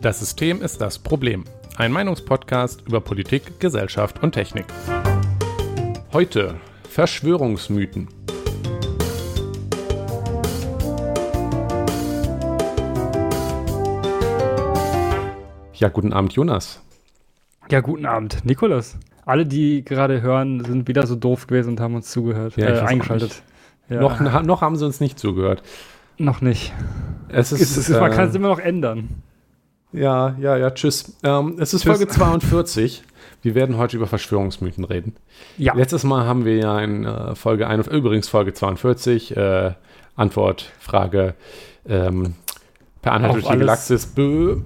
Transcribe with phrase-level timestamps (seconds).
[0.00, 1.44] Das System ist das Problem.
[1.76, 4.64] Ein Meinungspodcast über Politik, Gesellschaft und Technik.
[6.12, 6.54] Heute
[6.88, 8.08] Verschwörungsmythen.
[15.74, 16.82] Ja, guten Abend, Jonas.
[17.70, 18.98] Ja, guten Abend, Nikolas.
[19.24, 22.80] Alle, die gerade hören, sind wieder so doof gewesen und haben uns zugehört, Ja, äh,
[22.80, 23.42] eingeschaltet.
[23.88, 24.00] Ja.
[24.00, 25.62] Noch, noch haben sie uns nicht zugehört.
[26.18, 26.72] noch nicht.
[27.28, 29.22] Es ist, Es ist, man äh, kann es immer noch ändern.
[29.92, 31.16] Ja, ja, ja, tschüss.
[31.22, 31.96] Ähm, es ist Tschüss.
[31.96, 33.02] Folge 42.
[33.42, 35.14] Wir werden heute über Verschwörungsmythen reden.
[35.56, 39.72] Ja, Letztes Mal haben wir ja in äh, Folge 1, übrigens Folge 42, äh,
[40.16, 41.34] Antwort, Frage,
[41.88, 42.34] ähm,
[43.00, 43.58] per Anhalt durch die.
[43.58, 44.58] Galaxis, bö,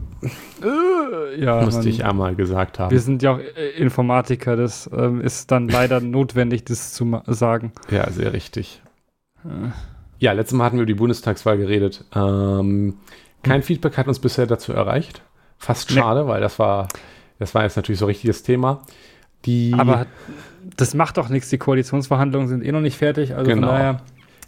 [1.36, 2.90] ja musste man, ich einmal gesagt haben.
[2.90, 7.72] wir sind ja auch äh, Informatiker, das ähm, ist dann leider notwendig, das zu sagen.
[7.90, 8.80] Ja, sehr richtig.
[10.18, 12.04] Ja, letztes Mal hatten wir über die Bundestagswahl geredet.
[12.14, 12.96] Ähm,
[13.42, 15.22] kein Feedback hat uns bisher dazu erreicht.
[15.58, 15.96] Fast Nee.
[15.96, 16.88] schade, weil das war,
[17.38, 18.82] das war jetzt natürlich so richtiges Thema.
[19.44, 20.06] Die, Aber
[20.76, 23.66] das macht doch nichts, die Koalitionsverhandlungen sind eh noch nicht fertig, also Genau.
[23.68, 24.00] von daher.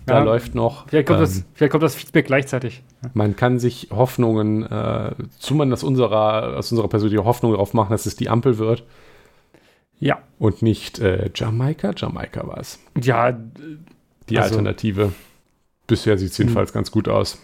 [0.07, 0.87] da ja, läuft noch.
[0.89, 2.83] Vielleicht kommt, ähm, das, vielleicht kommt das Feedback gleichzeitig.
[3.15, 8.07] Man kann sich Hoffnungen, äh, zumindest aus unserer, aus unserer persönlichen Hoffnung darauf machen, dass
[8.07, 8.85] es die Ampel wird
[9.99, 11.93] Ja, und nicht äh, Jamaika.
[11.97, 12.79] Jamaika war es.
[13.03, 13.37] ja,
[14.29, 15.13] Die Also- Alternative.
[15.87, 17.39] Bisher sieht es jedenfalls ganz gut aus.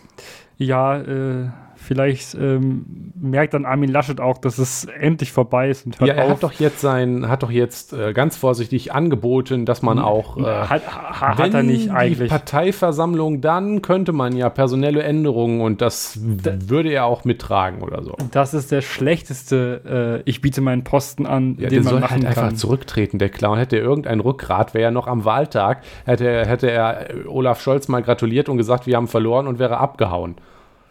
[0.56, 1.50] Ja, äh,
[1.82, 6.14] vielleicht ähm, merkt dann Armin Laschet auch, dass es endlich vorbei ist und hört Ja,
[6.14, 6.30] er auf.
[6.32, 10.42] hat doch jetzt sein, hat doch jetzt äh, ganz vorsichtig angeboten, dass man auch äh,
[10.42, 12.30] hat, ha, Wenn hat er nicht die eigentlich.
[12.30, 18.14] Parteiversammlung, dann könnte man ja personelle Änderungen und das würde er auch mittragen oder so.
[18.30, 22.14] Das ist der schlechteste, äh, ich biete meinen Posten an, Ja, den man soll machen
[22.16, 22.56] halt einfach kann.
[22.56, 23.58] zurücktreten, der Clown.
[23.58, 27.60] Hätte er irgendein Rückgrat, wäre er noch am Wahltag, hätte er, hätte er äh, Olaf
[27.60, 30.36] Scholz mal gratuliert und gesagt, wir haben verloren und wäre abgehauen.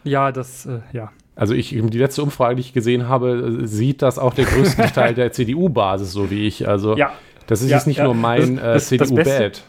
[0.04, 1.12] Ja, das, äh, ja.
[1.36, 4.82] Also ich, die letzte Umfrage, die ich gesehen habe, äh, sieht das auch der größte
[4.94, 6.68] Teil der CDU-Basis, so wie ich.
[6.68, 7.12] Also Ja,
[7.46, 8.04] das ist ja, jetzt nicht ja.
[8.04, 9.62] nur mein äh, das- das Beste- CDU-Bad.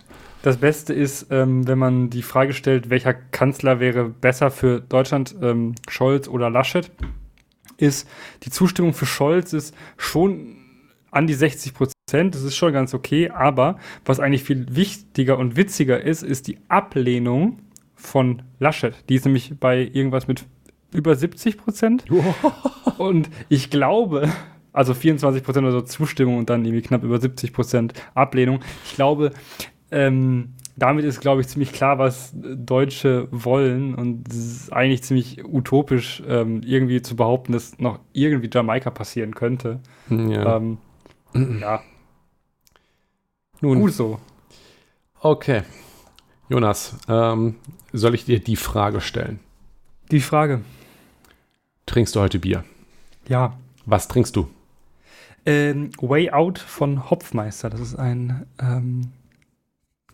[0.44, 5.36] das Beste ist, ähm, wenn man die Frage stellt, welcher Kanzler wäre besser für Deutschland,
[5.42, 6.92] ähm, Scholz oder Laschet,
[7.78, 8.08] ist
[8.44, 10.58] die Zustimmung für Scholz ist schon
[11.10, 12.36] an die 60 Prozent.
[12.36, 13.30] Das ist schon ganz okay.
[13.32, 17.60] Aber was eigentlich viel wichtiger und witziger ist, ist die Ablehnung
[18.02, 18.96] von Laschet.
[19.10, 20.46] Die ist nämlich bei irgendwas mit
[20.94, 22.06] über 70 Prozent.
[22.98, 24.30] Und ich glaube,
[24.74, 28.60] also 24 Prozent oder so Zustimmung und dann irgendwie knapp über 70 Prozent Ablehnung.
[28.86, 29.32] Ich glaube,
[29.92, 33.94] ähm, damit ist, glaube ich, ziemlich klar, was Deutsche wollen.
[33.96, 39.36] Und es ist eigentlich ziemlich utopisch, ähm, irgendwie zu behaupten, dass noch irgendwie Jamaika passieren
[39.36, 39.80] könnte.
[40.10, 40.58] Ja.
[40.58, 40.78] Ähm,
[41.34, 41.82] ja,
[43.62, 44.20] Nun, gut so.
[45.22, 45.62] okay.
[46.52, 47.56] Jonas, ähm,
[47.94, 49.40] soll ich dir die Frage stellen?
[50.12, 50.62] Die Frage.
[51.86, 52.64] Trinkst du heute Bier?
[53.28, 53.58] Ja.
[53.86, 54.50] Was trinkst du?
[55.46, 57.70] Ähm, Way Out von Hopfmeister.
[57.70, 59.12] Das ist ein ähm,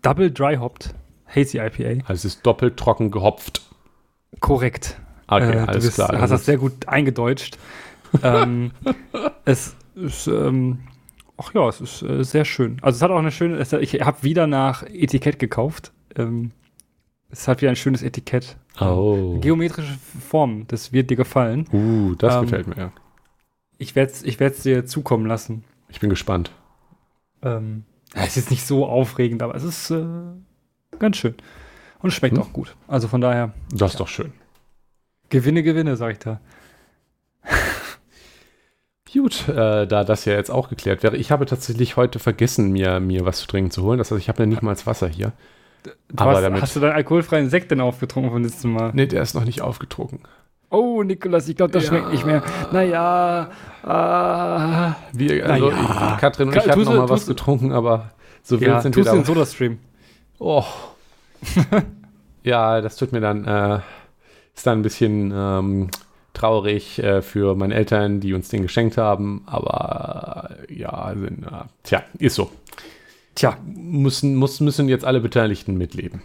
[0.03, 0.93] Double Dry Hopped
[1.27, 2.03] Hazy IPA.
[2.07, 3.63] Also es ist doppelt trocken gehopft.
[4.39, 4.99] Korrekt.
[5.27, 6.09] Okay, Äh, alles du bist, klar.
[6.13, 7.57] hast Das das sehr gut eingedeutscht.
[8.21, 8.71] ähm,
[9.45, 10.79] es ist, ähm,
[11.37, 12.77] ach ja, es ist äh, sehr schön.
[12.83, 15.91] Also es hat auch eine schöne, es, ich habe wieder nach Etikett gekauft.
[16.17, 16.51] Ähm,
[17.29, 18.57] es hat wieder ein schönes Etikett.
[18.79, 19.37] oh.
[19.39, 21.67] Geometrische Formen, das wird dir gefallen.
[21.71, 22.91] Uh, das Ähm, gefällt mir.
[23.77, 25.63] Ich werde es ich werd's dir zukommen lassen.
[25.89, 26.51] Ich bin gespannt.
[27.43, 27.83] Ähm,
[28.15, 30.05] ja, es ist jetzt nicht so aufregend, aber es ist äh,
[30.99, 31.35] ganz schön.
[31.99, 32.43] Und es schmeckt Hm.
[32.43, 32.75] auch gut.
[32.87, 34.33] Also von daher, Das ist doch schön.
[35.29, 36.39] Gewinne, Gewinne, sag ich da.
[39.13, 41.17] Gut, äh, da das ja jetzt auch geklärt wäre.
[41.17, 43.97] Ich habe tatsächlich heute vergessen, mir, mir was zu trinken zu holen.
[43.97, 45.33] Das heißt, ich habe ja nicht mal Wasser hier.
[45.83, 48.91] Du Aber hast, damit- hast du deinen alkoholfreien Sekt denn aufgetrunken vom letzten Mal?
[48.93, 50.19] Nee, der ist noch nicht aufgetrunken.
[50.69, 51.89] Oh, Nikolas, ich glaube, das Ja.
[51.89, 52.43] schmeckt nicht mehr.
[52.73, 53.49] Naja,
[53.83, 56.13] ah, Wir, also Naja.
[56.15, 58.11] ich, Katrin und Ka- ich tust noch mal was tust getrunken, aber
[58.43, 59.21] so wild ja, sind wir tust du da.
[59.21, 59.79] den Soda-Stream.
[60.39, 60.65] Oh.
[62.43, 63.79] ja, das tut mir dann, äh,
[64.55, 65.89] ist dann ein bisschen ähm,
[66.33, 71.49] traurig äh, für meine Eltern, die uns den geschenkt haben, aber äh, ja, sind, äh,
[71.83, 72.51] tja, ist so.
[73.37, 76.21] Tja, Müssen, muss, müssen jetzt alle Beteiligten mitleben.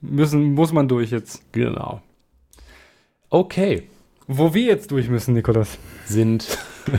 [0.00, 1.40] müssen, muss man durch jetzt.
[1.52, 2.02] Genau.
[3.30, 3.84] Okay,
[4.26, 5.78] Wo wir jetzt durch müssen, Nikolas.
[6.06, 6.58] sind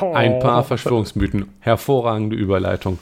[0.00, 0.12] Oh.
[0.14, 1.46] ein paar Verschwörungsmythen.
[1.60, 2.98] Hervorragende Überleitung.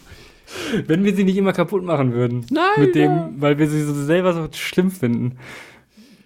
[0.86, 2.44] Wenn wir sie nicht immer kaputt machen würden.
[2.50, 5.38] Nein, Mit dem, weil wir sie so selber so schlimm finden.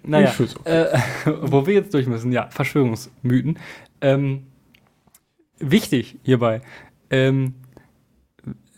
[0.02, 0.48] Naja, okay.
[0.64, 0.98] äh,
[1.42, 3.58] wo wir jetzt durch müssen, ja, Verschwörungsmythen.
[4.00, 4.44] Ähm,
[5.58, 6.62] wichtig hierbei,
[7.10, 7.54] ähm,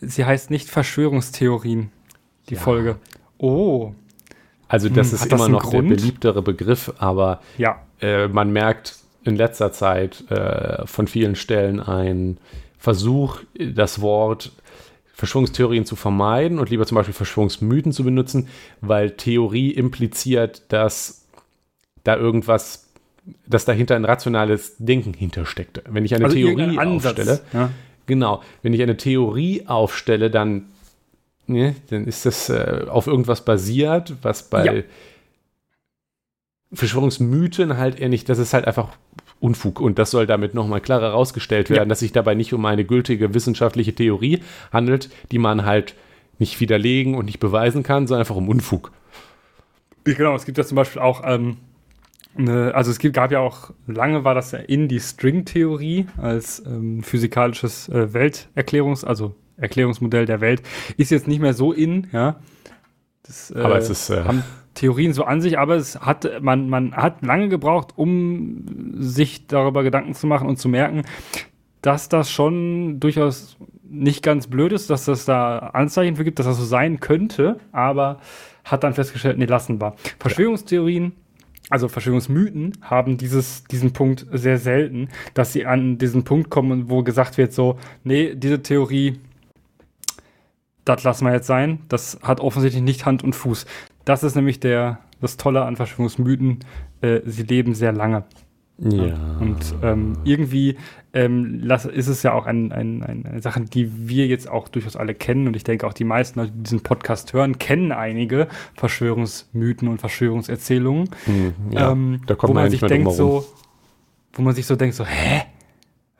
[0.07, 1.91] sie heißt nicht Verschwörungstheorien,
[2.49, 2.59] die Ja.
[2.59, 2.97] Folge.
[3.37, 3.93] Oh.
[4.67, 5.89] Also das Hm, ist das immer einen noch Grund?
[5.89, 7.81] der beliebtere Begriff, aber Ja.
[8.01, 12.37] äh, man merkt in letzter Zeit äh, von vielen Stellen ein
[12.77, 14.51] Versuch, das Wort
[15.13, 18.47] Verschwörungstheorien zu vermeiden und lieber zum Beispiel Verschwörungsmythen zu benutzen,
[18.81, 21.25] weil Theorie impliziert, dass
[22.03, 22.89] da irgendwas,
[23.47, 25.83] dass dahinter ein rationales Denken hintersteckte.
[25.87, 27.69] Wenn ich eine Also Theorie aufstelle, Ja.
[28.05, 30.65] Genau, wenn ich eine Theorie aufstelle, dann,
[31.47, 34.83] ne, dann ist das äh, auf irgendwas basiert, was bei Ja.
[36.71, 38.89] Verschwörungsmythen halt eher nicht, das ist halt einfach
[39.39, 41.85] Unfug und das soll damit nochmal klarer herausgestellt werden, Ja.
[41.85, 44.39] dass sich dabei nicht um eine gültige wissenschaftliche Theorie
[44.71, 45.95] handelt, die man halt
[46.39, 48.91] nicht widerlegen und nicht beweisen kann, sondern einfach um Unfug.
[50.05, 51.57] Genau, es gibt ja zum Beispiel auch, ähm,
[52.35, 57.89] also es gab ja auch, lange war das ja in die Stringtheorie als ähm, physikalisches
[57.89, 60.63] äh, Welterklärungs-, also Erklärungsmodell der Welt,
[60.97, 62.37] ist jetzt nicht mehr so in, ja.
[63.21, 64.43] Das, äh, Aber es ist, äh, haben
[64.73, 68.65] Theorien so an sich, aber es hat, man, man hat lange gebraucht, um
[68.97, 71.03] sich darüber Gedanken zu machen und zu merken,
[71.81, 76.47] dass das schon durchaus nicht ganz blöd ist, dass das da Anzeichen für gibt, dass
[76.47, 78.19] das so sein könnte, aber
[78.63, 79.93] hat dann festgestellt, nee, lassen wir.
[80.19, 81.13] Verschwörungstheorien,
[81.73, 87.01] also Verschwörungsmythen, haben dieses, diesen Punkt sehr selten, dass sie an diesen Punkt kommen, wo
[87.01, 89.19] gesagt wird, so, nee, diese Theorie,
[90.85, 91.79] das lassen wir jetzt sein.
[91.89, 93.65] Das hat offensichtlich nicht Hand und Fuß.
[94.05, 96.59] Das ist nämlich der, das Tolle an Verschwörungsmythen.
[97.01, 98.25] Äh, sie leben sehr lange.
[98.77, 99.37] Ja.
[99.39, 100.77] Und ähm, irgendwie
[101.13, 104.95] ähm, ist es ja auch ein, ein, ein, eine Sache, die wir jetzt auch durchaus
[104.95, 105.47] alle kennen.
[105.47, 109.99] Und ich denke auch die meisten Leute, die diesen Podcast hören, kennen einige Verschwörungsmythen und
[109.99, 111.09] Verschwörungserzählungen.
[111.25, 113.45] Hm, ja, ähm, da kommt wo man man sich denkt so,
[114.33, 115.43] wo man sich so denkt so, hä?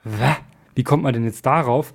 [0.03, 0.35] Wä?
[0.75, 1.93] Wie kommt man denn jetzt darauf?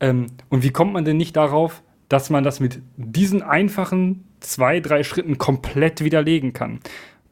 [0.00, 4.80] Ähm, und wie kommt man denn nicht darauf, dass man das mit diesen einfachen zwei,
[4.80, 6.80] drei Schritten komplett widerlegen kann?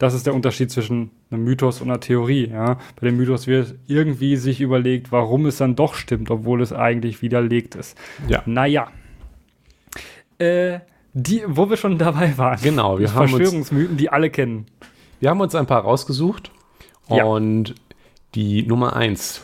[0.00, 2.49] Das ist der Unterschied zwischen einem Mythos und einer Theorie.
[2.49, 2.79] Ja?
[2.99, 7.20] Bei dem Mythos wird irgendwie sich überlegt, warum es dann doch stimmt, obwohl es eigentlich
[7.20, 7.99] widerlegt ist.
[8.26, 8.43] Ja.
[8.47, 8.88] Naja.
[10.38, 10.81] Äh,
[11.12, 12.58] die, wo wir schon dabei waren.
[12.62, 14.67] Genau, wir haben uns- Verschwörungsmythen, die alle kennen.
[15.20, 16.50] Wir haben uns ein paar rausgesucht
[17.11, 17.25] Ja.
[17.25, 17.75] und
[18.35, 19.43] die Nummer eins,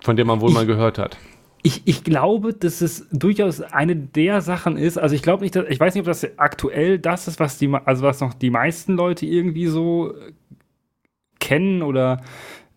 [0.00, 1.16] von der man wohl Ich- mal gehört hat.
[1.62, 4.96] Ich, ich glaube, dass es durchaus eine der Sachen ist.
[4.96, 7.72] Also ich glaube nicht, dass, ich weiß nicht, ob das aktuell das ist, was die,
[7.84, 10.32] also was noch die meisten Leute irgendwie so äh,
[11.40, 12.22] kennen oder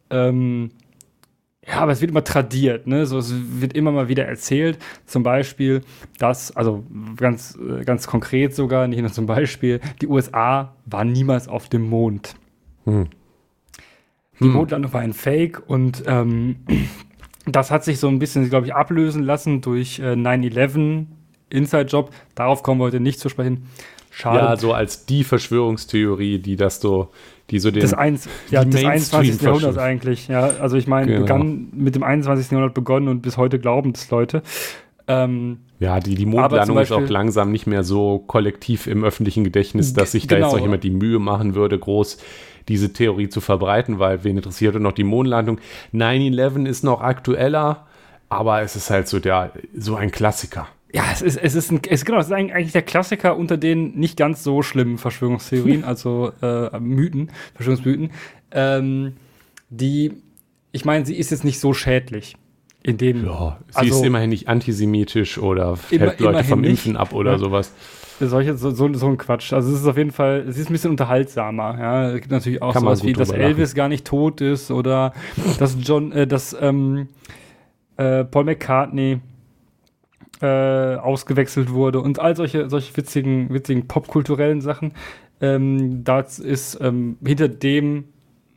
[0.09, 0.71] ähm,
[1.67, 3.05] ja, aber es wird immer tradiert, ne?
[3.05, 3.31] So, es
[3.61, 4.79] wird immer mal wieder erzählt.
[5.05, 5.81] Zum Beispiel,
[6.17, 6.83] dass, also
[7.17, 11.87] ganz, äh, ganz konkret sogar, nicht nur zum Beispiel, die USA waren niemals auf dem
[11.87, 12.35] Mond.
[12.85, 13.07] Hm.
[14.39, 14.53] Die Hm.
[14.53, 16.55] Mondlandung war ein Fake und ähm,
[17.45, 21.05] das hat sich so ein bisschen, glaube ich, ablösen lassen durch äh, 9-11,
[21.49, 22.11] Inside-Job.
[22.35, 23.63] Darauf kommen wir heute nicht zu sprechen.
[24.09, 24.39] Schade.
[24.39, 27.09] Ja, so als die Verschwörungstheorie, die das so,
[27.49, 27.79] die so den.
[27.81, 29.13] des, eins, ja, die des 21.
[29.13, 30.27] Mainstream Jahrhunderts eigentlich.
[30.27, 31.21] Ja, also ich meine, Genau.
[31.21, 32.51] begann mit dem 21.
[32.51, 34.43] Jahrhundert begonnen und bis heute glauben es Leute.
[35.07, 39.03] Ähm, ja, die, die Mondlandung zum ist auch Beispiel- langsam nicht mehr so kollektiv im
[39.03, 40.47] öffentlichen Gedächtnis, dass sich da Genau.
[40.47, 42.17] jetzt noch jemand die Mühe machen würde, groß
[42.67, 45.59] diese Theorie zu verbreiten, weil wen interessiert noch die Mondlandung?
[45.93, 47.85] 9-11 ist noch aktueller,
[48.29, 50.67] aber es ist halt so der, so ein Klassiker.
[50.93, 53.91] ja, es ist, es ist, ein, es, genau, es ist eigentlich der Klassiker unter den
[53.97, 58.11] nicht ganz so schlimmen Verschwörungstheorien, also äh, Mythen, Verschwörungsmythen.
[58.51, 59.13] Ähm,
[59.69, 60.13] die,
[60.73, 62.35] ich meine, sie ist jetzt nicht so schädlich.
[62.83, 66.61] In dem, Ja, sie Also- ist immerhin nicht antisemitisch oder Immer- hält Leute immerhin vom
[66.61, 66.69] nicht.
[66.71, 67.37] Impfen ab oder Ja.
[67.37, 67.71] sowas.
[68.27, 69.53] Solche, so, so, so ein Quatsch.
[69.53, 71.77] Also es ist auf jeden Fall, es ist ein bisschen unterhaltsamer.
[71.79, 75.13] Ja, es gibt natürlich auch Kann sowas wie, dass Elvis gar nicht tot ist oder
[75.59, 77.07] dass John, äh, dass ähm,
[77.97, 79.19] äh, Paul McCartney
[80.41, 84.93] äh, ausgewechselt wurde und all solche, solche witzigen, witzigen popkulturellen Sachen.
[85.39, 88.05] Ähm, das ist ähm, hinter dem,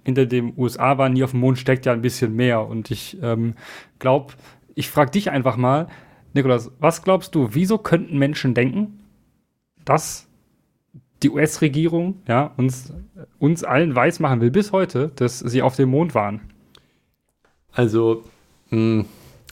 [0.05, 2.67] hinter dem USA war nie auf dem Mond steckt ja ein bisschen mehr.
[2.67, 3.55] Und ich ähm,
[3.99, 4.35] glaube,
[4.75, 5.89] ich frage dich einfach mal,
[6.35, 9.04] Nikolas, was glaubst du, wieso könnten Menschen denken,
[9.85, 10.29] dass
[11.23, 12.93] die US-Regierung ja, uns,
[13.39, 16.41] uns allen weismachen will bis heute, dass sie auf dem Mond waren?
[17.73, 18.23] Also,
[18.71, 19.05] mh,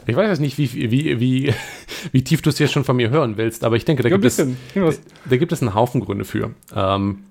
[0.06, 1.54] ich weiß jetzt nicht, wie, wie, wie,
[2.12, 4.16] wie tief du es jetzt schon von mir hören willst, aber ich denke, da, Ja,
[4.16, 4.38] gibt, es.
[4.38, 5.00] Irgendwas.
[5.28, 6.54] da gibt es einen Haufen Gründe für.
[6.74, 7.24] Ähm,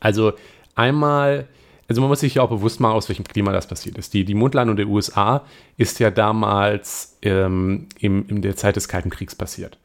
[0.00, 0.32] also,
[0.74, 1.48] einmal,
[1.88, 4.12] also man muss sich ja auch bewusst machen, aus welchem Klima das passiert ist.
[4.14, 5.44] Die, die Mondlandung der USA
[5.76, 9.78] ist ja damals ähm, im, in der Zeit des Kalten Kriegs passiert.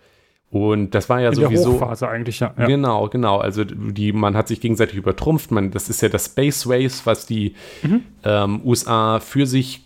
[0.52, 1.72] Und das war ja In sowieso.
[1.72, 2.50] der Hochphase eigentlich, ja.
[2.50, 3.38] Genau, genau.
[3.38, 5.50] Also die, man hat sich gegenseitig übertrumpft.
[5.52, 8.02] Man, das ist ja das Space Race, was die Mhm.
[8.26, 9.86] ähm, USA für sich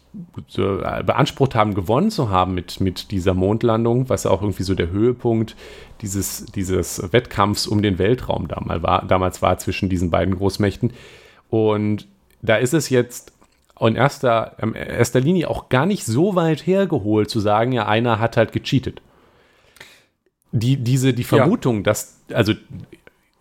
[0.57, 4.73] äh, beansprucht haben, gewonnen zu haben mit, mit dieser Mondlandung, was ja auch irgendwie so
[4.73, 5.55] der Höhepunkt
[6.01, 10.93] dieses, dieses Wettkampfs um den Weltraum damals war, damals war zwischen diesen beiden Großmächten.
[11.51, 12.07] Und
[12.41, 13.33] da ist es jetzt
[13.79, 18.19] in erster, in erster Linie auch gar nicht so weit hergeholt zu sagen, ja, einer
[18.19, 19.01] hat halt gecheatet.
[20.57, 22.53] Die, diese, die Vermutung, dass, also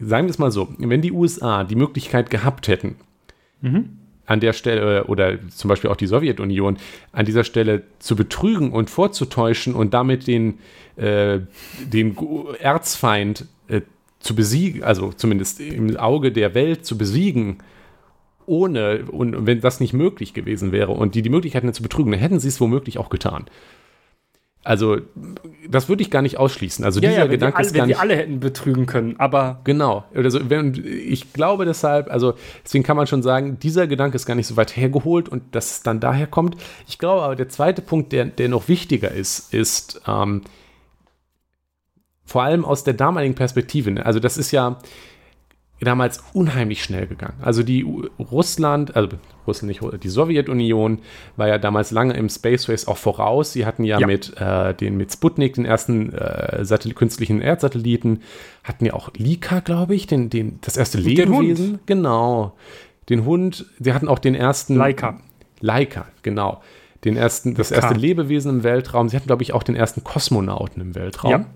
[0.01, 2.97] sagen wir es mal so, wenn die USA die Möglichkeit gehabt hätten,
[4.27, 6.79] an der Stelle oder zum Beispiel auch die Sowjetunion
[7.13, 10.59] an dieser Stelle zu betrügen und vorzutäuschen und damit den,
[10.97, 11.41] äh,
[11.87, 12.17] den
[12.59, 13.83] Erzfeind äh,
[14.21, 17.59] zu besiegen, also zumindest im Auge der Welt zu besiegen,
[18.47, 22.11] ohne, und wenn das nicht möglich gewesen wäre und die die Möglichkeit hätten zu betrügen,
[22.11, 23.47] dann hätten sie es womöglich auch getan.
[24.65, 24.97] Also,
[25.69, 26.85] das würde ich gar nicht ausschließen.
[26.85, 28.01] Also, Ja, dieser ja, Gedanke alle, ist gar die nicht.
[28.01, 30.05] alle hätten betrügen können, aber Genau.
[30.15, 34.35] Also, wenn, ich glaube deshalb, also deswegen kann man schon sagen, dieser Gedanke ist gar
[34.35, 36.57] nicht so weit hergeholt und dass es dann daher kommt.
[36.89, 40.43] Ich glaube aber, der zweite Punkt, der, der noch wichtiger ist, ist ähm,
[42.25, 43.91] vor allem aus der damaligen Perspektive.
[43.91, 44.07] ne?
[44.07, 44.79] Also, das ist ja
[45.81, 47.35] damals unheimlich schnell gegangen.
[47.43, 47.85] Also die
[48.19, 49.17] Russland, also
[49.47, 51.01] Russland nicht, die Sowjetunion
[51.37, 53.53] war ja damals lange im Space Race auch voraus.
[53.53, 54.07] Sie hatten ja, Ja.
[54.07, 56.65] mit äh, den mit Sputnik den ersten äh,
[56.95, 58.23] künstlichen Erdsatelliten,
[58.63, 60.99] hatten ja auch Lika, glaube ich, den, den das erste.
[60.99, 61.81] Lebewesen.
[61.87, 62.57] Genau.
[63.09, 63.67] Den Hund.
[63.79, 65.21] Sie hatten auch den ersten Laika.
[65.61, 66.63] Laika, genau.
[67.05, 67.77] Den ersten, das K.
[67.77, 69.09] erste Lebewesen im Weltraum.
[69.11, 71.31] Sie hatten, glaube ich, auch den ersten Kosmonauten im Weltraum.
[71.31, 71.47] Ja.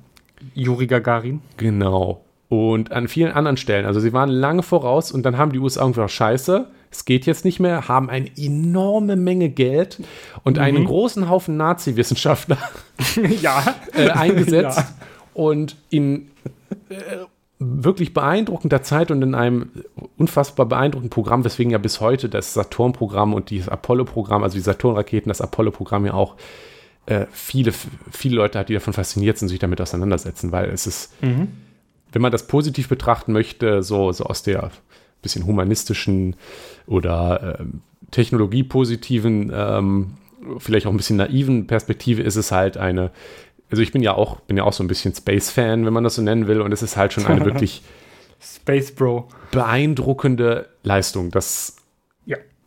[0.55, 1.41] Juri Gagarin.
[1.57, 2.23] Genau.
[2.49, 3.85] Und an vielen anderen Stellen.
[3.85, 7.45] Also sie waren lange voraus und dann haben die USA irgendwann scheiße, es geht jetzt
[7.45, 10.01] nicht mehr, haben eine enorme Menge Geld
[10.45, 10.63] und Mhm.
[10.63, 12.57] einen großen Haufen Nazi-Wissenschaftler
[13.43, 13.63] ja.
[13.95, 14.89] äh, eingesetzt Ja.
[15.35, 16.31] und in
[16.89, 16.95] äh,
[17.59, 19.71] wirklich beeindruckender Zeit und in einem
[20.17, 25.29] unfassbar beeindruckenden Programm, weswegen ja bis heute das Saturn-Programm und das Apollo-Programm, also die Saturn-Raketen,
[25.29, 26.37] das Apollo-Programm ja auch
[27.05, 27.73] äh, viele,
[28.11, 31.13] viele Leute hat, die davon fasziniert sind, sich damit auseinandersetzen, weil es ist,
[32.13, 34.71] wenn man das positiv betrachten möchte, so, so aus der
[35.23, 36.37] bisschen humanistischen
[36.87, 40.15] oder ähm, technologiepositiven, ähm,
[40.59, 43.11] vielleicht auch ein bisschen naiven Perspektive ist es halt eine,
[43.71, 46.15] also ich bin ja auch, bin ja auch so ein bisschen Space-Fan, wenn man das
[46.15, 47.83] so nennen will, und es ist halt schon eine wirklich
[48.41, 49.29] Space Bro.
[49.51, 51.31] beeindruckende Leistung.
[51.31, 51.78] Das Ja.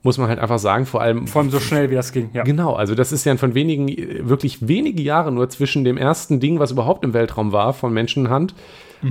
[0.04, 2.30] Muss man halt einfach sagen, vor allem Vor allem so schnell, wie das ging.
[2.34, 2.44] Ja.
[2.44, 3.88] Genau, also das ist ja von wenigen,
[4.28, 8.56] wirklich wenige Jahre nur zwischen dem ersten Ding, was überhaupt im Weltraum war, von Menschenhand,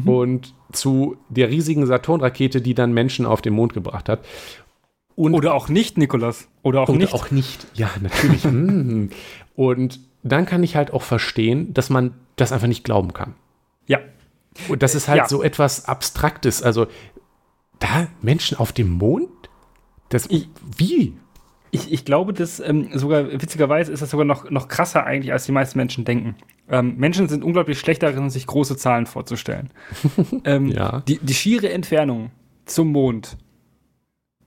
[0.04, 4.24] und zu der riesigen Saturn-Rakete, die dann Menschen auf den Mond gebracht hat.
[5.16, 6.46] Und Oder auch nicht, Nikolas.
[6.62, 7.12] Oder auch und nicht.
[7.12, 7.66] auch nicht.
[7.74, 8.44] Ja, natürlich.
[8.44, 9.08] mm.
[9.56, 13.34] Und dann kann ich halt auch verstehen, dass man das einfach nicht glauben kann.
[13.88, 13.98] Ja.
[14.68, 15.28] Und das ist halt Ja.
[15.28, 16.62] so etwas Abstraktes.
[16.62, 16.86] Also,
[17.80, 19.28] da Menschen auf dem Mond?
[20.10, 21.14] Das, Ich- wie?
[21.72, 25.46] Ich, ich glaube, dass ähm, sogar, witzigerweise ist das sogar noch, noch krasser eigentlich, als
[25.46, 26.34] die meisten Menschen denken.
[26.68, 29.70] Ähm, Menschen sind unglaublich schlecht darin, sich große Zahlen vorzustellen.
[30.44, 31.02] ähm, Ja.
[31.06, 32.32] die, die schiere Entfernung
[32.66, 33.36] zum Mond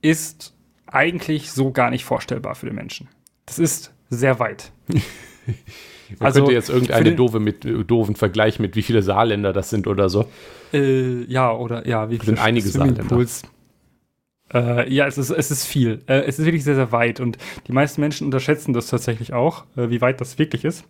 [0.02, 0.54] ist
[0.86, 3.08] eigentlich so gar nicht vorstellbar für den Menschen.
[3.46, 4.70] Das ist sehr weit.
[6.18, 9.02] Man Also, könnte jetzt für irgendeine den- doofe mit, äh, doofen Vergleich mit wie viele
[9.02, 10.26] Saarländer das sind oder so.
[10.74, 13.42] Äh, ja, oder ja, wie Sind einige Swimmingpools?
[14.54, 16.02] Äh, ja, es ist, es ist viel.
[16.06, 17.20] Äh, es ist wirklich sehr, sehr weit.
[17.20, 20.84] Und die meisten Menschen unterschätzen das tatsächlich auch, äh, wie weit das wirklich ist.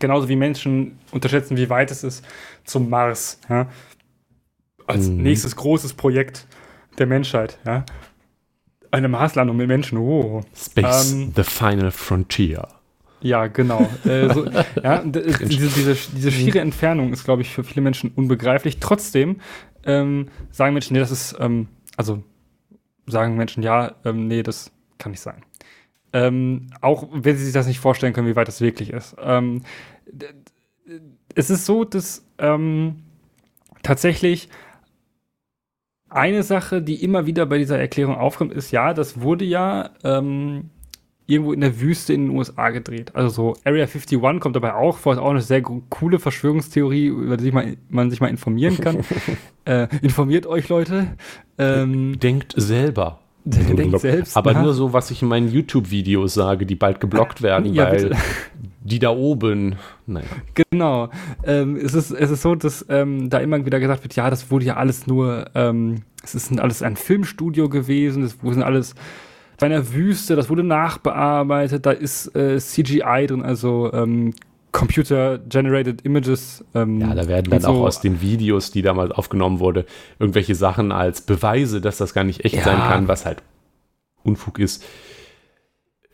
[0.00, 2.24] Genauso wie Menschen unterschätzen, wie weit es ist
[2.64, 3.40] zum Mars.
[3.48, 3.68] Ja?
[4.86, 5.22] Als Mhm.
[5.22, 6.46] nächstes großes Projekt
[6.98, 7.58] der Menschheit.
[7.64, 7.84] Ja?
[8.90, 9.98] Eine Marslandung mit Menschen.
[9.98, 10.42] Oh.
[10.54, 12.68] Space, Ähm, the final frontier.
[13.20, 13.88] Ja, genau.
[14.04, 14.44] äh, so,
[14.82, 18.78] ja, äh, diese, diese, diese schiere Entfernung ist, glaube ich, für viele Menschen unbegreiflich.
[18.80, 19.40] Trotzdem
[19.86, 22.22] ähm, sagen Menschen, nee, das ist, ähm, also
[23.06, 25.42] sagen Menschen, ja, ähm, nee, das kann nicht sein.
[26.12, 29.16] Ähm, auch wenn sie sich das nicht vorstellen können, wie weit das wirklich ist.
[29.20, 29.62] Ähm,
[31.34, 33.02] es ist so, dass ähm,
[33.82, 34.48] tatsächlich
[36.08, 40.70] eine Sache, die immer wieder bei dieser Erklärung aufkommt, ist, ja, das wurde ja ähm,
[41.26, 43.12] irgendwo in der Wüste in den USA gedreht.
[43.14, 47.36] Also so Area 51 kommt dabei auch vor, ist auch eine sehr coole Verschwörungstheorie, über
[47.36, 48.98] die sich mal, man sich mal informieren kann.
[49.64, 51.16] äh, informiert euch, Leute.
[51.58, 53.20] Ähm, Denkt selber.
[53.44, 54.36] denkt selbst.
[54.36, 54.62] Aber nach.
[54.62, 58.16] nur so, was ich in meinen YouTube-Videos sage, die bald geblockt werden, Ja, weil bitte.
[58.82, 59.76] die da oben,
[60.06, 60.26] naja.
[60.70, 61.10] Genau.
[61.44, 64.50] Ähm, es, ist, es ist so, dass ähm, da immer wieder gesagt wird, ja, das
[64.50, 68.94] wurde ja alles nur, ähm, es ist ein, alles ein Filmstudio gewesen, das sind alles
[69.64, 74.34] bei einer Wüste, das wurde nachbearbeitet, da ist äh, CGI drin, also ähm,
[74.72, 76.62] Computer-Generated Images.
[76.74, 77.68] Ähm, ja, da werden dann so.
[77.68, 79.86] auch aus den Videos, die damals aufgenommen wurde,
[80.18, 82.62] irgendwelche Sachen als Beweise, dass das gar nicht echt ja.
[82.62, 83.42] sein kann, was halt
[84.22, 84.84] Unfug ist.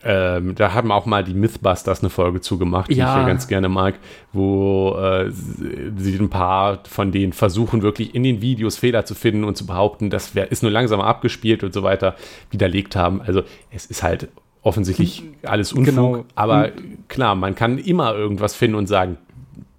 [0.02, 3.14] Ähm, da haben auch mal die Mythbusters eine Folge zugemacht, die ja.
[3.14, 3.96] ich ja ganz gerne mag,
[4.32, 9.44] wo äh, sie ein paar von denen versuchen, wirklich in den Videos Fehler zu finden
[9.44, 12.16] und zu behaupten, das wär, ist nur langsamer abgespielt und so weiter,
[12.50, 13.20] widerlegt haben.
[13.20, 14.28] Also es ist halt
[14.62, 16.24] offensichtlich alles Unfug, genau.
[16.34, 16.70] aber
[17.08, 19.18] klar, man kann immer irgendwas finden und sagen,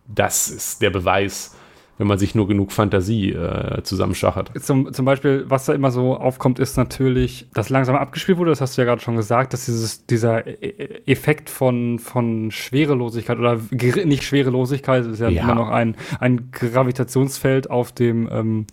[0.07, 1.55] das ist der Beweis
[2.01, 4.51] wenn man sich nur genug Fantasie äh, zusammenschachert.
[4.59, 8.59] Zum, zum Beispiel, was da immer so aufkommt, ist natürlich, dass langsam abgespielt wurde, das
[8.59, 13.37] hast du ja gerade schon gesagt, dass dieses, dieser e-, e-, Effekt von, von Schwerelosigkeit
[13.37, 18.65] oder nicht Schwerelosigkeit, ist ja, ja, immer noch ein, ein Gravitationsfeld auf dem ähm,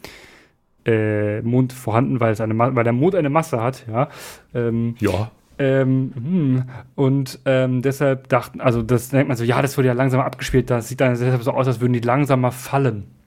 [0.87, 4.09] äh, Mond vorhanden, weil, es eine, weil der Mond eine Masse hat, ja.
[4.55, 5.31] Ähm, ja.
[5.59, 6.63] Ähm, hm.
[6.95, 10.71] Und ähm, deshalb dachten, also das denkt man so, ja, das wurde ja langsamer abgespielt,
[10.71, 13.18] das sieht dann deshalb so aus, als würden die langsamer fallen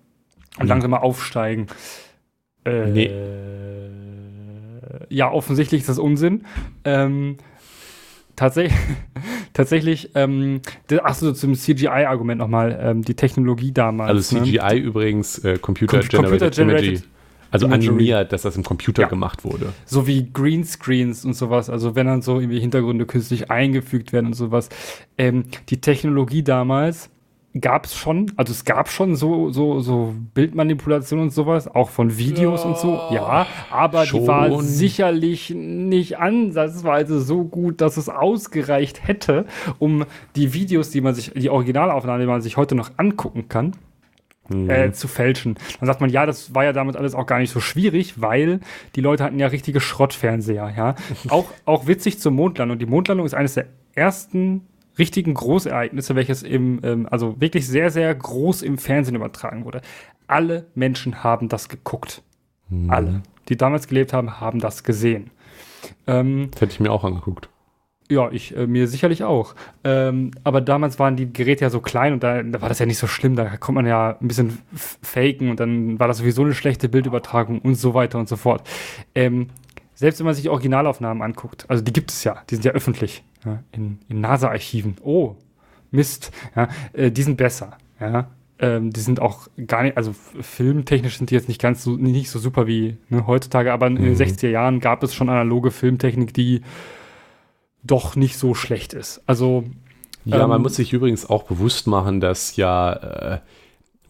[0.58, 0.70] und mhm.
[0.70, 1.67] langsamer aufsteigen.
[2.65, 3.12] Äh, nee.
[5.10, 6.46] Ja, offensichtlich ist das Unsinn.
[6.84, 7.38] Ähm,
[8.36, 8.79] tatsächlich,
[9.53, 10.62] tatsächlich, ähm,
[11.03, 14.10] achso, zum CGI-Argument nochmal, ähm, die Technologie damals.
[14.10, 14.75] Also CGI ne?
[14.75, 17.03] übrigens, äh, Computer, Com Generated, Computer Generated
[17.51, 17.88] Also Imagery.
[17.88, 19.08] animiert, dass das im Computer ja.
[19.08, 19.74] gemacht wurde.
[19.86, 24.34] So wie Greenscreens und sowas, also wenn dann so irgendwie Hintergründe künstlich eingefügt werden und
[24.34, 24.70] sowas.
[25.17, 27.11] Ähm, die Technologie damals
[27.60, 32.17] gab es schon, also es gab schon so, so, so Bildmanipulation und sowas, auch von
[32.17, 34.22] Videos ja, und so, ja, aber schon.
[34.22, 39.46] die war sicherlich nicht ansatzweise so gut, dass es ausgereicht hätte,
[39.79, 40.05] um
[40.36, 43.74] die Videos, die man sich, die Originalaufnahmen, die man sich heute noch angucken kann,
[44.48, 44.70] mhm.
[44.70, 45.55] äh, zu fälschen.
[45.79, 48.62] Dann sagt man, ja, das war ja damit alles auch gar nicht so schwierig, weil
[48.96, 50.96] die Leute hatten ja richtige Schrottfernseher, ja.
[51.29, 52.79] auch, auch witzig zur Mondlandung.
[52.79, 54.67] Die Mondlandung ist eines der ersten
[55.01, 59.81] richtigen Großereignisse, welches im, ähm, also wirklich sehr, sehr groß im Fernsehen übertragen wurde.
[60.27, 62.22] Alle Menschen haben das geguckt.
[62.70, 62.91] Mhm.
[62.91, 65.31] Alle, die damals gelebt haben, haben das gesehen.
[66.05, 67.50] Ähm, das hätte ich mir auch angeguckt.
[68.12, 69.55] Ja, ich äh, mir sicherlich auch.
[69.84, 72.86] Ähm, aber damals waren die Geräte ja so klein und da, da, war das ja
[72.86, 73.36] nicht so schlimm.
[73.36, 74.60] Da konnte man ja ein bisschen
[75.01, 78.70] faken und dann war das sowieso eine schlechte Bildübertragung und so weiter und so fort.
[79.15, 79.48] Ähm,
[79.96, 83.24] selbst wenn man sich Originalaufnahmen anguckt, also die gibt es ja, die sind ja öffentlich
[83.46, 84.96] ja, in, in NASA-Archiven.
[85.04, 85.36] Oh,
[85.92, 87.77] Mist, ja, äh, die sind besser.
[88.00, 91.92] Ja, ähm, die sind auch gar nicht, also filmtechnisch sind die jetzt nicht ganz so,
[91.98, 94.54] nicht so super wie ne, heutzutage, aber in den 60er mhm.
[94.54, 96.62] Jahren gab es schon analoge Filmtechnik, die
[97.84, 99.22] doch nicht so schlecht ist.
[99.25, 99.64] Also
[100.25, 103.40] ja, ähm, man muss sich übrigens auch bewusst machen, dass ja äh,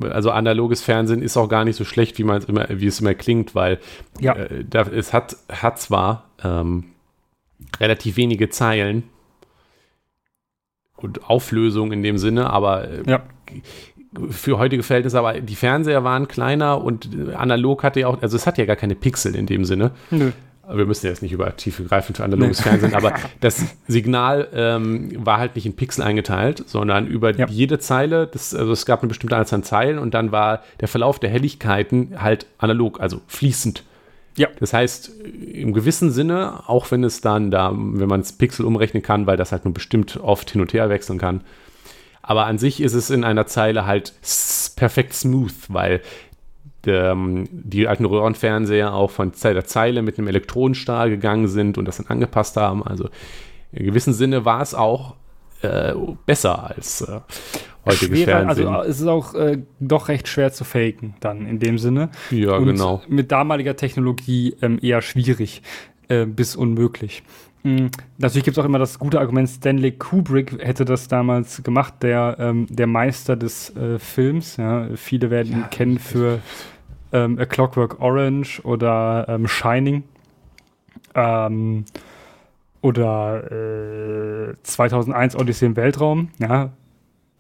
[0.10, 3.00] also analoges Fernsehen ist auch gar nicht so schlecht, wie man es immer, wie es
[3.00, 3.80] immer klingt, weil
[4.20, 4.36] ja.
[4.36, 6.86] äh, da, es hat, hat zwar ähm,
[7.80, 9.04] relativ wenige Zeilen,
[11.04, 13.22] und Auflösung in dem Sinne, aber äh, ja.
[14.30, 18.48] für heutige Verhältnisse, aber die Fernseher waren kleiner und analog hatte ja auch, also es
[18.48, 19.92] hat ja gar keine Pixel in dem Sinne.
[20.10, 20.32] Nö.
[20.74, 22.70] Wir müssen jetzt nicht über tiefgreifend für analoges nee.
[22.70, 27.48] Fernsehen, aber das Signal ähm, war halt nicht in Pixel eingeteilt, sondern über ja.
[27.48, 30.88] jede Zeile, das, also es gab eine bestimmte Anzahl an Zeilen und dann war der
[30.88, 33.84] Verlauf der Helligkeiten halt analog, also fließend.
[34.38, 34.48] Ja.
[34.60, 35.12] Das heißt,
[35.54, 39.38] im gewissen Sinne, auch wenn es dann da, wenn man es Pixel umrechnen kann, weil
[39.38, 41.42] das halt nur bestimmt oft hin und her wechseln kann.
[42.22, 44.14] Aber an sich ist es in einer Zeile halt
[44.76, 46.02] perfekt smooth, weil
[46.86, 51.98] ähm, die alten Röhrenfernseher auch von der Zeile mit einem Elektronenstahl gegangen sind und das
[51.98, 52.84] dann angepasst haben.
[52.84, 53.10] Also
[53.72, 55.16] in gewissem Sinne war es auch
[55.62, 55.94] äh,
[56.26, 57.20] besser als äh,
[57.86, 58.68] heutiges Schwerer, Fernsehen.
[58.68, 62.10] Also es ist auch äh, doch recht schwer zu faken dann in dem Sinne.
[62.30, 63.02] Ja, Und genau.
[63.08, 65.62] Mit damaliger Technologie ähm, eher schwierig
[66.08, 67.24] äh, bis unmöglich.
[67.64, 67.92] Mhm.
[68.18, 72.38] Natürlich gibt es auch immer das gute Argument, Stanley Kubrick hätte das damals gemacht, der,
[72.40, 74.58] ähm, der Meister des äh, Films.
[74.58, 74.88] Ja.
[74.96, 76.40] Viele werden ja, ihn kennen für
[77.12, 80.04] ähm, A Clockwork Orange oder ähm, Shining.
[81.14, 81.86] Ähm,
[82.82, 83.52] oder
[84.50, 86.30] äh, 2001 Odyssey im Weltraum.
[86.40, 86.72] Ja,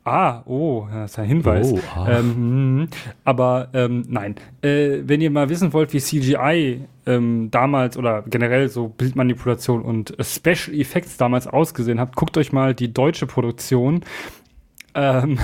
[0.03, 1.71] Ah, oh, das ist ein Hinweis.
[1.71, 2.07] Oh, ah.
[2.09, 2.87] ähm,
[3.23, 8.67] aber ähm, nein, äh, wenn ihr mal wissen wollt, wie CGI ähm, damals oder generell
[8.69, 14.01] so Bildmanipulation und Special Effects damals ausgesehen hat, guckt euch mal die deutsche Produktion
[14.95, 15.37] ähm,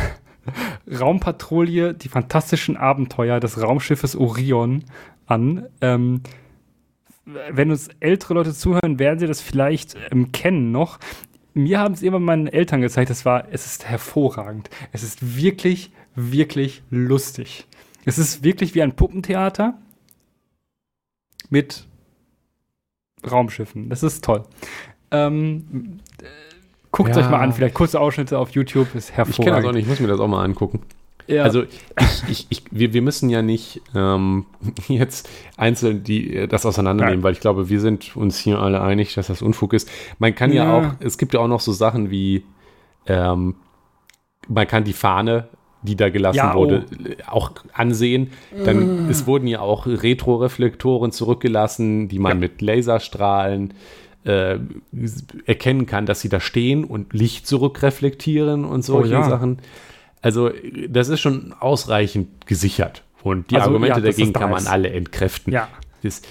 [1.00, 4.86] Raumpatrouille, die fantastischen Abenteuer des Raumschiffes Orion
[5.28, 5.68] an.
[5.82, 6.22] Ähm,
[7.52, 10.98] wenn uns ältere Leute zuhören, werden sie das vielleicht ähm, kennen noch
[11.58, 14.70] mir haben es immer meine Eltern gezeigt, es war, es ist hervorragend.
[14.92, 17.66] Es ist wirklich, wirklich lustig.
[18.06, 19.74] Es ist wirklich wie ein Puppentheater
[21.50, 21.86] mit
[23.30, 23.90] Raumschiffen.
[23.90, 24.44] Das ist toll.
[25.12, 26.00] Ähm,
[26.92, 27.18] Guckt Ja.
[27.22, 29.76] euch mal an, vielleicht kurze Ausschnitte auf YouTube, ist Ich kenne das auch hervorragend.
[29.76, 30.82] nicht, ich muss mir das auch mal angucken.
[31.28, 31.44] Ja.
[31.44, 34.46] Also ich, ich, ich, wir, wir müssen ja nicht ähm,
[34.88, 37.24] jetzt einzeln die, das auseinandernehmen, Nein.
[37.24, 39.90] weil ich glaube, wir sind uns hier alle einig, dass das Unfug ist.
[40.20, 40.78] Man kann ja, Ja.
[40.78, 42.44] auch, es gibt ja auch noch so Sachen wie,
[43.06, 43.56] ähm,
[44.48, 45.50] man kann die Fahne,
[45.82, 48.32] die da gelassen Ja, wurde, äh, auch ansehen.
[48.66, 52.38] Dann, es wurden ja auch Retroreflektoren zurückgelassen, die man Ja.
[52.40, 53.74] mit Laserstrahlen
[54.26, 54.60] äh,
[55.46, 59.24] erkennen kann, dass sie da stehen und Licht zurückreflektieren und solche ja.
[59.24, 59.60] Sachen.
[60.22, 60.52] Also,
[60.90, 63.04] das ist schon ausreichend gesichert.
[63.24, 65.54] Und die Also, Argumente ja, dagegen kann man alle entkräften.
[65.54, 65.68] ja.
[66.04, 66.22] Das,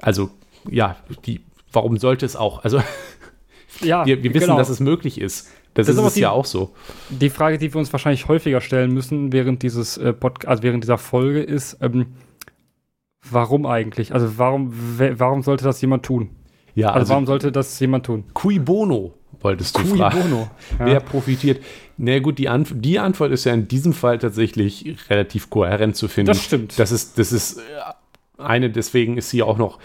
[0.00, 0.30] also,
[0.70, 1.40] ja, die,
[1.72, 2.62] warum sollte es auch?
[2.64, 2.80] Also,
[3.80, 4.58] ja, wir, wir wissen, genau.
[4.58, 5.48] dass es möglich ist.
[5.74, 6.74] Das, Das ist ist die- ja auch so.
[7.10, 10.14] Die Frage, die wir uns wahrscheinlich häufiger stellen müssen während dieses äh,
[10.46, 12.06] also während dieser Folge ist, ähm,
[13.30, 14.14] warum eigentlich?
[14.14, 16.30] Also warum, warum sollte das jemand tun?
[16.74, 18.24] Ja, Also, also, warum sollte das jemand tun?
[18.34, 20.20] cui bono, wolltest du Cui fragen.
[20.22, 20.50] bono.
[20.78, 20.86] Ja.
[20.86, 21.62] Wer profitiert?
[21.98, 25.96] Na nee, gut, die, Anf die Antwort ist ja in diesem Fall tatsächlich relativ kohärent
[25.96, 26.26] zu finden.
[26.28, 26.78] Das stimmt.
[26.78, 27.62] Das ist, das ist äh,
[28.42, 29.78] eine, deswegen ist sie auch noch,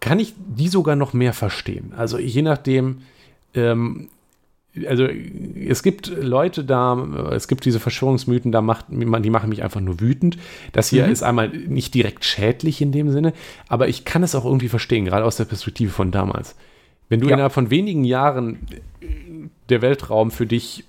[0.00, 1.92] kann ich die sogar noch mehr verstehen.
[1.96, 3.02] Also je nachdem,
[3.54, 4.08] ähm,
[4.86, 9.80] also es gibt Leute da, es gibt diese Verschwörungsmythen, da macht, die machen mich einfach
[9.80, 10.38] nur wütend.
[10.72, 11.12] Das hier Mhm.
[11.12, 13.32] ist einmal nicht direkt schädlich in dem Sinne,
[13.68, 16.54] aber ich kann es auch irgendwie verstehen, gerade aus der Perspektive von damals.
[17.08, 17.34] Wenn du Ja.
[17.34, 18.60] innerhalb von wenigen Jahren
[19.68, 20.84] der Weltraum für dich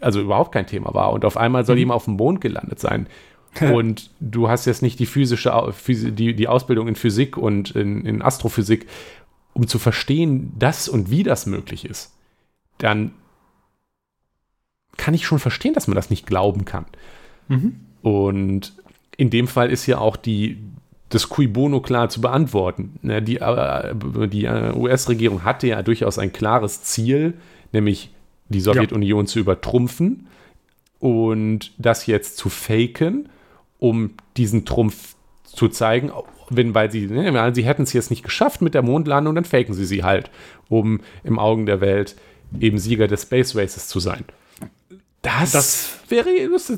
[0.00, 1.80] also überhaupt kein Thema war und auf einmal soll Mhm.
[1.80, 3.06] jemand auf dem Mond gelandet sein
[3.72, 5.52] und du hast jetzt nicht die physische
[5.88, 8.86] die, die Ausbildung in Physik und in, in Astrophysik,
[9.54, 12.14] um zu verstehen, dass und wie das möglich ist,
[12.78, 13.12] dann
[14.96, 16.84] kann ich schon verstehen, dass man das nicht glauben kann.
[17.48, 17.80] Mhm.
[18.02, 18.74] Und
[19.16, 20.58] in dem Fall ist ja auch die,
[21.08, 22.98] das Cui Bono klar zu beantworten.
[23.02, 23.94] Ne, Die, äh,
[24.28, 27.34] die äh, US-Regierung hatte ja durchaus ein klares Ziel,
[27.72, 28.10] nämlich
[28.48, 30.26] die Sowjetunion zu übertrumpfen
[30.98, 33.28] und das jetzt zu faken,
[33.78, 36.10] um diesen Trumpf zu zeigen,
[36.50, 39.74] wenn, weil sie, ne, sie hätten es jetzt nicht geschafft mit der Mondlandung, dann faken
[39.74, 40.30] sie sie halt,
[40.68, 42.16] um im Augen der Welt
[42.58, 44.24] eben Sieger des Space Races zu sein.
[45.22, 46.28] Das, Das- wäre,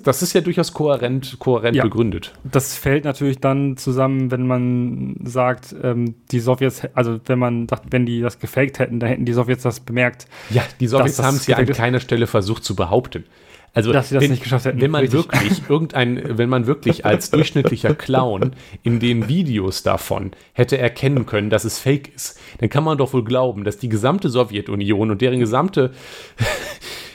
[0.03, 1.85] das ist, ja durchaus kohärent, kohärent Ja.
[1.85, 2.33] begründet.
[2.42, 7.85] Das fällt natürlich dann zusammen, wenn man sagt, ähm, die Sowjets, also wenn man sagt,
[7.90, 10.26] wenn die das gefaked hätten, dann hätten die Sowjets das bemerkt.
[10.48, 13.24] Ja, die Sowjets haben es ja an keiner Stelle versucht zu behaupten.
[13.72, 14.81] Also, Dass sie das wenn, nicht geschafft hätten.
[14.81, 15.31] wenn man Richtig.
[15.31, 18.50] wirklich irgendein, wenn man wirklich als durchschnittlicher Clown
[18.83, 23.12] in den Videos davon hätte erkennen können, dass es fake ist, dann kann man doch
[23.12, 25.92] wohl glauben, dass die gesamte Sowjetunion und deren gesamte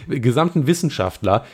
[0.08, 1.46] gesamten Wissenschaftler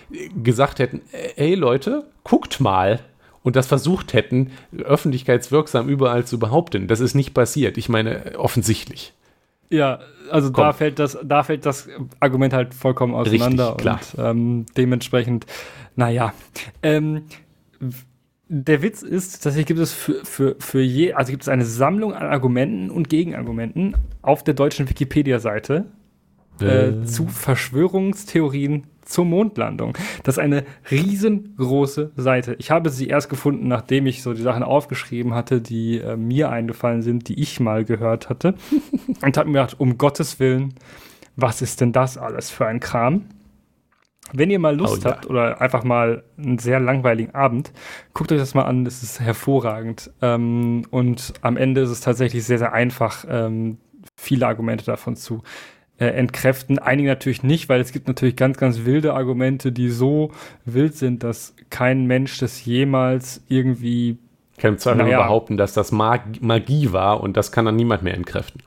[0.42, 1.02] gesagt hätten,
[1.36, 3.00] ey Leute, guckt mal
[3.44, 6.88] und das versucht hätten, öffentlichkeitswirksam überall zu behaupten.
[6.88, 7.78] Das ist nicht passiert.
[7.78, 9.14] Ich meine, offensichtlich.
[9.70, 10.66] Ja, also Komm.
[10.66, 11.88] da fällt das, da fällt das
[12.20, 14.00] Argument halt vollkommen auseinander Richtig, klar.
[14.18, 15.46] und ähm, dementsprechend,
[15.96, 16.34] naja.
[16.84, 17.24] Ähm,
[18.50, 22.14] der Witz ist, tatsächlich gibt es für, für, für je, also gibt es eine Sammlung
[22.14, 25.86] an Argumenten und Gegenargumenten auf der deutschen Wikipedia-Seite
[26.62, 29.98] äh, zu Verschwörungstheorien zur Mondlandung.
[30.24, 32.56] Das ist eine riesengroße Seite.
[32.60, 36.50] Ich habe sie erst gefunden, nachdem ich so die Sachen aufgeschrieben hatte, die äh, mir
[36.50, 38.56] eingefallen sind, die ich mal gehört hatte.
[39.22, 40.74] und habe mir gedacht, um Gottes Willen,
[41.36, 43.26] was ist denn das alles für ein Kram?
[44.34, 45.16] Wenn ihr mal Lust Oh ja.
[45.16, 47.74] habt oder einfach mal einen sehr langweiligen Abend,
[48.14, 50.12] guckt euch das mal an, das ist hervorragend.
[50.22, 53.78] Ähm, und am Ende ist es tatsächlich sehr, sehr einfach, ähm,
[54.16, 55.44] viele Argumente davon zu
[56.02, 56.80] äh, entkräften.
[56.80, 60.32] Einige natürlich nicht, weil es gibt natürlich ganz, ganz wilde Argumente, die so
[60.66, 64.18] wild sind, dass kein Mensch das jemals irgendwie
[64.58, 65.22] kann nur Naja.
[65.22, 68.64] behaupten, dass das Mag Magie war und das kann dann niemand mehr entkräften.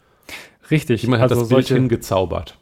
[0.71, 1.03] richtig.
[1.03, 2.57] Jemand hat also das Bild solche, hingezaubert.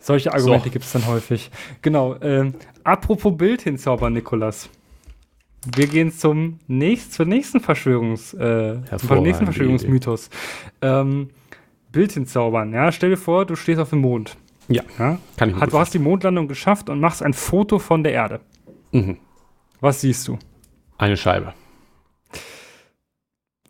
[0.00, 0.72] solche Argumente So.
[0.72, 1.50] gibt es dann häufig.
[1.82, 2.16] Genau.
[2.20, 4.68] Ähm, apropos Bild hinzaubern, Nikolas.
[5.74, 10.30] Wir gehen zum nächst, zur nächsten Verschwörungs, äh, zum nächsten Verschwörungsmythos.
[10.82, 11.30] Ähm,
[11.96, 12.72] Bild hinzaubern.
[12.74, 14.36] Ja, stell dir vor, du stehst auf dem Mond.
[14.68, 15.18] Ja, Ja?
[15.38, 18.12] kann ich mir Hat, du hast die Mondlandung geschafft und machst ein Foto von der
[18.12, 18.40] Erde.
[18.92, 19.16] Mhm.
[19.80, 20.38] Was siehst du?
[20.98, 21.54] Eine Scheibe.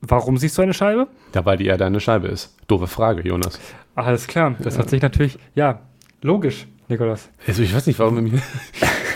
[0.00, 1.06] Warum siehst du eine Scheibe?
[1.32, 2.56] Da weil die Erde eine Scheibe ist.
[2.66, 3.60] Doofe Frage, Jonas.
[3.94, 4.54] Alles klar.
[4.58, 5.80] Das hat sich natürlich, ja,
[6.20, 7.28] logisch, Nikolas.
[7.46, 8.16] Also ich weiß nicht, warum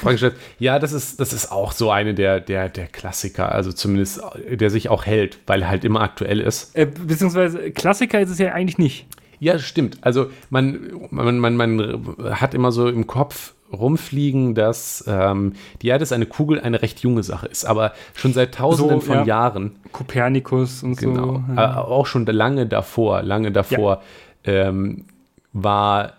[0.01, 0.37] Frage stellt.
[0.59, 4.71] Ja, das ist, das ist auch so eine der, der, der Klassiker, also zumindest der
[4.71, 6.77] sich auch hält, weil er halt immer aktuell ist.
[6.77, 9.07] Äh, beziehungsweise Klassiker ist es ja eigentlich nicht.
[9.39, 9.99] Ja, stimmt.
[10.03, 16.03] Also man, man, man, man hat immer so im Kopf rumfliegen, dass ähm, die Erde
[16.03, 19.25] ist eine Kugel, eine recht junge Sache ist, aber schon seit tausenden So, von ja.
[19.25, 21.45] Jahren Kopernikus und Genau.
[21.49, 21.55] so.
[21.61, 24.03] Äh, auch schon lange davor, lange davor
[24.45, 25.05] ähm,
[25.53, 26.15] war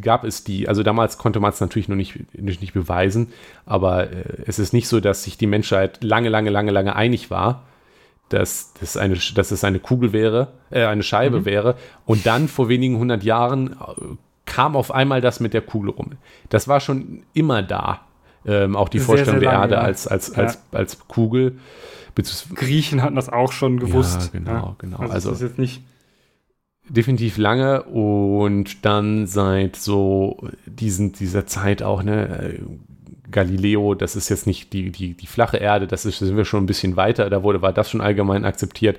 [0.00, 3.28] gab es die, also damals konnte man es natürlich noch nicht, nicht, nicht beweisen,
[3.66, 7.30] aber äh, es ist nicht so, dass sich die Menschheit lange, lange, lange, lange einig
[7.30, 7.64] war,
[8.28, 11.44] dass, dass, eine, dass es eine Kugel wäre, äh, eine Scheibe mhm.
[11.44, 11.76] wäre.
[12.06, 13.76] Und dann vor wenigen hundert Jahren äh,
[14.46, 16.12] kam auf einmal das mit der Kugel rum.
[16.48, 18.00] Das war schon immer da.
[18.44, 19.88] Ähm, auch die sehr, Vorstellung sehr lange, der Erde ja.
[19.88, 20.78] als, als, als, ja.
[20.78, 21.58] als Kugel.
[22.54, 24.30] Griechen hatten das auch schon gewusst.
[24.32, 24.76] Ja, genau, ja.
[24.78, 24.98] genau.
[24.98, 25.82] Also, also das ist jetzt nicht
[26.88, 32.60] definitiv lange und dann seit so diesen, dieser Zeit auch, ne,
[33.30, 36.62] Galileo, das ist jetzt nicht die, die, die flache Erde, das ist, sind wir schon
[36.62, 38.98] ein bisschen weiter, da wurde, war das schon allgemein akzeptiert.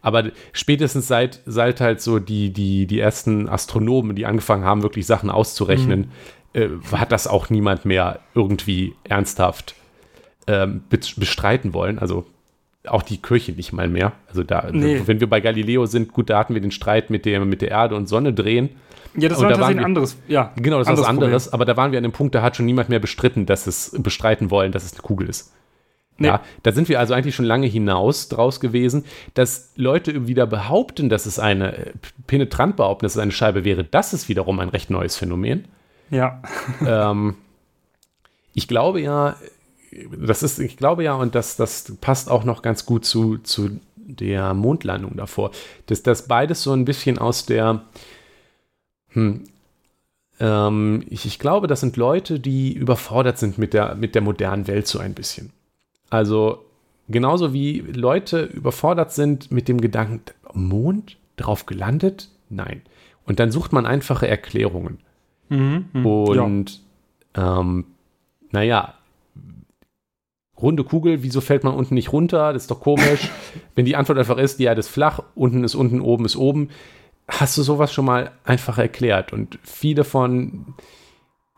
[0.00, 5.06] Aber spätestens seit, seit halt so die, die, die ersten Astronomen, die angefangen haben, wirklich
[5.06, 6.10] Sachen auszurechnen,
[6.52, 6.60] mhm.
[6.60, 9.74] äh, hat das auch niemand mehr irgendwie ernsthaft
[10.46, 11.98] ähm, bestreiten wollen.
[11.98, 12.26] Also
[12.86, 14.12] auch die Kirche nicht mal mehr.
[14.28, 15.02] Also da, nee.
[15.06, 17.70] wenn wir bei Galileo sind, gut, da hatten wir den Streit mit der, mit der
[17.70, 18.70] Erde und Sonne drehen.
[19.16, 20.52] Ja, das war da tatsächlich ein anderes, ja.
[20.56, 21.54] Genau, das ist was anderes, Problem.
[21.54, 23.94] aber da waren wir an dem Punkt, da hat schon niemand mehr bestritten, dass es
[23.96, 25.52] bestreiten wollen, dass es eine Kugel ist.
[26.16, 26.28] Nee.
[26.28, 31.08] Ja, da sind wir also eigentlich schon lange hinaus draus gewesen, dass Leute wieder behaupten,
[31.08, 31.92] dass es eine äh,
[32.26, 33.82] penetrant behaupten, dass es eine Scheibe wäre.
[33.82, 35.64] Das ist wiederum ein recht neues Phänomen.
[36.10, 36.40] Ja.
[36.86, 37.36] ähm,
[38.52, 39.36] ich glaube ja,
[40.18, 43.80] das ist, ich glaube ja, und das, das passt auch noch ganz gut zu, zu
[43.96, 45.50] der Mondlandung davor,
[45.86, 47.82] dass das beides so ein bisschen aus der,
[49.10, 49.44] hm,
[50.40, 54.66] ähm, ich, ich, glaube, das sind Leute, die überfordert sind mit der, mit der modernen
[54.66, 55.52] Welt so ein bisschen.
[56.10, 56.64] Also
[57.08, 62.28] genauso wie Leute überfordert sind mit dem Gedanken, Mond drauf gelandet?
[62.48, 62.82] Nein.
[63.26, 64.98] Und dann sucht man einfache Erklärungen.
[65.48, 66.80] Mhm, mh, und
[67.36, 67.60] ja.
[67.60, 67.86] ähm,
[68.50, 68.94] naja,
[70.64, 72.52] runde Kugel, wieso fällt man unten nicht runter?
[72.52, 73.30] Das ist doch komisch.
[73.74, 76.70] Wenn die Antwort einfach ist, die Erde ist flach, unten ist unten, oben ist oben,
[77.28, 79.32] hast du sowas schon mal einfach erklärt.
[79.32, 80.74] Und viele von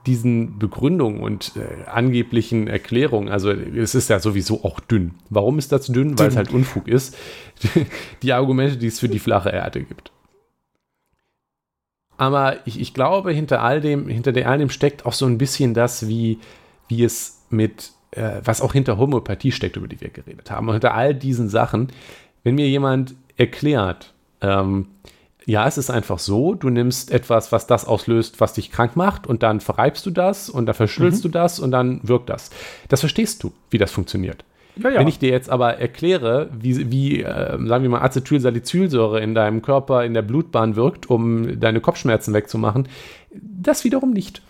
[0.06, 5.14] diesen Begründungen und äh, angeblichen Erklärungen, also es ist ja sowieso auch dünn.
[5.30, 5.94] Warum ist das dünn?
[5.94, 6.18] dünn.
[6.18, 7.16] Weil es halt Unfug ist.
[8.22, 10.12] die Argumente, die es für die flache Erde gibt.
[12.18, 15.74] Aber ich, ich glaube, hinter all dem, hinter all dem steckt auch so ein bisschen
[15.74, 16.38] das, wie,
[16.88, 20.68] wie es mit äh, was auch hinter Homöopathie steckt, über die wir geredet haben.
[20.68, 21.88] Und hinter all diesen Sachen,
[22.44, 24.86] wenn mir jemand erklärt, ähm,
[25.44, 29.26] ja, es ist einfach so, du nimmst etwas, was das auslöst, was dich krank macht,
[29.28, 31.28] und dann verreibst du das und dann verschüttelst mhm.
[31.28, 32.50] du das und dann wirkt das.
[32.88, 34.44] Das verstehst du, wie das funktioniert.
[34.76, 35.00] Ja, ja.
[35.00, 39.62] Wenn ich dir jetzt aber erkläre, wie, wie äh, sagen wir mal, Acetylsalicylsäure in deinem
[39.62, 42.88] Körper in der Blutbahn wirkt, um deine Kopfschmerzen wegzumachen,
[43.32, 44.42] das wiederum nicht.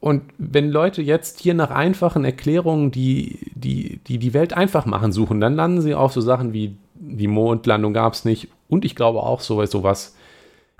[0.00, 5.10] Und wenn Leute jetzt hier nach einfachen Erklärungen, die die, die, die Welt einfach machen,
[5.10, 8.94] suchen, dann landen sie auf so Sachen wie die Mondlandung gab es nicht und ich
[8.94, 10.16] glaube auch so sowas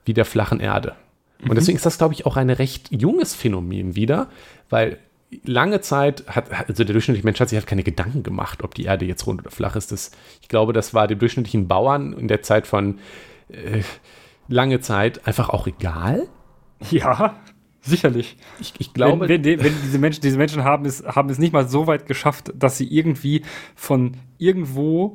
[0.05, 0.95] wie der flachen Erde.
[1.43, 1.55] Und mhm.
[1.57, 4.29] deswegen ist das, glaube ich, auch ein recht junges Phänomen wieder,
[4.71, 4.99] weil
[5.45, 8.85] lange Zeit hat, also der durchschnittliche Mensch hat sich halt keine Gedanken gemacht, ob die
[8.85, 9.93] Erde jetzt rund oder flach ist.
[9.93, 12.99] Das, ich glaube, das war dem durchschnittlichen Bauern in der Zeit von
[13.49, 13.83] äh,
[14.49, 16.29] lange Zeit einfach auch egal.
[16.91, 17.37] Ja,
[17.87, 18.37] Sicherlich.
[18.61, 19.29] Ich, ich glaube.
[19.29, 22.07] Wenn, wenn, wenn, diese Menschen, diese Menschen haben es, haben es nicht mal so weit
[22.07, 23.43] geschafft, dass sie irgendwie
[23.75, 25.15] von irgendwo,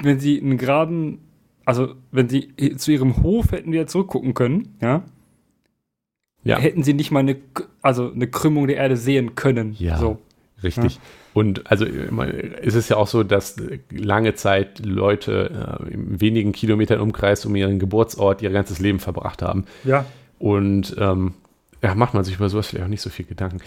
[0.00, 1.18] wenn sie einen geraden,
[1.64, 5.02] also wenn sie zu ihrem Hof hätten wieder zurückgucken können, ja,
[6.44, 6.58] ja.
[6.58, 7.36] hätten sie nicht mal eine,
[7.82, 9.74] also eine Krümmung der Erde sehen können.
[9.78, 9.98] Ja.
[9.98, 10.18] So.
[10.62, 10.94] Richtig.
[10.94, 11.00] Ja.
[11.34, 13.56] Und also es ist ja auch so, dass
[13.90, 19.42] lange Zeit Leute äh, in wenigen Kilometern Umkreis um ihren Geburtsort ihr ganzes Leben verbracht
[19.42, 19.64] haben.
[19.82, 20.04] Ja.
[20.38, 21.34] Und ähm,
[21.82, 23.60] ja, macht man sich über sowas vielleicht auch nicht so viel Gedanken.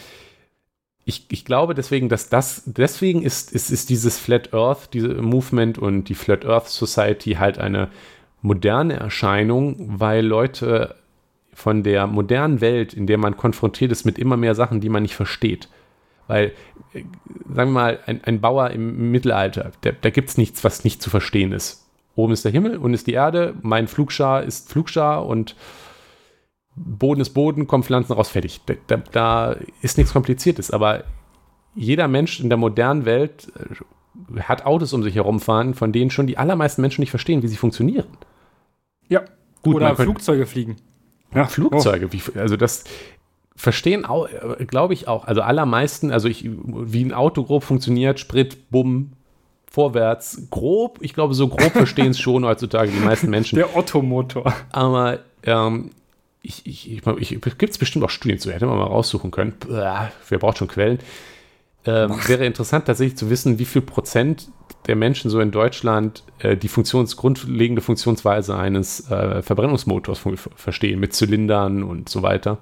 [1.04, 5.78] Ich, ich glaube deswegen, dass das, deswegen ist, ist, ist dieses Flat Earth, diese Movement
[5.78, 7.90] und die Flat Earth Society halt eine
[8.42, 10.96] moderne Erscheinung, weil Leute
[11.54, 15.04] von der modernen Welt, in der man konfrontiert ist mit immer mehr Sachen, die man
[15.04, 15.70] nicht versteht.
[16.28, 16.54] Weil,
[16.94, 17.04] äh,
[17.54, 21.02] sagen wir mal, ein, ein Bauer im Mittelalter, der, da gibt es nichts, was nicht
[21.02, 21.86] zu verstehen ist.
[22.16, 25.56] Oben ist der Himmel, unten ist die Erde, mein Flugschar ist Flugschar und
[26.76, 28.62] Boden ist Boden, kommen Pflanzen raus, fertig.
[28.88, 30.72] Da, da, ist nichts Kompliziertes.
[30.72, 31.06] Aber
[31.74, 36.28] jeder Mensch in der modernen Welt äh, hat Autos um sich herumfahren, von denen schon
[36.28, 38.08] die allermeisten Menschen nicht verstehen, wie sie funktionieren.
[39.08, 39.24] Ja.
[39.62, 40.76] Gut, Oder Flugzeuge fliegen.
[41.34, 42.08] Ja, Flugzeuge.
[42.08, 42.14] Oh.
[42.14, 42.84] Wie, also das
[43.56, 45.26] verstehen, äh, glaube ich auch.
[45.26, 49.14] Also allermeisten, also ich, wie ein Auto grob funktioniert, Sprit, Bumm,
[49.70, 51.00] vorwärts, grob.
[51.02, 53.56] Ich glaube, so grob verstehen es schon heutzutage die meisten Menschen.
[53.56, 54.54] Der Ottomotor.
[54.72, 55.92] Aber ähm,
[56.46, 59.54] ich, ich, ich, ich gibt es bestimmt auch Studien zu, hätte man mal raussuchen können.
[59.68, 61.00] wer braucht schon Quellen?
[61.88, 64.50] Ähm, wäre interessant tatsächlich zu wissen, wie viel Prozent
[64.88, 70.20] der Menschen so in Deutschland äh, die Funktions grundlegende Funktionsweise eines äh, Verbrennungsmotors
[70.56, 72.58] verstehen, mit Zylindern und so weiter.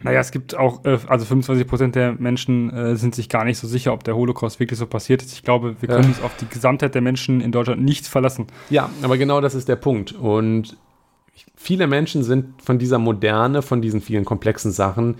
[0.00, 3.58] Naja, es gibt auch, äh, also 25 Prozent der Menschen äh, sind sich gar nicht
[3.58, 5.32] so sicher, ob der Holocaust wirklich so passiert ist.
[5.32, 6.08] Ich glaube, wir können Ja.
[6.08, 8.48] uns auf die Gesamtheit der Menschen in Deutschland nicht verlassen.
[8.70, 10.10] Ja, aber genau das ist der Punkt.
[10.12, 10.76] Und
[11.56, 15.16] viele Menschen sind von dieser Moderne, von diesen vielen komplexen Sachen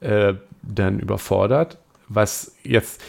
[0.00, 3.02] äh, dann überfordert, was jetzt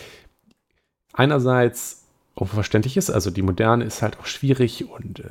[1.13, 2.03] einerseits
[2.45, 3.09] verständlich ist.
[3.09, 5.23] Also die Moderne ist halt auch schwierig und äh,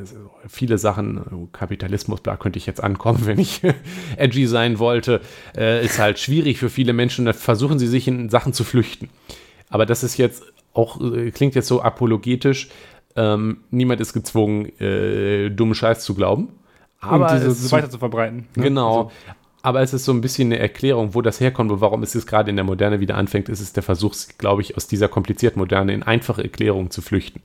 [0.49, 3.63] viele Sachen, äh, Kapitalismus, da könnte ich jetzt ankommen, wenn ich
[4.17, 5.21] edgy sein wollte,
[5.57, 7.25] äh, ist halt schwierig für viele Menschen.
[7.25, 9.09] Da versuchen sie sich in Sachen zu flüchten.
[9.69, 12.69] Aber das ist jetzt auch, äh, klingt jetzt so apologetisch.
[13.15, 16.49] Ähm, niemand ist gezwungen, äh, dummen Scheiß zu glauben.
[17.01, 18.47] Aber und diese es so weiter zu verbreiten.
[18.57, 18.63] ne?
[18.65, 18.97] Genau.
[18.99, 19.11] Also,
[19.63, 22.27] Aber es ist so ein bisschen eine Erklärung, wo das herkommt und warum es jetzt
[22.27, 25.59] gerade in der Moderne wieder anfängt, ist es der Versuch, glaube ich, aus dieser komplizierten
[25.59, 27.41] Moderne in einfache Erklärungen zu flüchten.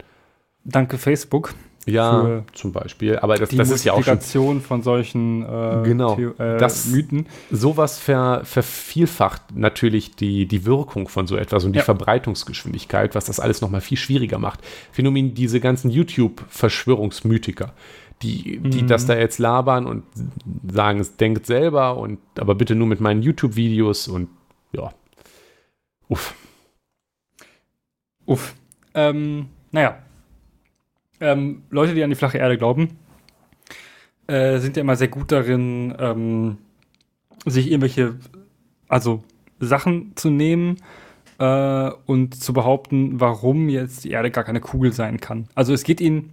[0.63, 1.53] danke Facebook.
[1.87, 3.17] Ja, zum Beispiel.
[3.17, 6.13] Aber das, Die das ist ja auch schon von solchen äh, Genau.
[6.15, 7.25] Theo- äh, Das- Mythen.
[7.49, 11.83] sowas ver, vervielfacht natürlich die, die Wirkung von so etwas und die Ja.
[11.85, 14.59] Verbreitungsgeschwindigkeit, was das alles nochmal viel schwieriger macht.
[14.91, 17.73] Phänomen, diese ganzen YouTube-Verschwörungsmythiker,
[18.21, 18.87] die, die Mhm.
[18.87, 20.03] das da jetzt labern und
[20.71, 24.29] sagen, es denkt selber und aber bitte nur mit meinen YouTube-Videos und
[24.73, 24.91] ja.
[26.07, 26.35] Uff.
[28.25, 28.55] Uff.
[28.93, 29.97] Ähm, naja.
[31.19, 32.97] Ähm, Leute, die an die flache Erde glauben,
[34.27, 36.57] äh, sind ja immer sehr gut darin, ähm,
[37.45, 38.15] sich irgendwelche,
[38.87, 39.23] also
[39.59, 40.77] Sachen zu nehmen
[41.37, 45.47] äh, und zu behaupten, warum jetzt die Erde gar keine Kugel sein kann.
[45.55, 46.31] Also es geht ihnen,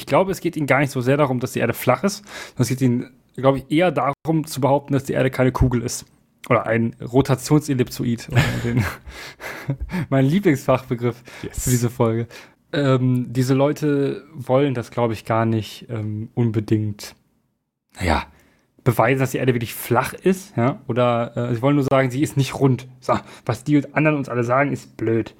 [0.00, 2.18] ich glaube, es geht ihnen gar nicht so sehr darum, dass die Erde flach ist,
[2.48, 5.82] sondern es geht ihnen, glaube ich, eher darum zu behaupten, dass die Erde keine Kugel
[5.82, 6.04] ist.
[6.48, 8.28] Oder ein Rotationsellipsoid.
[8.64, 8.84] den-
[10.08, 11.64] mein Lieblingsfachbegriff Yes.
[11.64, 12.26] für diese Folge.
[12.72, 17.14] Ähm, diese Leute wollen das, glaube ich, gar nicht ähm, unbedingt,
[17.98, 18.24] naja,
[18.84, 22.22] beweisen, dass die Erde wirklich flach ist, ja, oder äh, sie wollen nur sagen, sie
[22.22, 22.88] ist nicht rund.
[23.00, 25.34] So, was die anderen uns alle sagen, ist blöd.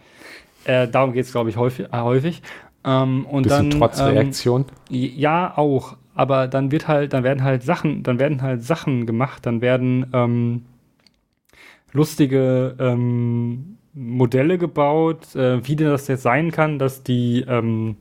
[0.65, 1.87] Äh, darum geht es, glaube ich, häufig.
[1.93, 2.43] Äh, häufig.
[2.85, 4.65] Ähm, und Bisschen dann, trotz ähm, Reaktion.
[4.89, 5.97] ja, auch.
[6.15, 10.07] Aber dann wird halt, dann werden halt Sachen, dann werden halt Sachen gemacht, dann werden
[10.13, 10.63] ähm,
[11.93, 17.97] lustige ähm, Modelle gebaut, äh, wie denn das jetzt sein kann, dass die, ähm,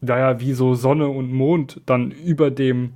[0.00, 2.92] naja, wie so Sonne und Mond dann über dem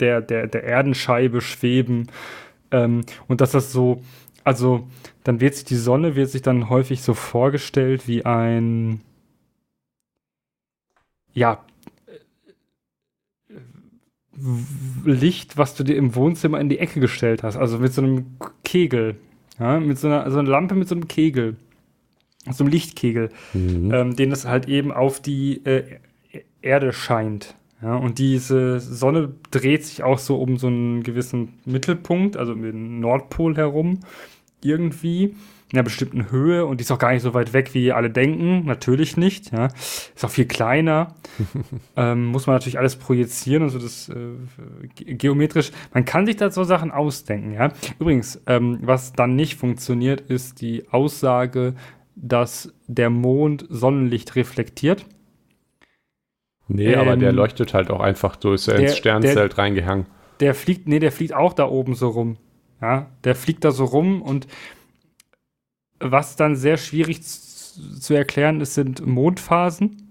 [0.00, 2.08] der, der, der Erdenscheibe schweben.
[2.70, 4.02] Ähm, und dass das so,
[4.44, 4.88] also
[5.24, 9.00] dann wird sich die Sonne, wird sich dann häufig so vorgestellt wie ein,
[11.34, 11.64] ja,
[14.32, 17.56] w- Licht, was du dir im Wohnzimmer in die Ecke gestellt hast.
[17.56, 18.26] Also mit so einem
[18.64, 19.16] Kegel.
[19.58, 21.56] Ja, mit so einer, so einer Lampe mit so einem Kegel.
[22.50, 23.92] So einem Lichtkegel, Mhm.
[23.94, 25.98] ähm, den es halt eben auf die äh,
[26.60, 27.54] Erde scheint.
[27.80, 32.62] Ja, und diese Sonne dreht sich auch so um so einen gewissen Mittelpunkt, also um
[32.62, 34.00] den Nordpol herum,
[34.62, 35.34] irgendwie
[35.72, 38.10] in einer bestimmten Höhe und die ist auch gar nicht so weit weg, wie alle
[38.10, 38.66] denken.
[38.66, 39.52] Natürlich nicht.
[39.52, 39.66] Ja.
[39.68, 41.14] Ist auch viel kleiner.
[41.96, 44.14] ähm, muss man natürlich alles projizieren, also das äh,
[44.94, 45.72] ge- geometrisch.
[45.94, 47.52] Man kann sich da so Sachen ausdenken.
[47.54, 47.72] Ja.
[47.98, 51.74] Übrigens, ähm, was dann nicht funktioniert, ist die Aussage,
[52.14, 55.06] dass der Mond Sonnenlicht reflektiert.
[56.68, 60.06] Nee, aber der ähm, leuchtet halt auch einfach so, ist ja ins der- Sternzelt reingehangen.
[60.40, 62.36] Der fliegt, nee, der fliegt auch da oben so rum.
[62.80, 64.46] Ja, der fliegt da so rum und
[66.02, 70.08] was dann sehr schwierig zu erklären ist, sind Mondphasen.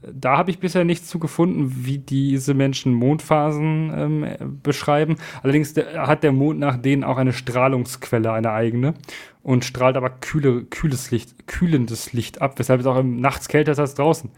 [0.00, 5.16] Da habe ich bisher nichts zu gefunden, wie diese Menschen Mondphasen ähm, äh, beschreiben.
[5.42, 8.94] Allerdings der, hat der Mond nach denen auch eine Strahlungsquelle, eine eigene,
[9.44, 13.72] und strahlt aber kühle, kühles Licht, kühlendes Licht ab, weshalb es auch im nachts kälter
[13.72, 14.30] ist als draußen.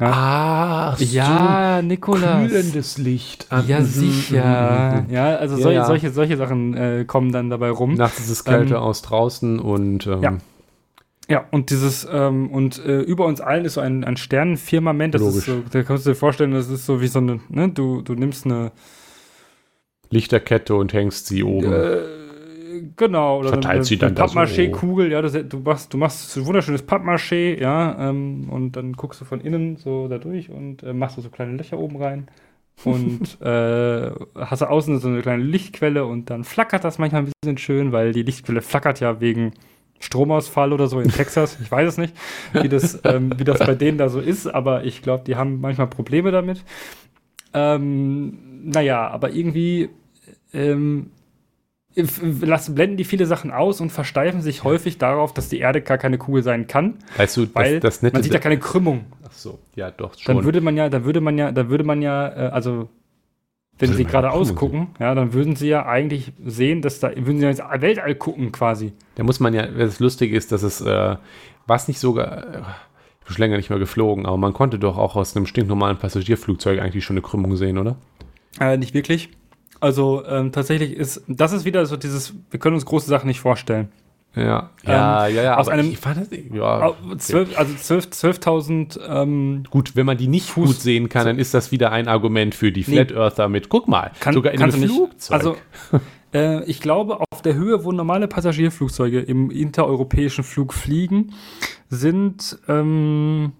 [0.00, 2.48] Ah, Ja, Nikolas.
[2.50, 3.46] kühlendes Licht.
[3.50, 4.90] Ah, Ja, mhm, sicher.
[4.92, 5.14] mhm, mhm.
[5.14, 5.84] Ja, also Ja, sol ja.
[5.86, 7.94] Solche, solche Sachen äh, kommen dann dabei rum.
[7.94, 10.36] Nachts ist es kälter Ähm, aus draußen und ähm, ja.
[11.26, 15.22] Ja, und dieses, ähm, und äh, über uns allen ist so ein, ein Sternenfirmament, das
[15.22, 15.36] Logisch.
[15.38, 18.02] ist so, da kannst du dir vorstellen, das ist so wie so eine, ne, du,
[18.02, 18.72] du nimmst eine,
[20.10, 21.72] Lichterkette und hängst sie oben.
[21.72, 21.98] äh,
[22.96, 24.26] genau, oder Verteilt eine, sie dann eine.
[24.26, 29.20] Pappmaché-Kugel, ja, das, du machst, du machst so wunderschönes Pappmaché, ja, ähm, und dann guckst
[29.20, 32.28] du von innen so da durch und äh, machst so kleine Löcher oben rein.
[32.84, 37.30] und äh, hast du außen so eine kleine Lichtquelle und dann flackert das manchmal ein
[37.40, 39.52] bisschen schön, weil die Lichtquelle flackert ja wegen
[40.00, 41.58] Stromausfall oder so in Texas.
[41.62, 42.14] Ich weiß es nicht,
[42.52, 45.60] wie das, ähm, wie das bei denen da so ist, aber ich glaube, die haben
[45.60, 46.64] manchmal Probleme damit.
[47.54, 49.88] Ähm, naja, aber irgendwie
[50.52, 51.10] ähm,
[51.96, 55.98] lassen, blenden die viele Sachen aus und versteifen sich häufig darauf, dass die Erde gar
[55.98, 58.14] keine Kugel sein kann, weißt du, weil das, das nette.
[58.14, 59.06] man sieht ja keine Krümmung.
[59.24, 60.36] Ach so, ja, doch schon.
[60.36, 62.88] Dann würde man ja, dann würde man ja, dann würde man ja, äh, also
[63.78, 67.00] wenn Also sie meine geradeaus Krümmung gucken, ja, dann würden sie ja eigentlich sehen, dass
[67.00, 68.92] da, würden sie ja ins Weltall gucken quasi.
[69.16, 71.16] Da muss man ja, das Lustige ist, dass es, äh,
[71.66, 72.58] was nicht sogar, äh,
[73.20, 75.96] ich bin schon länger nicht mehr geflogen, aber man konnte doch auch aus einem stinknormalen
[75.96, 77.96] Passagierflugzeug eigentlich schon eine Krümmung sehen, oder?
[78.60, 79.30] Äh, nicht wirklich.
[79.84, 83.40] Also ähm, tatsächlich ist, das ist wieder so dieses, wir können uns große Sachen nicht
[83.40, 83.88] vorstellen.
[84.34, 85.56] Ja, ja, ja, ja.
[85.58, 90.16] aus einem- ich fand das, ja, Au- Zwölf, also 12 12.000, ähm, Gut, wenn man
[90.16, 92.82] die nicht Fuß- gut sehen kann, dann ist das wieder ein Argument für die.
[92.82, 94.92] Flat Earther mit, guck mal, kann, sogar in einem nicht.
[94.92, 95.36] Flugzeug.
[95.36, 95.56] Also,
[96.34, 101.32] äh, ich glaube, auf der Höhe, wo normale Passagierflugzeuge im intereuropäischen Flug fliegen,
[101.90, 103.52] sind, ähm,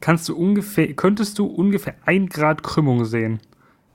[0.00, 3.40] kannst du ungefähr, könntest du ungefähr ein Grad Krümmung sehen.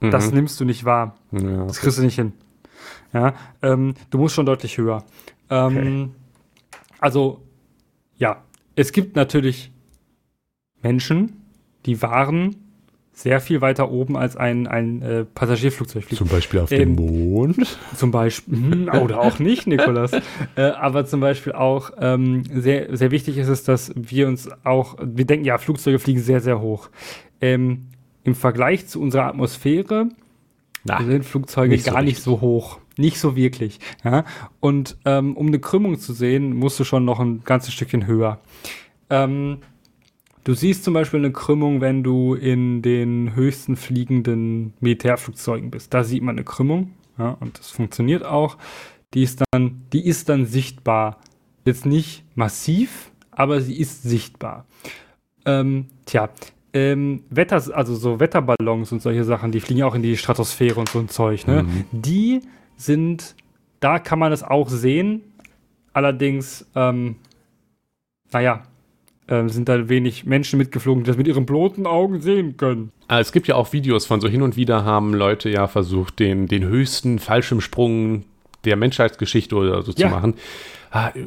[0.00, 1.16] Das nimmst du nicht wahr.
[1.32, 1.64] ja.
[1.66, 2.32] Das kriegst du nicht hin.
[3.12, 5.04] Ja, ähm, du musst schon deutlich höher.
[5.50, 6.12] Ähm,
[7.00, 7.42] Also,
[8.16, 8.42] ja,
[8.76, 9.72] es gibt natürlich
[10.82, 11.42] Menschen,
[11.86, 12.56] die waren
[13.12, 16.16] sehr viel weiter oben als ein, ein äh, Passagierflugzeug fliegt.
[16.18, 17.78] Zum Beispiel auf Ähm, dem Mond.
[17.96, 20.12] Zum Beispiel, hm, oder auch nicht, Nikolas.
[20.56, 24.96] äh, aber zum Beispiel auch ähm, sehr, sehr wichtig ist es, dass wir uns auch,
[25.02, 26.88] wir denken ja, Flugzeuge fliegen sehr, sehr hoch.
[27.42, 27.88] Ähm,
[28.24, 30.08] Im Vergleich zu unserer Atmosphäre
[30.84, 32.24] Na, sind Flugzeuge nicht so gar nicht richtig.
[32.24, 32.80] so hoch.
[32.96, 33.80] Nicht so wirklich.
[34.04, 34.24] Ja?
[34.60, 38.40] Und ähm, um eine Krümmung zu sehen, musst du schon noch ein ganzes Stückchen höher.
[39.08, 39.58] Ähm,
[40.44, 45.94] du siehst zum Beispiel eine Krümmung, wenn du in den höchsten fliegenden Militärflugzeugen bist.
[45.94, 46.92] Da sieht man eine Krümmung.
[47.18, 47.36] Ja?
[47.40, 48.58] Und das funktioniert auch.
[49.14, 51.18] Die ist dann, die ist dann sichtbar.
[51.64, 54.66] Jetzt nicht massiv, aber sie ist sichtbar.
[55.46, 56.28] Ähm, tja,
[56.72, 60.78] ähm, Wetter, also so Wetterballons und solche Sachen, die fliegen ja auch in die Stratosphäre
[60.78, 61.64] und so ein Zeug, ne?
[61.64, 61.84] Mhm.
[61.92, 62.40] Die
[62.76, 63.34] sind,
[63.80, 65.22] da kann man es auch sehen,
[65.92, 67.16] allerdings, ähm,
[68.32, 68.62] naja,
[69.28, 72.90] ähm, sind da wenig Menschen mitgeflogen, die das mit ihren bloßen Augen sehen können.
[73.08, 76.18] Ah, Es gibt ja auch Videos von so hin und wieder haben Leute ja versucht,
[76.18, 78.24] den, den höchsten Fallschirmsprung
[78.64, 80.08] der Menschheitsgeschichte oder so Ja.
[80.08, 80.34] zu machen.
[80.90, 81.22] Ah, äh,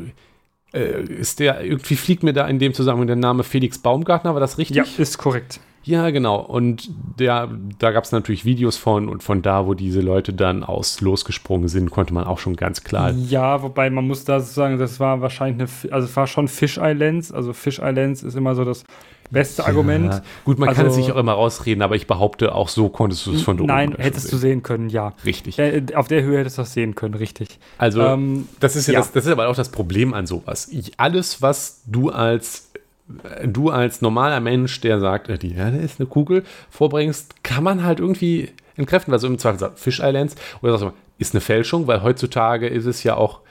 [0.73, 4.57] ist der, irgendwie fliegt mir da in dem Zusammenhang der Name Felix Baumgartner, war das
[4.57, 4.77] richtig?
[4.77, 5.59] Ja, ist korrekt.
[5.85, 6.39] Ja, genau.
[6.39, 10.63] Und der, da gab es natürlich Videos von und von da, wo diese Leute dann
[10.63, 13.11] aus losgesprungen sind, konnte man auch schon ganz klar.
[13.11, 16.79] Ja, wobei man muss da sagen, das war wahrscheinlich eine, also es war schon Fish
[16.81, 18.85] Islands, also Fish Islands ist immer so das
[19.33, 20.13] beste Argument.
[20.13, 22.87] Ja, gut, man kann es Also- sich auch immer rausreden, aber ich behaupte, auch so
[22.89, 24.63] konntest du es von da Nein, oben hättest du sehen.
[24.63, 25.13] können, ja.
[25.25, 25.59] Richtig.
[25.59, 27.59] Äh, auf der Höhe hättest du das sehen können, richtig.
[27.77, 28.99] Also, Ähm, das ist ja, ja.
[28.99, 30.67] Das, das ist aber auch das Problem an sowas.
[30.71, 32.71] Ich, alles, was du als
[33.23, 37.63] äh, du als normaler Mensch, der sagt, äh, die Erde ist eine Kugel, vorbringst, kann
[37.63, 39.13] man halt irgendwie entkräften.
[39.13, 42.67] Also im Zweifel sagt Fish Islands oder sagst du mal, ist eine Fälschung, weil heutzutage
[42.67, 43.41] ist es ja auch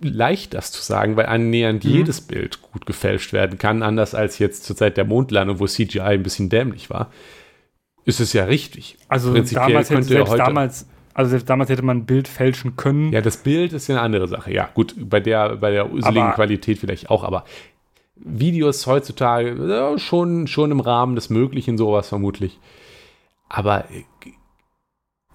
[0.00, 1.90] leicht, das zu sagen, weil annähernd Mhm.
[1.90, 6.00] jedes Bild gut gefälscht werden kann, anders als jetzt zur Zeit der Mondlandung, wo CGI
[6.00, 7.10] ein bisschen dämlich war.
[8.04, 8.96] Ist es ja richtig.
[9.08, 12.28] Also Prinzipiell damals hätte könnte selbst heute- damals, also selbst damals hätte man ein Bild
[12.28, 13.12] fälschen können.
[13.12, 14.52] Ja, das Bild ist ja eine andere Sache.
[14.52, 17.44] Ja, gut, bei der, bei der useligen Aber- Qualität vielleicht auch, aber
[18.14, 22.58] Videos heutzutage ja, schon, schon im Rahmen des Möglichen, sowas vermutlich.
[23.48, 24.04] Aber äh,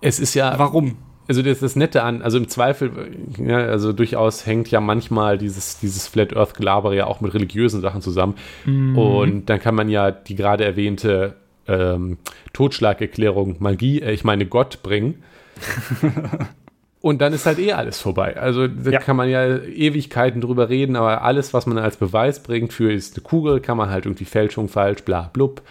[0.01, 0.97] es ist ja, Warum?
[1.31, 2.91] Also das ist das Nette an, also im Zweifel,
[3.37, 7.79] ja, also durchaus hängt ja manchmal dieses, dieses Flat Earth Gelaber ja auch mit religiösen
[7.79, 8.35] Sachen zusammen.
[8.65, 8.97] Mhm.
[8.97, 11.35] Und dann kann man ja die gerade erwähnte
[11.69, 12.17] ähm,
[12.51, 15.23] Totschlagerklärung Magie, äh, ich meine Gott bringen.
[17.01, 18.35] Und dann ist halt eh alles vorbei.
[18.35, 18.99] Also da Ja.
[18.99, 23.15] kann man ja Ewigkeiten drüber reden, aber alles, was man als Beweis bringt für ist
[23.15, 25.61] eine Kugel, kann man halt irgendwie Fälschung, falsch, bla, blub,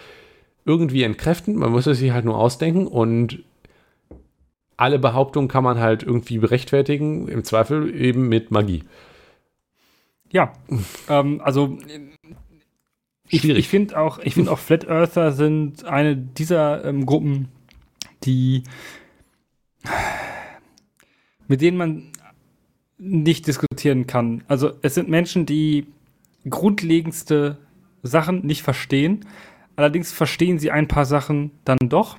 [0.65, 1.55] irgendwie entkräften.
[1.55, 3.43] Man muss es sich halt nur ausdenken und
[4.81, 8.83] alle Behauptungen kann man halt irgendwie berechtfertigen, im Zweifel eben mit Magie.
[10.31, 10.53] Ja,
[11.07, 11.77] ähm, also
[13.29, 17.49] ich, ich finde auch, ich finde auch Flat Earther sind eine dieser ähm, Gruppen,
[18.23, 18.63] die
[21.47, 22.11] mit denen man
[22.97, 24.43] nicht diskutieren kann.
[24.47, 25.85] Also es sind Menschen, die
[26.49, 27.57] grundlegendste
[28.01, 29.25] Sachen nicht verstehen.
[29.75, 32.17] Allerdings verstehen sie ein paar Sachen dann doch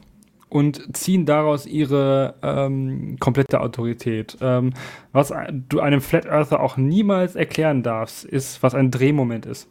[0.52, 4.36] und ziehen daraus ihre ähm, komplette Autorität.
[4.42, 4.74] Ähm,
[5.10, 5.32] was
[5.68, 9.66] du einem Flat Earther auch niemals erklären darfst, ist, was ein Drehmoment ist.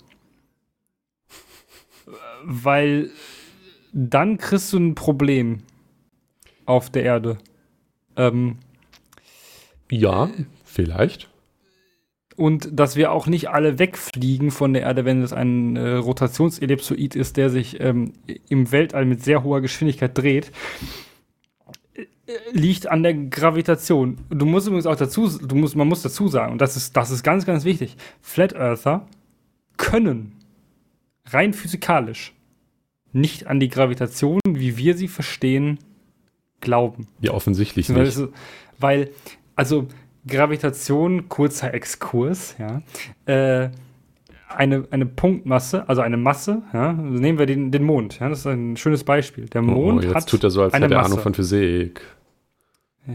[2.44, 3.12] Weil
[3.94, 5.60] dann kriegst du ein Problem
[6.66, 7.38] auf der Erde.
[8.16, 8.58] Ähm,
[9.92, 10.32] Ja,
[10.66, 11.31] vielleicht.
[12.42, 17.16] Und dass wir auch nicht alle wegfliegen von der Erde, wenn es ein äh, Rotationsellipsoid
[17.16, 18.14] ist, der sich ähm,
[18.50, 20.52] im Weltall mit sehr hoher Geschwindigkeit dreht,
[21.94, 22.04] äh,
[22.52, 24.18] liegt an der Gravitation.
[24.32, 27.12] Du musst übrigens auch dazu, du musst, man muss dazu sagen, und das ist, das
[27.12, 29.06] ist ganz, ganz wichtig, Flat Earther
[29.78, 30.32] können
[31.26, 32.34] rein physikalisch
[33.14, 35.78] nicht an die Gravitation, wie wir sie verstehen,
[36.60, 37.08] glauben.
[37.20, 38.20] Ja, offensichtlich nicht.
[38.80, 39.12] weil
[39.56, 39.88] also
[40.28, 42.82] Gravitation, kurzer Exkurs, ja,
[43.26, 43.70] äh,
[44.56, 48.48] eine, eine Punktmasse, also eine Masse, ja, nehmen wir den, den Mond, ja, das ist
[48.48, 49.46] ein schönes Beispiel.
[49.46, 51.06] Der Oh, Mond jetzt hat tut er so, als eine hätte er.
[51.06, 52.02] Ahnung von Physik.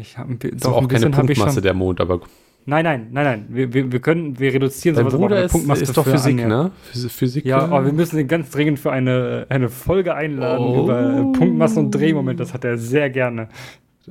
[0.01, 2.21] Ich hab, ein bi- Ist doch, auch ein keine bisschen Punktmasse der Mond, aber
[2.69, 3.47] Nein, nein, nein, nein.
[3.51, 6.05] Wir, wir, wir können, wir reduzieren dein sowas aber Bruder eine ist, Punktmasse ist doch
[6.05, 6.73] Physik, ne?
[6.93, 7.45] Phys- Physik.
[7.45, 10.83] Ja, aber wir müssen ihn ganz dringend für eine, eine Folge einladen Oh.
[10.83, 12.41] über Punktmassen und Drehmoment.
[12.41, 13.49] Das hat er sehr gerne.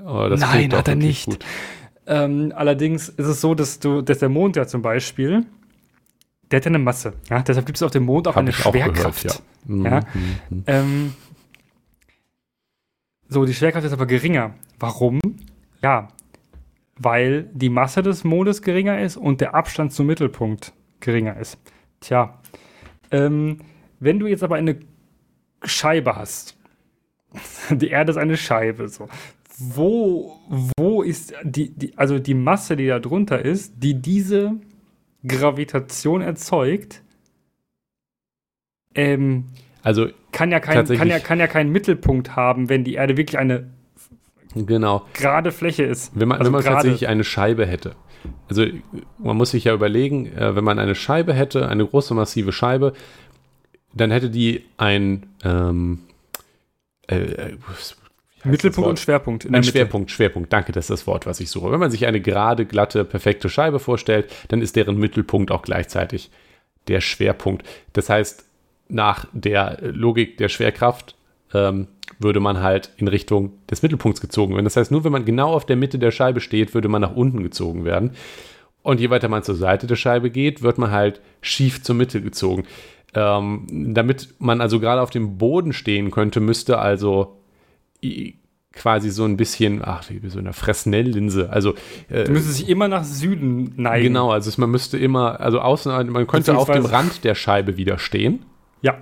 [0.06, 1.26] Oh, das Nein, hat er nicht.
[1.26, 1.40] Gut.
[2.08, 5.46] Ähm, allerdings ist es so, dass du, dass der Mond ja zum Beispiel,
[6.52, 7.14] der hat ja eine Masse.
[7.30, 7.42] Ja?
[7.42, 9.24] Deshalb gibt es auf dem Mond auch Hab eine ich auch Schwerkraft.
[9.24, 9.74] gehört, ja.
[9.76, 10.00] Mhm, Ja.
[10.50, 10.64] mhm.
[10.68, 11.14] Ähm,
[13.28, 14.54] so, die Schwerkraft ist aber geringer.
[14.80, 15.20] Warum?
[15.82, 16.10] Ja,
[16.98, 21.58] weil die Masse des Mondes geringer ist und der Abstand zum Mittelpunkt geringer ist.
[22.00, 22.40] Tja,
[23.12, 23.60] ähm,
[24.00, 24.80] wenn du jetzt aber eine
[25.64, 26.58] Scheibe hast,
[27.70, 29.10] die Erde ist eine Scheibe, so.
[29.58, 30.38] Wo,
[30.78, 34.56] wo ist die, die, also die Masse, die da drunter ist, die diese
[35.26, 37.02] Gravitation erzeugt,
[38.96, 39.46] ähm,
[39.84, 43.38] Also, kann ja, kein, kann, ja, kann ja keinen Mittelpunkt haben, wenn die Erde wirklich
[43.38, 43.70] eine
[44.56, 45.06] genau.
[45.14, 46.12] gerade Fläche ist.
[46.16, 47.96] Wenn man, Also wenn man tatsächlich eine Scheibe hätte.
[48.50, 48.66] Also
[49.20, 52.94] man muss sich ja überlegen, äh, wenn man eine Scheibe hätte, eine große massive Scheibe,
[53.94, 56.00] dann hätte die ein ähm,
[57.08, 57.52] äh,
[58.46, 59.46] Mittelpunkt und Schwerpunkt.
[59.46, 59.72] in Ein der Mitte.
[59.72, 61.72] Schwerpunkt, Schwerpunkt, danke, das ist das Wort, was ich suche.
[61.72, 66.32] Wenn man sich eine gerade, glatte, perfekte Scheibe vorstellt, dann ist deren Mittelpunkt auch gleichzeitig
[66.88, 67.66] der Schwerpunkt.
[67.94, 68.46] Das heißt,
[68.88, 71.16] nach der Logik der Schwerkraft
[71.54, 71.88] ähm,
[72.20, 74.66] würde man halt in Richtung des Mittelpunkts gezogen werden.
[74.66, 77.16] Das heißt, nur wenn man genau auf der Mitte der Scheibe steht, würde man nach
[77.16, 78.12] unten gezogen werden.
[78.84, 82.22] Und je weiter man zur Seite der Scheibe geht, wird man halt schief zur Mitte
[82.22, 82.66] gezogen.
[83.16, 87.38] Ähm, damit man also gerade auf dem Boden stehen könnte, müsste also
[88.76, 91.50] quasi so ein bisschen, ach, wie so eine Fresnel-Linse.
[91.50, 91.74] Also,
[92.10, 94.08] äh, Du müsstest dich immer nach Süden neigen.
[94.08, 97.98] genau, also man müsste immer, also außen, man könnte auf dem Rand der Scheibe wieder
[97.98, 98.44] stehen.
[98.82, 98.98] Ja.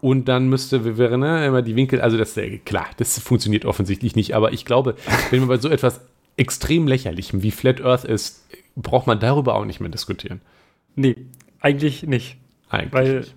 [0.00, 4.16] Und dann müsste, wäre ne, immer die Winkel, also das, äh, klar, das funktioniert offensichtlich
[4.16, 4.96] nicht, aber ich glaube,
[5.30, 6.00] wenn man bei so etwas
[6.36, 10.40] extrem lächerlichem wie Flat Earth ist, braucht man darüber auch nicht mehr diskutieren.
[10.96, 11.16] Nee,
[11.60, 12.38] eigentlich nicht.
[12.70, 12.92] Eigentlich.
[12.92, 13.34] Weil, nicht.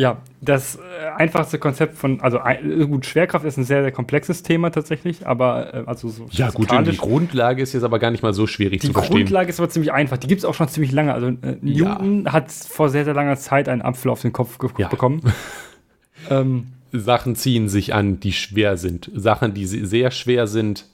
[0.00, 0.80] Ja, das äh,
[1.16, 2.38] einfachste Konzept von, also
[2.86, 6.70] gut, Schwerkraft ist ein sehr, sehr komplexes Thema tatsächlich, aber äh, also so Ja, gut,
[6.70, 9.16] die Grundlage ist jetzt aber gar nicht mal so schwierig Die zu verstehen.
[9.18, 10.16] Grundlage ist aber ziemlich einfach.
[10.16, 11.12] Die gibt es auch schon ziemlich lange.
[11.12, 14.88] Also äh, Newton hat vor sehr, sehr langer Zeit einen Apfel auf den Kopf Ja.
[14.88, 15.20] bekommen.
[16.30, 19.10] ähm, Sachen ziehen sich an, die schwer sind.
[19.14, 20.86] Sachen, die se- sehr schwer sind,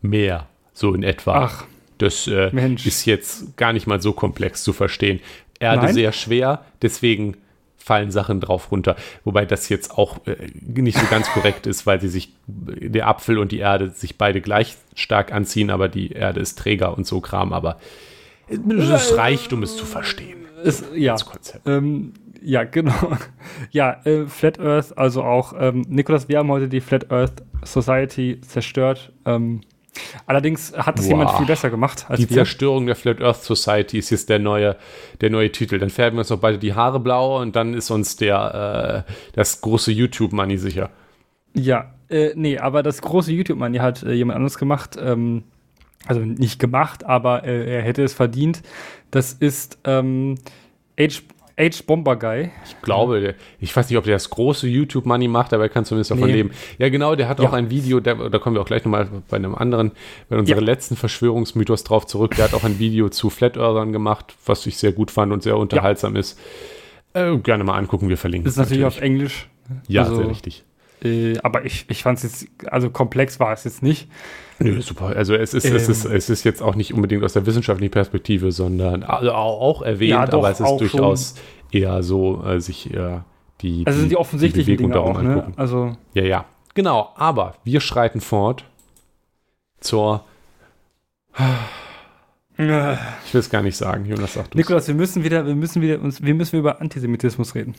[0.00, 0.46] mehr.
[0.72, 1.44] So in etwa.
[1.44, 1.64] ach,
[1.98, 2.50] Das äh,
[2.84, 5.20] ist jetzt gar nicht mal so komplex zu verstehen.
[5.60, 5.94] Erde Nein?
[5.94, 7.36] sehr schwer, deswegen
[7.88, 8.96] fallen Sachen drauf runter.
[9.24, 13.38] Wobei das jetzt auch äh, nicht so ganz korrekt ist, weil sie sich, der Apfel
[13.38, 17.20] und die Erde sich beide gleich stark anziehen, aber die Erde ist träger und so
[17.20, 17.54] Kram.
[17.54, 17.78] Aber
[18.48, 20.44] es reicht, um es zu verstehen.
[20.62, 21.12] ist, ja.
[21.12, 21.66] Das Konzept.
[21.66, 22.12] Ähm,
[22.42, 22.92] ja, genau.
[23.70, 28.40] Ja, äh, Flat Earth, also auch, ähm, Nikolas, wir haben heute die Flat Earth Society
[28.42, 29.12] zerstört.
[29.24, 29.62] Ähm,
[30.26, 31.10] allerdings hat es Wow.
[31.10, 32.36] jemand viel besser gemacht als Die wir.
[32.38, 34.76] Zerstörung der Flat Earth Society ist jetzt der neue,
[35.20, 35.78] der neue Titel.
[35.78, 39.12] Dann färben wir uns noch beide die Haare blau und dann ist uns der, äh,
[39.34, 40.90] das große YouTube-Money sicher.
[41.54, 44.96] Ja, äh, nee, aber das große YouTube-Money hat äh, jemand anderes gemacht.
[45.00, 45.44] Ähm,
[46.06, 48.62] also nicht gemacht, aber äh, er hätte es verdient.
[49.10, 50.36] Das ist ähm,
[50.98, 51.22] H,
[51.58, 52.50] H Bomber Guy.
[52.64, 56.12] Ich glaube, ich weiß nicht, ob der das große YouTube-Money macht, aber er kann zumindest
[56.12, 56.34] davon Nee.
[56.36, 56.50] leben.
[56.78, 57.48] Ja, genau, der hat Ja.
[57.48, 59.90] auch ein Video, da, da kommen wir auch gleich nochmal bei einem anderen,
[60.28, 60.64] bei unserem Ja.
[60.64, 62.36] letzten Verschwörungsmythos drauf zurück.
[62.36, 65.42] Der hat auch ein Video zu Flat Earthern gemacht, was ich sehr gut fand und
[65.42, 66.38] sehr unterhaltsam ist.
[67.14, 69.48] Äh, gerne mal angucken, wir verlinken Das ist natürlich auf Englisch.
[69.88, 70.64] Ja, also- sehr richtig.
[71.02, 74.08] Äh, aber ich, ich fand es jetzt, also komplex war es jetzt nicht.
[74.58, 75.06] Nö, super.
[75.16, 75.92] Also es ist, es, Ähm.
[75.92, 80.10] ist, es ist jetzt auch nicht unbedingt aus der wissenschaftlichen Perspektive, sondern also auch, erwähnt,
[80.10, 81.34] Ja, doch, aber es ist durchaus
[81.70, 83.20] eher so, äh, sich äh,
[83.60, 85.52] die, Also sind die offensichtlichen Bewegung Dinge darum auch, ne?
[85.56, 86.44] Also, Ja, ja.
[86.74, 88.64] Genau, aber wir schreiten fort
[89.80, 90.24] zur,
[92.56, 92.64] ich
[93.34, 94.54] will es gar nicht sagen, Jonas sagt.
[94.54, 97.74] Nikolas, wir müssen wieder, wir müssen wieder uns, wir müssen über Antisemitismus reden.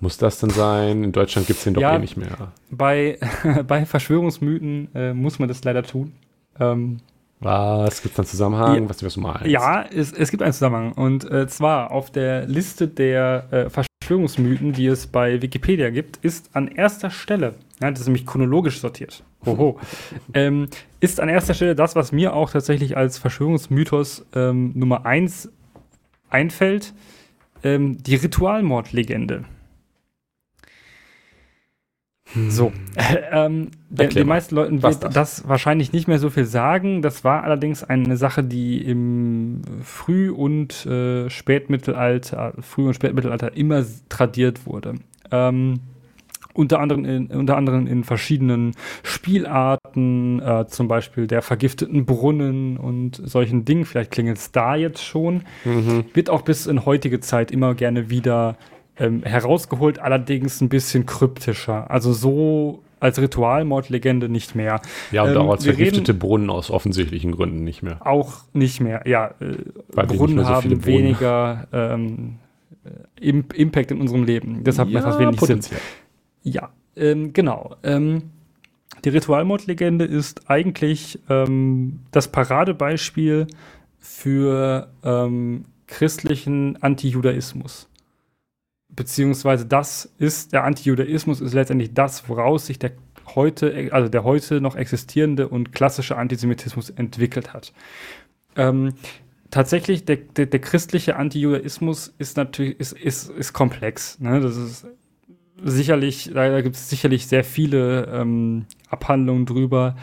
[0.00, 1.02] Muss das denn sein?
[1.04, 1.96] In Deutschland gibt es den doch Ja.
[1.96, 2.52] eh nicht mehr.
[2.70, 3.18] Bei,
[3.66, 6.12] bei Verschwörungsmythen äh, muss man das leider tun.
[6.60, 6.98] Ähm,
[7.40, 8.82] Was gibt es einen Zusammenhang?
[8.82, 8.88] Ja.
[8.88, 9.46] Was du meinst?
[9.46, 10.92] Ja, es, es gibt einen Zusammenhang.
[10.92, 16.50] Und äh, zwar auf der Liste der äh, Verschwörungsmythen, die es bei Wikipedia gibt, ist
[16.54, 19.78] an erster Stelle, ja, das ist nämlich chronologisch sortiert, hoho,
[20.34, 20.68] ähm,
[21.00, 25.50] ist an erster Stelle das, was mir auch tatsächlich als Verschwörungsmythos ähm, Nummer 1
[26.30, 26.94] einfällt,
[27.62, 29.44] ähm, die Ritualmordlegende.
[32.48, 32.72] So,
[33.32, 35.14] ähm, der, den meisten Leuten wird das?
[35.14, 35.48] das?
[35.48, 37.00] wahrscheinlich nicht mehr so viel sagen.
[37.00, 43.84] Das war allerdings eine Sache, die im Früh- und äh, Spätmittelalter, Früh- und Spätmittelalter immer
[44.08, 44.96] tradiert wurde.
[45.30, 45.80] Ähm,
[46.58, 48.72] unter anderem in, unter anderem in verschiedenen
[49.04, 53.84] Spielarten, äh, zum Beispiel der vergifteten Brunnen und solchen Dingen.
[53.84, 55.44] Vielleicht klingelt es da jetzt schon.
[55.64, 56.06] Mhm.
[56.14, 58.56] Wird auch bis in heutige Zeit immer gerne wieder
[58.98, 61.90] ähm, herausgeholt, allerdings ein bisschen kryptischer.
[61.90, 64.80] Also so als Ritualmordlegende nicht mehr.
[65.12, 68.04] Ja, und ähm, auch als vergiftete Brunnen aus offensichtlichen Gründen nicht mehr.
[68.04, 69.34] Auch nicht mehr, ja.
[69.40, 70.84] Äh, Brunnen so haben Brunnen.
[70.84, 72.36] weniger ähm,
[73.20, 74.64] äh, Impact in unserem Leben.
[74.64, 75.40] Deshalb ja, macht das wenig.
[75.40, 75.78] Sinn.
[76.42, 77.76] Ja, ähm, genau.
[77.82, 78.30] Ähm,
[79.04, 83.46] die Ritualmordlegende ist eigentlich ähm, das Paradebeispiel
[84.00, 87.88] für ähm, christlichen Antijudaismus
[88.88, 92.92] beziehungsweise das ist, der Antijudaismus ist letztendlich das, woraus sich der
[93.34, 97.72] heute, also der heute noch existierende und klassische Antisemitismus entwickelt hat.
[98.56, 98.94] Ähm,
[99.50, 104.18] tatsächlich, der, der, der christliche Antijudaismus ist natürlich, ist, ist, ist komplex.
[104.20, 104.40] Ne?
[104.40, 104.86] Das ist
[105.62, 109.96] sicherlich, da gibt es sicherlich sehr viele ähm, Abhandlungen drüber,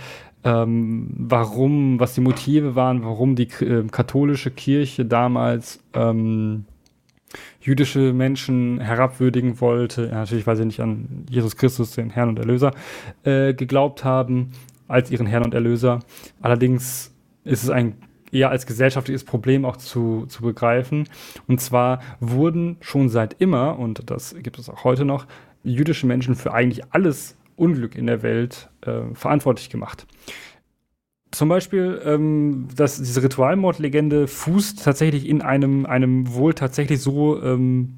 [0.44, 6.66] ähm, warum, was die Motive waren, warum die äh, katholische Kirche damals ähm,
[7.60, 12.72] jüdische Menschen herabwürdigen wollte, natürlich weil sie nicht an Jesus Christus, den Herrn und Erlöser,
[13.24, 14.52] äh, geglaubt haben,
[14.88, 16.00] als ihren Herrn und Erlöser.
[16.42, 17.14] Allerdings
[17.44, 17.96] ist es ein
[18.32, 21.08] eher als gesellschaftliches Problem auch zu, zu begreifen.
[21.48, 25.26] Und zwar wurden schon seit immer, und das gibt es auch heute noch,
[25.64, 30.06] jüdische Menschen für eigentlich alles Unglück in der Welt äh, verantwortlich gemacht.
[31.36, 37.96] Zum Beispiel, ähm, dass diese Ritualmordlegende fußt tatsächlich in einem, einem wohl tatsächlich so, ähm,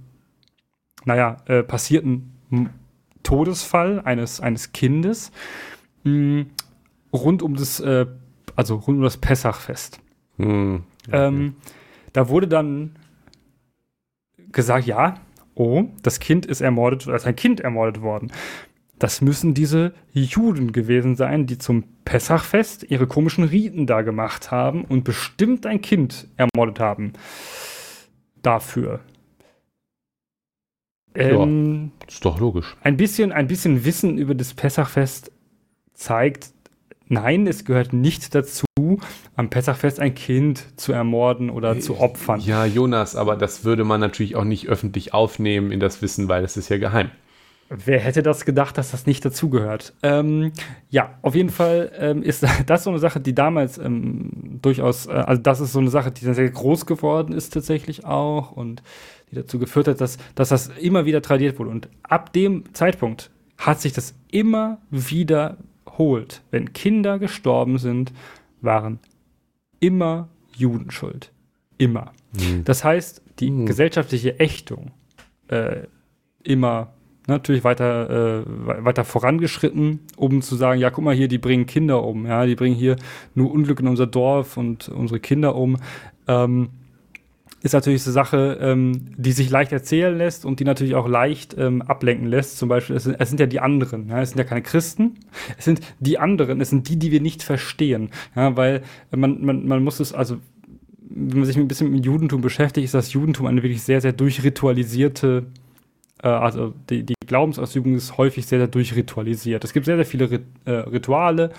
[1.06, 2.34] naja, äh, passierten
[3.22, 5.32] Todesfall eines, eines Kindes
[6.04, 6.46] mh, hm,
[7.14, 8.08] rund um das, äh,
[8.56, 10.00] also rund um das Pessachfest.
[10.38, 11.28] Hm, okay.
[11.28, 11.58] ähm,
[12.14, 12.96] da wurde dann
[14.52, 15.20] gesagt, ja,
[15.54, 18.32] oh, das Kind ist ermordet, als ein Kind ermordet worden.
[19.00, 24.86] Das müssen diese Juden gewesen sein, die zum Pessachfest ihre komischen Riten da gemacht haben
[24.86, 27.14] und bestimmt ein Kind ermordet haben.
[28.42, 29.02] Dafür.
[31.14, 32.76] Ähm, ja, ist doch logisch.
[32.82, 35.32] Ein bisschen, ein bisschen Wissen über das Pessachfest
[35.94, 36.52] zeigt,
[37.08, 38.66] nein, es gehört nicht dazu,
[39.36, 42.40] am Pessachfest ein Kind zu ermorden oder zu opfern.
[42.42, 46.44] Ja, Jonas, aber das würde man natürlich auch nicht öffentlich aufnehmen in das Wissen, weil
[46.44, 47.12] es ist ja geheim.
[47.70, 49.94] Wer hätte das gedacht, dass das nicht dazugehört?
[50.02, 50.54] Ähm,
[50.90, 55.12] ja, auf jeden Fall ähm, ist das so eine Sache, die damals ähm, durchaus, äh,
[55.12, 58.84] also das ist so eine Sache, die dann sehr groß geworden ist tatsächlich auch und
[59.32, 61.72] die dazu geführt hat, dass, dass das immer wieder tradiert wurde.
[61.72, 66.44] Und ab dem Zeitpunkt hat sich das immer wiederholt.
[66.52, 68.14] Wenn Kinder gestorben sind,
[68.62, 69.00] waren
[69.80, 71.32] immer Juden schuld.
[71.78, 72.14] Immer.
[72.34, 72.64] Mhm.
[72.64, 73.66] Das heißt, die mhm.
[73.66, 74.92] gesellschaftliche Ächtung
[75.50, 75.84] äh,
[76.44, 76.94] immer
[77.28, 82.04] natürlich weiter, äh, weiter vorangeschritten, um zu sagen, ja, guck mal hier, die bringen Kinder
[82.04, 82.96] um, ja, die bringen hier
[83.36, 85.78] nur Unglück in unser Dorf und unsere Kinder um.
[86.28, 86.70] Ähm,
[87.64, 91.56] ist natürlich eine Sache, ähm, die sich leicht erzählen lässt und die natürlich auch leicht
[91.58, 92.58] ähm, ablenken lässt.
[92.58, 94.22] Zum Beispiel, es sind, es sind ja die anderen, ja?
[94.22, 95.16] es sind ja keine Christen,
[95.58, 98.10] es sind die anderen, es sind die, die wir nicht verstehen.
[98.36, 98.56] Ja?
[98.56, 98.84] Weil
[99.16, 100.38] man, man, man muss es, also
[101.10, 104.02] wenn man sich ein bisschen mit dem Judentum beschäftigt, ist das Judentum eine wirklich sehr,
[104.02, 105.48] sehr durchritualisierte
[106.24, 109.64] äh, also die, die Glaubensausübung ist häufig sehr, sehr durchritualisiert.
[109.64, 111.52] Es gibt sehr, sehr viele Rit äh, Rituale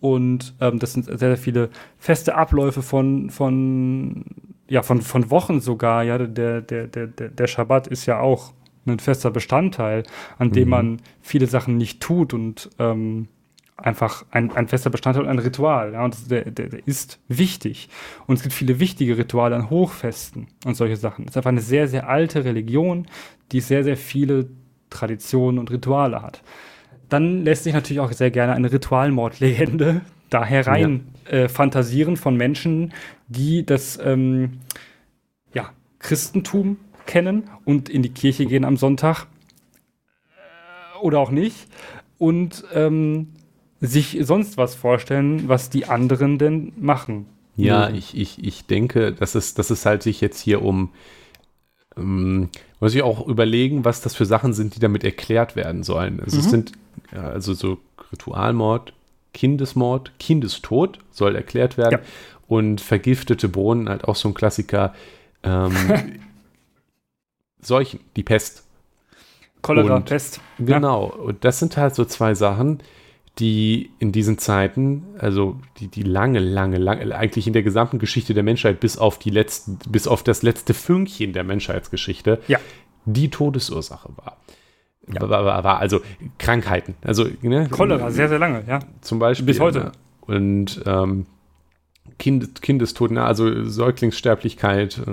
[0.00, 4.24] und ähm, das sind sehr, sehr viele feste Abläufe von, von,
[4.68, 6.02] ja, von, von Wochen sogar.
[6.04, 8.52] Ja, der, der, der, der Schabbat ist ja auch
[8.86, 10.02] ein fester Bestandteil,
[10.38, 10.70] an dem mhm.
[10.70, 13.28] man viele Sachen nicht tut und ähm,
[13.76, 15.92] einfach ein, ein fester Bestandteil, ein Ritual.
[15.92, 17.88] Ja, und der, der, der, ist wichtig.
[18.26, 21.24] Und es gibt viele wichtige Rituale an Hochfesten und solche Sachen.
[21.24, 23.06] Es ist einfach eine sehr, sehr alte Religion,
[23.52, 24.48] die sehr, sehr viele
[24.90, 26.42] Traditionen und Rituale hat.
[27.08, 31.38] Dann lässt sich natürlich auch sehr gerne eine Ritualmordlegende da herein ja.
[31.38, 32.92] äh, fantasieren von Menschen,
[33.28, 34.60] die das ähm,
[35.52, 39.26] ja, Christentum kennen und in die Kirche gehen am Sonntag
[40.36, 41.68] äh, oder auch nicht
[42.18, 43.33] und ähm,
[43.86, 47.26] sich sonst was vorstellen, was die anderen denn machen.
[47.56, 50.90] Ja, ich, ich, ich denke, dass es, dass es halt sich jetzt hier um
[51.96, 52.48] ähm,
[52.80, 56.20] muss ich auch überlegen, was das für Sachen sind, die damit erklärt werden sollen.
[56.20, 56.44] Also mhm.
[56.44, 56.72] es sind
[57.12, 57.78] ja, also so
[58.12, 58.92] Ritualmord,
[59.32, 62.08] Kindesmord, Kindestod soll erklärt werden ja.
[62.46, 64.94] und vergiftete Brunnen halt auch so ein Klassiker.
[65.42, 65.74] Ähm,
[67.60, 68.64] Seuchen, die Pest.
[69.62, 70.40] Cholera, Und- Pest.
[70.58, 72.80] Genau, und das sind halt so zwei Sachen,
[73.38, 78.32] die in diesen Zeiten, also die, die lange, lange, lange, eigentlich in der gesamten Geschichte
[78.32, 82.58] der Menschheit, bis auf die letzten, bis auf das letzte Fünkchen der Menschheitsgeschichte, Ja.
[83.04, 84.36] die Todesursache war.
[85.06, 86.00] War, war, war also
[86.38, 86.94] Krankheiten.
[87.02, 88.78] Also, ne, Cholera, sehr, sehr lange, ja.
[89.02, 89.46] zum Beispiel.
[89.46, 89.78] Bis heute.
[89.78, 89.92] Ne?
[90.22, 91.26] Und ähm,
[92.18, 93.22] kind, Kindestod, ne?
[93.24, 95.10] also Säuglingssterblichkeit äh,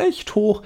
[0.00, 0.62] recht hoch.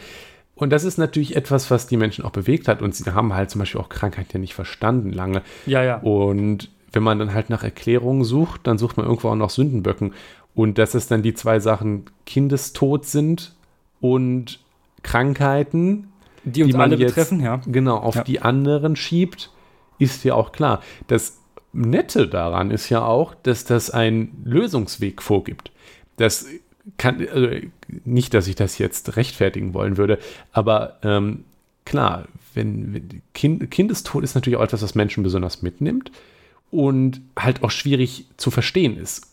[0.60, 2.82] Und das ist natürlich etwas, was die Menschen auch bewegt hat.
[2.82, 5.42] Und sie haben halt zum Beispiel auch Krankheiten ja nicht verstanden lange.
[5.66, 5.96] Ja, ja.
[6.00, 10.12] Und wenn man dann halt nach Erklärungen sucht, dann sucht man irgendwo auch noch Sündenböcken.
[10.54, 13.54] Und dass es dann die zwei Sachen Kindestod sind
[14.00, 14.60] und
[15.02, 16.08] Krankheiten,
[16.44, 17.60] Die uns die man alle jetzt- betreffen, ja.
[17.66, 18.24] genau auf Ja.
[18.24, 19.50] die anderen schiebt,
[19.98, 20.82] ist ja auch klar.
[21.08, 21.38] Das
[21.72, 25.70] Nette daran ist ja auch, dass das einen Lösungsweg vorgibt.
[26.16, 26.46] Das
[26.96, 27.48] kann, also
[28.04, 30.18] nicht, dass ich das jetzt rechtfertigen wollen würde,
[30.52, 31.44] aber ähm,
[31.84, 36.10] klar, wenn, wenn kind, Kindestod ist natürlich auch etwas, was Menschen besonders mitnimmt
[36.70, 39.26] und halt auch schwierig zu verstehen ist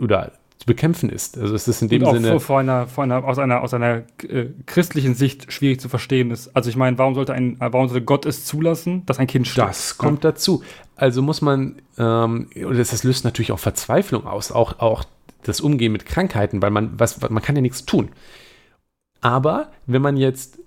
[0.00, 1.38] oder zu bekämpfen ist.
[1.38, 2.38] Also es ist in dem und auch Sinne.
[2.38, 6.54] vor, einer, vor einer, aus einer, aus einer äh, christlichen Sicht schwierig zu verstehen ist.
[6.54, 9.70] Also ich meine, warum sollte ein, warum sollte Gott es zulassen, dass ein Kind stirbt?
[9.70, 10.62] Das kommt dazu.
[10.96, 15.04] Also muss man, ähm, oder das, das löst natürlich auch Verzweiflung aus, auch, auch
[15.44, 18.10] das Umgehen mit Krankheiten, weil man, was, man kann ja nichts tun.
[19.20, 20.58] Aber wenn man jetzt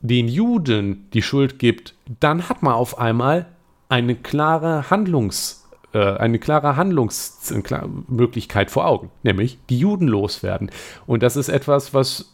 [0.00, 3.46] den Juden die Schuld gibt, dann hat man auf einmal
[3.88, 10.70] eine klare Handlungs, äh, eine klare Handlungsmöglichkeit vor Augen, nämlich die Juden loswerden.
[11.06, 12.32] Und das ist etwas, was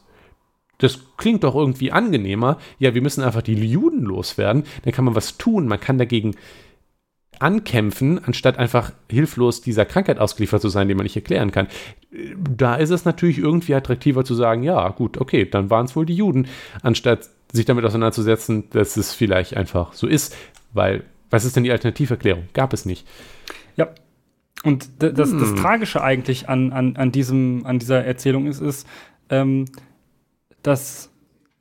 [0.78, 2.58] das klingt doch irgendwie angenehmer.
[2.80, 4.64] Ja, wir müssen einfach die Juden loswerden.
[4.82, 5.68] Dann kann man was tun.
[5.68, 6.34] Man kann dagegen
[7.38, 11.66] ankämpfen, anstatt einfach hilflos dieser Krankheit ausgeliefert zu sein, die man nicht erklären kann.
[12.38, 16.06] Da ist es natürlich irgendwie attraktiver zu sagen, ja, gut, okay, dann waren es wohl
[16.06, 16.46] die Juden,
[16.82, 20.34] anstatt sich damit auseinanderzusetzen, dass es vielleicht einfach so ist.
[20.72, 22.44] Weil, was ist denn die Alternativerklärung?
[22.54, 23.06] Gab es nicht.
[23.76, 23.88] Ja.
[24.64, 25.56] Und das, das Hm.
[25.56, 28.86] Tragische eigentlich an, an, an, diesem, an dieser Erzählung ist, ist,
[29.28, 29.66] ähm,
[30.62, 31.10] das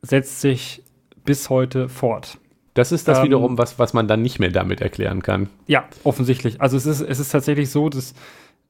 [0.02, 0.84] setzt sich
[1.26, 2.38] bis heute fort.
[2.74, 5.50] Das ist das Ähm, wiederum, was, was man dann nicht mehr damit erklären kann.
[5.68, 6.62] Ja, offensichtlich.
[6.62, 8.14] Also es ist, es ist tatsächlich so, dass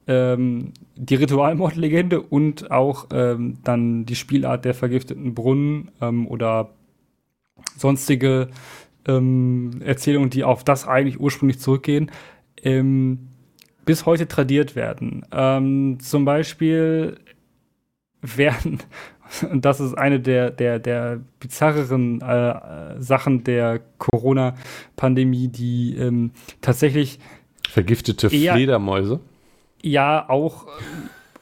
[0.07, 6.69] ähm, die Ritualmordlegende und auch ähm, dann die Spielart der vergifteten Brunnen ähm, oder
[7.77, 8.49] sonstige
[9.07, 12.09] ähm, Erzählungen, die auf das eigentlich ursprünglich zurückgehen,
[12.63, 13.27] ähm,
[13.85, 15.25] bis heute tradiert werden.
[15.99, 17.17] Zum Beispiel
[18.21, 18.79] werden,
[19.51, 27.19] und das ist eine der, der, der bizarreren äh, Sachen der Corona-Pandemie, die ähm, tatsächlich
[27.69, 29.19] Vergiftete Eher- Fledermäuse.
[29.81, 30.69] ja auch äh,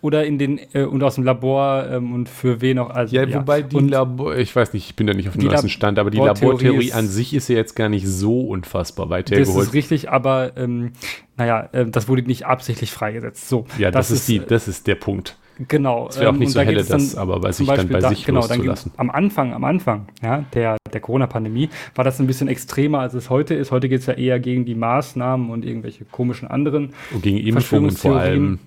[0.02, 3.34] oder in den äh, und aus dem Labor ähm, und für wen auch also Ja,
[3.34, 6.00] wobei die und, Labor, ich weiß nicht, ich bin da nicht auf dem neuesten Stand,
[6.00, 9.48] aber die Labortheorie an sich ist ja jetzt gar nicht so unfassbar weit das ist
[9.48, 9.74] hergeholt.
[9.74, 10.92] richtig, aber ähm,
[11.36, 13.50] naja, äh, das wurde nicht absichtlich freigesetzt.
[13.50, 15.38] So, Ja, das, ist die, äh, das ist der Punkt.
[15.68, 16.08] Genau.
[16.10, 17.52] Es wäre auch ähm, nicht und so da geht helle, es dann das aber bei
[17.52, 18.92] zum sich dann Beispiel bei da, sich genau, dann loszulassen.
[18.98, 23.30] am Anfang, am Anfang, ja, der, der Corona-Pandemie war das ein bisschen extremer, als es
[23.30, 23.72] heute ist.
[23.72, 27.92] Heute geht es ja eher gegen die Maßnahmen und irgendwelche komischen anderen Und gegen Impfungen
[27.92, 28.60] vor allem.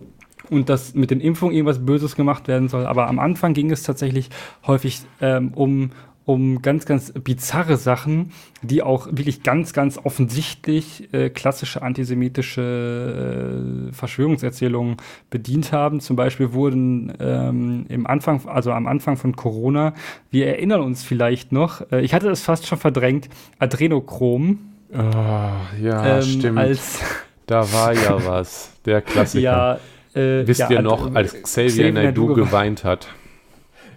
[0.50, 2.86] und dass mit den Impfungen irgendwas Böses gemacht werden soll.
[2.86, 4.28] Aber am Anfang ging es tatsächlich
[4.66, 5.90] häufig ähm, um,
[6.24, 13.92] um ganz, ganz bizarre Sachen, die auch wirklich ganz, ganz offensichtlich äh, klassische antisemitische äh,
[13.92, 14.96] Verschwörungserzählungen
[15.30, 16.00] bedient haben.
[16.00, 19.94] Zum Beispiel wurden ähm, im Anfang, also am Anfang von Corona,
[20.30, 24.58] wir erinnern uns vielleicht noch, äh, ich hatte es fast schon verdrängt, Adrenochrom
[24.94, 26.58] Ah, ja, ähm, stimmt.
[26.58, 27.00] als
[27.46, 28.72] da war ja was.
[28.84, 29.80] Der Klassiker.
[30.14, 33.08] ja, äh, Wisst ja, ihr noch, als Xavier, Xavier Naidoo Naidoo geweint hat?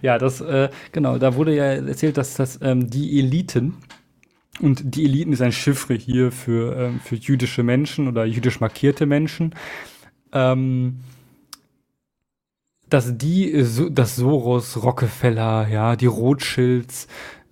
[0.05, 3.73] Ja, das, äh, genau, da wurde ja erzählt, dass das ähm, die Eliten,
[4.61, 9.07] und die Eliten ist ein Chiffre hier für, ähm, für jüdische Menschen oder jüdisch markierte
[9.07, 9.55] Menschen,
[10.31, 10.99] ähm,
[12.87, 17.07] dass die, äh, so, das Soros, Rockefeller, ja, die Rothschilds,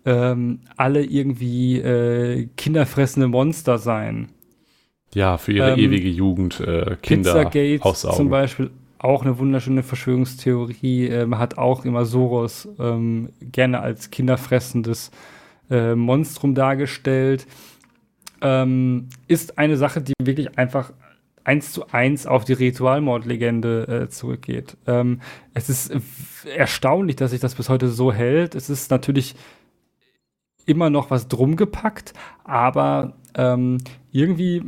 [0.06, 4.30] ähm, alle irgendwie äh, kinderfressende Monster seien.
[5.16, 8.30] Ja, für ihre Ähm, ewige Jugend äh, Kinder Pizzagate zum.
[8.30, 8.70] Beispiel
[9.04, 11.08] auch eine wunderschöne Verschwörungstheorie.
[11.08, 15.12] Ähm, hat auch immer Soros ähm, gerne als kinderfressendes
[15.70, 17.46] äh, Monstrum dargestellt.
[18.42, 20.94] Ähm, ist eine Sache, die wirklich einfach
[21.44, 24.78] eins zu eins auf die Ritualmordlegende äh, zurückgeht.
[24.88, 25.20] Ähm,
[25.54, 25.94] es ist
[26.46, 28.56] erstaunlich, dass sich das bis heute so hält.
[28.56, 29.36] Es ist natürlich
[30.66, 32.14] immer noch was drum gepackt,
[32.46, 33.80] aber ähm,
[34.12, 34.62] irgendwie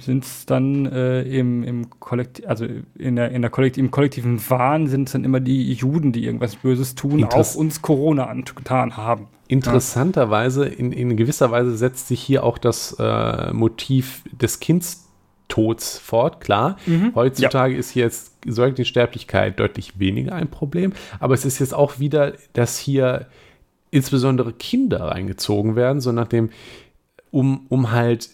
[0.00, 2.66] sind es dann äh, im, im Kollektiv, also
[2.98, 6.24] in der, in der Kollektiv, im kollektiven Wahn sind es dann immer die Juden, die
[6.24, 9.28] irgendwas Böses tun, Interess auch uns Corona angetan haben.
[9.48, 16.40] Interessanterweise, in, in gewisser Weise setzt sich hier auch das äh, Motiv des Kindstods fort.
[16.40, 17.12] Klar, Mhm.
[17.14, 22.78] heutzutage ist jetzt Säuglingssterblichkeit deutlich weniger ein Problem, aber es ist jetzt auch wieder, dass
[22.78, 23.26] hier
[23.90, 26.50] insbesondere Kinder reingezogen werden, so nach dem,
[27.30, 28.28] um, um halt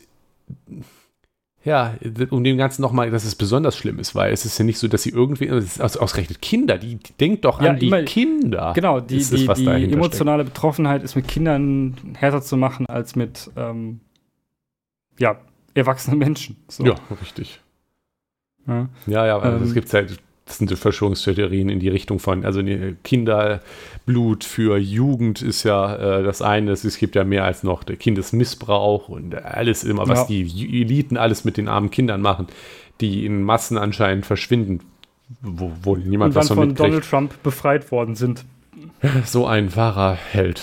[1.65, 1.95] ja,
[2.31, 4.89] um dem Ganzen nochmal, dass es besonders schlimm ist, weil es ist ja nicht so,
[4.89, 7.87] dass sie irgendwie, es ist aus, ausgerechnet Kinder, die, die denkt doch Ja, an die
[7.87, 8.73] immer- Kinder.
[8.75, 12.87] Genau, die, ist es, die, was die emotionale Betroffenheit ist mit Kindern härter zu machen
[12.87, 14.01] als mit ähm,
[15.19, 15.39] ja,
[15.75, 16.57] erwachsenen Menschen.
[16.69, 16.85] So.
[16.85, 17.61] Ja, richtig.
[18.67, 18.89] Ja.
[19.07, 22.45] Ja, ja, also Ähm, es gibt halt, das sind so Verschwörungstheorien in die Richtung von,
[22.45, 27.63] also die Kinderblut für Jugend ist ja äh, das eine, es gibt ja mehr als
[27.63, 30.27] noch Kindesmissbrauch und alles immer, was Ja.
[30.45, 32.49] die Eliten alles mit den armen Kindern machen,
[33.01, 34.81] die in Massen anscheinend verschwinden,
[35.41, 36.89] wo, wo niemand Und was von von mitkriegt.
[36.89, 38.45] Donald Trump befreit worden sind.
[39.25, 40.63] So ein wahrer Held.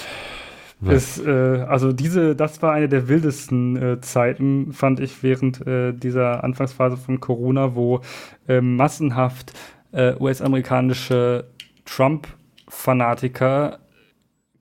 [0.81, 5.91] Ist, äh, also diese, das war eine der wildesten äh, Zeiten, fand ich, während äh,
[5.93, 7.99] dieser Anfangsphase von Corona, wo
[8.47, 9.51] äh, massenhaft
[9.91, 11.49] äh, US-amerikanische
[11.83, 13.79] Trump-Fanatiker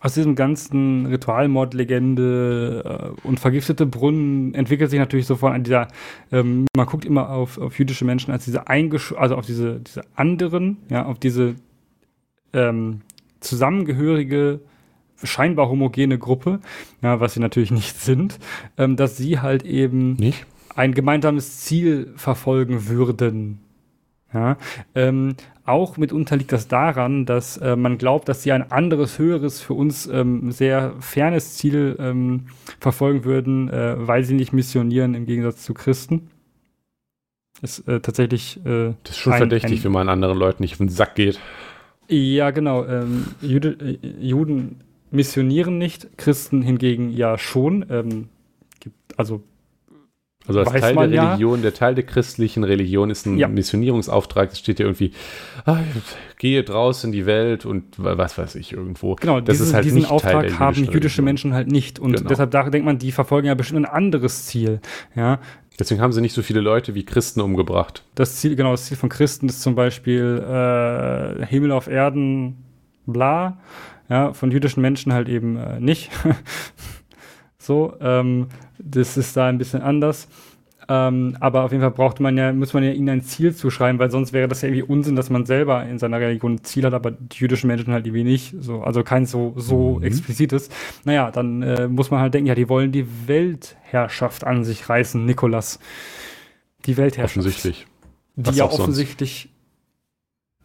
[0.00, 5.88] aus diesem ganzen Ritualmordlegende äh, und vergiftete Brunnen entwickelt sich natürlich sofort an dieser,
[6.30, 10.02] ähm, man guckt immer auf, auf jüdische Menschen als diese eingesch also auf diese, diese
[10.14, 11.56] anderen, ja, auf diese
[12.52, 13.00] ähm,
[13.40, 14.60] zusammengehörige,
[15.22, 16.60] scheinbar homogene Gruppe,
[17.02, 18.38] ja, was sie natürlich nicht sind,
[18.76, 20.46] ähm, dass sie halt eben Nicht?
[20.74, 23.60] ein gemeinsames Ziel verfolgen würden.
[24.34, 24.58] Ja,
[24.94, 25.36] ähm,
[25.68, 29.74] auch mitunter liegt das daran, dass äh, man glaubt, dass sie ein anderes, höheres, für
[29.74, 32.46] uns ähm, sehr fernes Ziel ähm,
[32.80, 36.30] verfolgen würden, äh, weil sie nicht missionieren im Gegensatz zu Christen.
[37.62, 38.58] Ist äh, tatsächlich.
[38.66, 41.14] Äh, Das ist schon ein- verdächtig, ein- wenn man anderen Leuten nicht auf den Sack
[41.14, 41.40] geht.
[42.08, 42.84] ja, genau.
[42.86, 47.86] Ähm, Jude, äh, Juden missionieren nicht, Christen hingegen ja schon.
[47.90, 48.28] Ähm,
[48.80, 49.42] gibt, also
[50.48, 51.28] Also als Weiß Teil der ja.
[51.30, 53.48] Religion, der Teil der christlichen Religion ist ein Ja.
[53.48, 54.52] Missionierungsauftrag.
[54.52, 55.12] Es steht ja irgendwie,
[55.64, 55.78] ah,
[56.38, 59.16] gehe draußen in die Welt und wa- was weiß ich irgendwo.
[59.16, 61.24] Genau, Das diesen, ist halt diesen nicht Teil Auftrag der haben jüdische Religion.
[61.24, 61.98] Menschen halt nicht.
[61.98, 62.28] Und Genau.
[62.28, 64.80] deshalb da denkt man, die verfolgen ja bestimmt ein anderes Ziel.
[65.14, 65.40] Ja,
[65.78, 68.02] Deswegen haben sie nicht so viele Leute wie Christen umgebracht.
[68.14, 72.64] das Ziel, genau, das Ziel von Christen ist zum Beispiel äh, Himmel auf Erden,
[73.04, 73.58] bla.
[74.08, 76.10] Ja, von jüdischen Menschen halt eben äh, nicht.
[77.58, 78.46] so, ähm,
[78.90, 80.28] das ist da ein bisschen anders.
[80.88, 83.98] Ähm, aber auf jeden Fall braucht man ja, muss man ja ihnen ein Ziel zuschreiben,
[83.98, 86.84] weil sonst wäre das ja irgendwie Unsinn, dass man selber in seiner Religion ein Ziel
[86.84, 88.54] hat, aber die jüdischen Menschen halt irgendwie nicht.
[88.60, 90.04] So, also kein so, so Mhm.
[90.04, 90.68] explizites.
[91.04, 95.24] Naja, dann äh, muss man halt denken, ja, die wollen die Weltherrschaft an sich reißen,
[95.24, 95.80] Nikolas.
[96.84, 97.38] Die Weltherrschaft.
[97.38, 97.86] Offensichtlich.
[98.36, 98.82] Die Was ja auch sonst.
[98.82, 99.48] offensichtlich.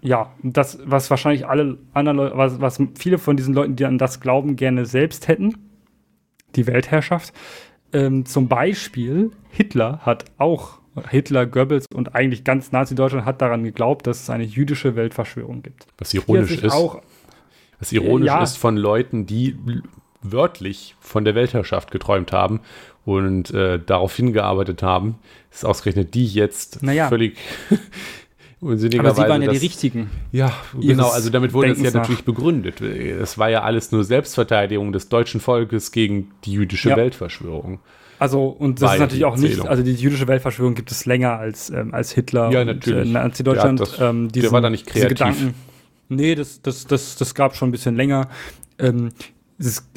[0.03, 3.97] Ja, das, was wahrscheinlich alle anderen Leute, was, was viele von diesen Leuten, die an
[3.97, 5.55] das glauben, gerne selbst hätten,
[6.55, 7.33] die Weltherrschaft.
[7.93, 10.79] Ähm, zum Beispiel Hitler hat auch,
[11.09, 15.87] Hitler, Goebbels und eigentlich ganz Nazi-Deutschland hat daran geglaubt, dass es eine jüdische Weltverschwörung gibt.
[15.97, 17.01] Was ironisch ist, auch,
[17.79, 18.43] was ironisch ja.
[18.43, 19.55] ist von Leuten, die
[20.21, 22.59] wörtlich von der Weltherrschaft geträumt haben
[23.05, 25.15] und äh, darauf hingearbeitet haben,
[25.51, 27.09] ist ausgerechnet die jetzt Naja.
[27.09, 27.37] völlig
[28.61, 30.09] aber sie waren ja die das- richtigen.
[30.31, 32.01] Ja, genau, also damit wurde es ja Denkens nach.
[32.01, 32.79] natürlich begründet.
[32.81, 36.95] Es war ja alles nur Selbstverteidigung des deutschen Volkes gegen die jüdische Ja.
[36.97, 37.79] Weltverschwörung.
[38.19, 40.91] Also, und das War ist ja natürlich die auch nicht, also die jüdische Weltverschwörung gibt
[40.91, 43.09] es länger als, ähm, als Hitler Ja, und natürlich.
[43.09, 43.79] Äh, Nazi-Deutschland.
[43.79, 45.09] Der hat das- ähm, der war da nicht kreativ.
[45.09, 45.53] Gedanken.
[46.09, 48.27] Nee, das, das, das, das gab schon ein bisschen länger.
[48.77, 49.09] Ähm,
[49.57, 49.89] es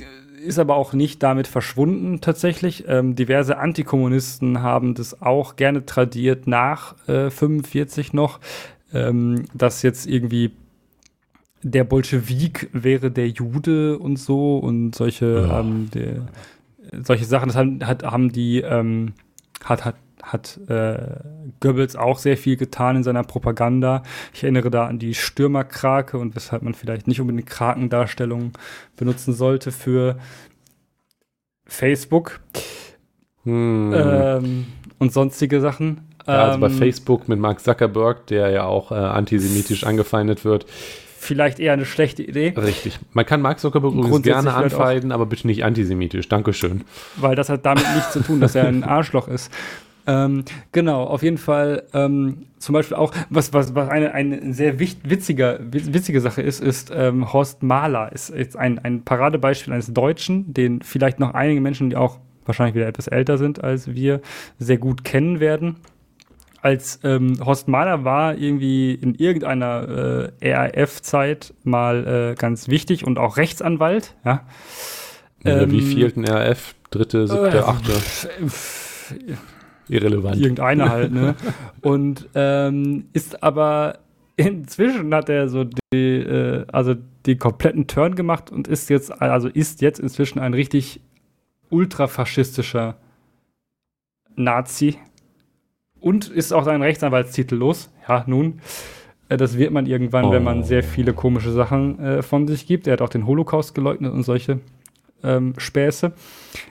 [0.44, 2.84] ist aber auch nicht damit verschwunden tatsächlich.
[2.86, 8.40] Ähm, diverse Antikommunisten haben das auch gerne tradiert nach äh, 45 noch,
[8.92, 10.52] ähm, dass jetzt irgendwie
[11.62, 15.60] der Bolschewik wäre der Jude und so und solche, Ja.
[15.60, 16.26] ähm, der,
[17.02, 19.14] solche Sachen, das haben, hat, haben die, ähm,
[19.64, 21.20] hat, hat, hat äh,
[21.64, 24.02] Goebbels auch sehr viel getan in seiner Propaganda.
[24.34, 28.52] Ich erinnere da an die Stürmerkrake und weshalb man vielleicht nicht unbedingt Krakendarstellungen
[28.96, 30.18] benutzen sollte für
[31.66, 32.40] Facebook
[33.44, 33.92] hm.
[33.94, 34.66] ähm,
[34.98, 36.02] und sonstige Sachen.
[36.26, 40.66] Ja, also bei ähm, Facebook mit Mark Zuckerberg, der ja auch äh, antisemitisch angefeindet wird.
[41.18, 42.52] Vielleicht eher eine schlechte Idee.
[42.54, 42.98] Richtig.
[43.14, 46.28] Man kann Mark Zuckerberg übrigens gerne anfeinden, aber bitte nicht antisemitisch.
[46.28, 46.84] Dankeschön.
[47.16, 49.50] Weil das hat damit nichts zu tun, dass er ein Arschloch ist.
[50.06, 54.78] Ähm, genau, auf jeden Fall ähm, zum Beispiel auch, was, was, was eine, eine sehr
[54.78, 60.52] witziger, witzige Sache ist, ist ähm, Horst Mahler ist jetzt ein, ein Paradebeispiel eines Deutschen,
[60.52, 64.20] den vielleicht noch einige Menschen, die auch wahrscheinlich wieder etwas älter sind als wir,
[64.58, 65.76] sehr gut kennen werden
[66.64, 73.18] als ähm, Horst Mahler war irgendwie in irgendeiner äh, RAF-Zeit mal äh, ganz wichtig und
[73.18, 74.14] auch Rechtsanwalt.
[74.24, 74.46] Ja.
[75.44, 76.74] Ähm, wie vielten RAF?
[76.90, 77.92] Dritte, siebte, äh, achte?
[79.88, 80.40] Irrelevant.
[80.40, 81.34] Irgendeine halt, ne?
[81.82, 83.98] und ähm, ist aber
[84.36, 86.94] inzwischen hat er so die, äh, also
[87.26, 91.00] den kompletten Turn gemacht und ist jetzt, also ist jetzt inzwischen ein richtig
[91.70, 92.96] ultrafaschistischer
[94.36, 94.98] Nazi
[96.00, 97.90] und ist auch sein Rechtsanwaltstitel los.
[98.08, 98.60] Ja, nun.
[99.28, 100.32] Äh, das wird man irgendwann, oh.
[100.32, 102.86] wenn man sehr viele komische Sachen äh, von sich gibt.
[102.86, 104.60] Er hat auch den Holocaust geleugnet und solche
[105.24, 106.12] ähm, Späße.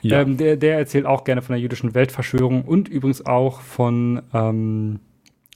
[0.02, 0.22] Ja.
[0.22, 5.00] Ähm, der, der, erzählt auch gerne von der jüdischen Weltverschwörung und übrigens auch von ähm,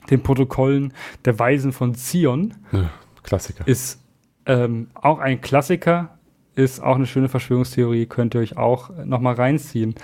[0.09, 0.93] den Protokollen
[1.25, 2.55] der Weisen von Zion.
[2.71, 2.89] Ja,
[3.23, 3.67] Klassiker.
[3.67, 4.01] Ist
[4.45, 6.17] ähm, auch ein Klassiker,
[6.55, 9.95] ist auch eine schöne Verschwörungstheorie, könnt ihr euch auch nochmal reinziehen.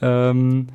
[0.00, 0.68] Ähm,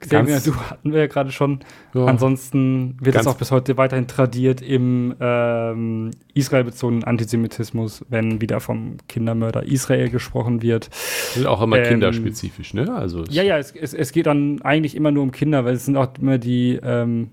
[0.00, 1.60] Xavier, du hatten wir ja gerade schon.
[1.92, 2.06] Ja.
[2.06, 8.96] Ansonsten wird es auch bis heute weiterhin tradiert im ähm, Israel-bezogenen Antisemitismus, wenn wieder vom
[9.08, 10.88] Kindermörder Israel gesprochen wird.
[10.88, 12.92] Das ist auch immer ähm, kinderspezifisch, ne?
[12.94, 15.84] Also ja, ja, es, es, es, geht dann eigentlich immer nur um Kinder, weil es
[15.84, 17.28] sind auch immer die ähm,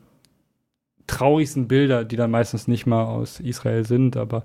[1.08, 4.44] traurigsten Bilder, die dann meistens nicht mal aus Israel sind, aber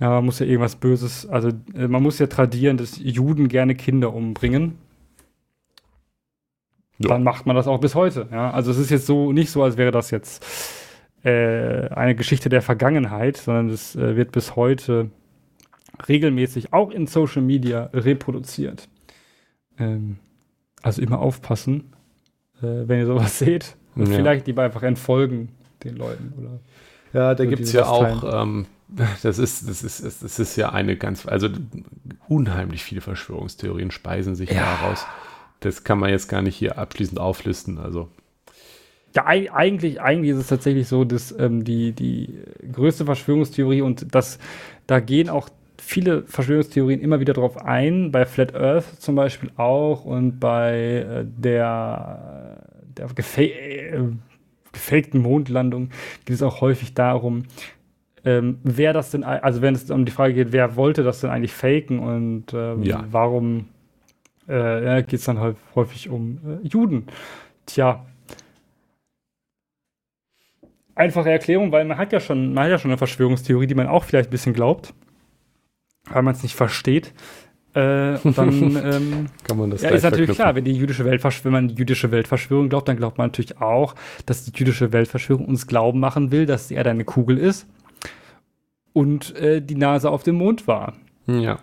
[0.00, 3.74] ja, man muss ja irgendwas Böses, also äh, man muss ja tradieren, dass Juden gerne
[3.74, 4.87] Kinder umbringen
[6.98, 7.08] ja.
[7.08, 8.28] dann macht man das auch bis heute.
[8.30, 8.50] Ja?
[8.50, 10.44] Also es ist jetzt so nicht so, als wäre das jetzt
[11.24, 15.10] äh, eine Geschichte der Vergangenheit, sondern es äh, wird bis heute
[16.08, 18.88] regelmäßig auch in Social Media reproduziert.
[19.78, 20.18] Ähm,
[20.82, 21.92] also immer aufpassen,
[22.62, 23.76] äh, wenn ihr sowas seht.
[23.94, 24.16] Und ja.
[24.16, 25.48] vielleicht lieber einfach entfolgen
[25.82, 26.32] den Leuten.
[26.38, 26.60] Oder
[27.12, 28.66] ja, da gibt es ja auch, ähm,
[29.22, 31.48] das, ist, das, ist, das ist ja eine ganz, also
[32.28, 34.60] unheimlich viele Verschwörungstheorien speisen sich ja.
[34.60, 35.06] daraus
[35.60, 37.78] das kann man jetzt gar nicht hier abschließend auflisten.
[37.78, 38.08] Also.
[39.14, 42.34] Ja, eigentlich, eigentlich ist es tatsächlich so, dass ähm, die, die
[42.72, 44.38] größte Verschwörungstheorie und das,
[44.86, 45.48] da gehen auch
[45.78, 51.24] viele Verschwörungstheorien immer wieder drauf ein, bei Flat Earth zum Beispiel auch und bei äh,
[51.24, 52.62] der,
[52.96, 54.02] der gefa äh,
[54.72, 55.88] gefakten Mondlandung
[56.24, 57.44] geht es auch häufig darum,
[58.24, 61.30] ähm, wer das denn, also wenn es um die Frage geht, wer wollte das denn
[61.30, 63.04] eigentlich faken und ähm, ja.
[63.10, 63.68] warum
[64.48, 67.06] äh, geht es dann halt häufig um äh, Juden.
[67.66, 68.06] Tja.
[70.94, 73.86] Einfache Erklärung, weil man hat ja schon, man hat ja schon eine Verschwörungstheorie, die man
[73.86, 74.94] auch vielleicht ein bisschen glaubt,
[76.06, 77.12] weil man es nicht versteht.
[77.74, 81.52] Äh, und dann ähm, kann man das ja, ist natürlich klar, wenn die jüdische wenn
[81.52, 83.94] man die jüdische Weltverschwörung glaubt, dann glaubt man natürlich auch,
[84.26, 87.68] dass die jüdische Weltverschwörung uns glauben machen will, dass die Erde eine Kugel ist
[88.94, 90.94] und äh, die Nase auf dem Mond war.
[91.26, 91.60] Ja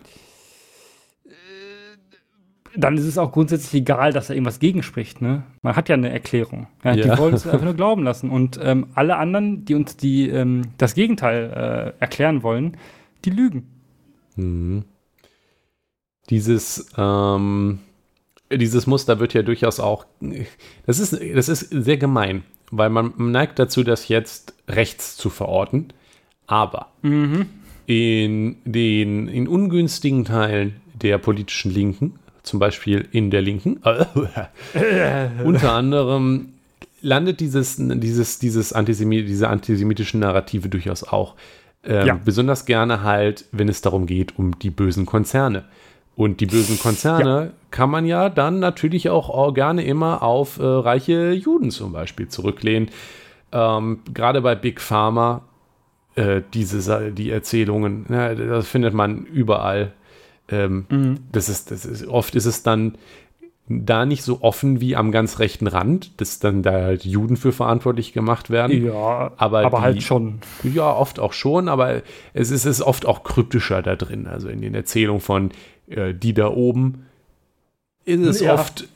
[2.76, 5.22] dann ist es auch grundsätzlich egal, dass da irgendwas gegenspricht.
[5.22, 5.44] Ne?
[5.62, 6.66] Man hat ja eine Erklärung.
[6.84, 7.14] Ja, ja.
[7.14, 8.30] Die wollen es einfach nur glauben lassen.
[8.30, 12.76] Und ähm, alle anderen, die uns die, ähm, das Gegenteil äh, erklären wollen,
[13.24, 13.66] die lügen.
[14.36, 14.84] Mhm.
[16.28, 17.78] Dieses, ähm,
[18.52, 20.06] dieses Muster wird ja durchaus auch,
[20.86, 25.92] das ist, das ist sehr gemein, weil man neigt dazu, das jetzt rechts zu verorten.
[26.46, 27.46] Aber mhm.
[27.86, 33.80] in den in ungünstigen Teilen der politischen Linken zum Beispiel in der Linken.
[35.44, 36.54] Unter anderem
[37.00, 41.34] landet dieses, dieses, dieses Antisemit, diese antisemitischen Narrative durchaus auch.
[41.84, 42.20] Ähm, ja.
[42.24, 45.64] Besonders gerne halt, wenn es darum geht, um die bösen Konzerne.
[46.16, 47.52] Und die bösen Konzerne ja.
[47.70, 52.88] kann man ja dann natürlich auch gerne immer auf äh, reiche Juden zum Beispiel zurücklehnen.
[53.52, 55.42] Ähm, Gerade bei Big Pharma,
[56.14, 59.92] äh, diese, die Erzählungen, na, das findet man überall.
[60.48, 61.18] Ähm, mhm.
[61.32, 62.96] das ist, das ist, oft ist es dann
[63.68, 67.50] da nicht so offen wie am ganz rechten Rand, dass dann da halt Juden für
[67.50, 68.86] verantwortlich gemacht werden.
[68.86, 70.38] Ja, aber, aber die, halt schon.
[70.62, 74.28] Ja, oft auch schon, aber es ist, es oft auch kryptischer da drin.
[74.28, 75.50] Also in den Erzählungen von
[75.88, 77.06] äh, die da oben
[78.04, 78.54] ist es ja.
[78.54, 78.88] oft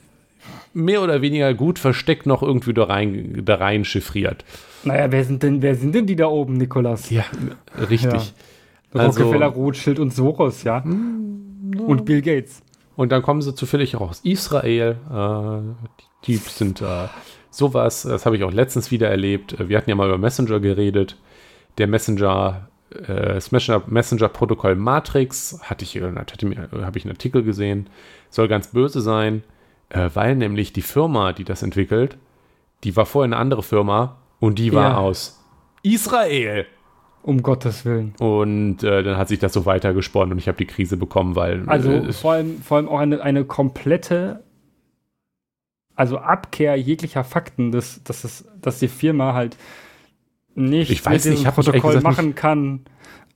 [0.72, 4.44] mehr oder weniger gut versteckt noch irgendwie da rein, da rein chiffriert.
[4.84, 7.10] Naja, wer sind denn, wer sind denn die da oben, Nikolas?
[7.10, 7.24] Ja,
[7.90, 8.12] richtig.
[8.12, 8.32] Ja.
[8.92, 10.78] Also- Rockefeller, Rothschild und Soros, ja.
[10.82, 12.62] Und Bill Gates.
[12.96, 14.96] Und dann kommen sie zufällig auch aus Israel.
[15.10, 15.86] Äh,
[16.26, 17.08] die sind äh,
[17.50, 19.56] sowas, das habe ich auch letztens wieder erlebt.
[19.68, 21.16] Wir hatten ja mal über Messenger geredet.
[21.78, 22.68] Der Messenger,
[23.06, 23.40] äh,
[23.86, 27.88] Messenger-Protokoll Matrix, hatte ich, habe ich einen Artikel gesehen,
[28.28, 29.44] soll ganz böse sein,
[29.88, 32.18] äh, weil nämlich die Firma, die das entwickelt,
[32.84, 34.96] die war vorher eine andere Firma und die war Ja.
[34.98, 35.42] aus
[35.82, 36.66] Israel.
[37.22, 38.14] Um Gottes Willen.
[38.18, 41.64] Und äh, dann hat sich das so weitergesponnen und ich habe die Krise bekommen, weil
[41.66, 44.42] Also äh, vor, allem, vor allem auch eine, eine komplette,
[45.94, 49.56] also Abkehr jeglicher Fakten, dass, dass, es, dass die Firma halt
[50.54, 52.80] nicht Ich weiß nicht, ich Protokoll gesagt machen kann.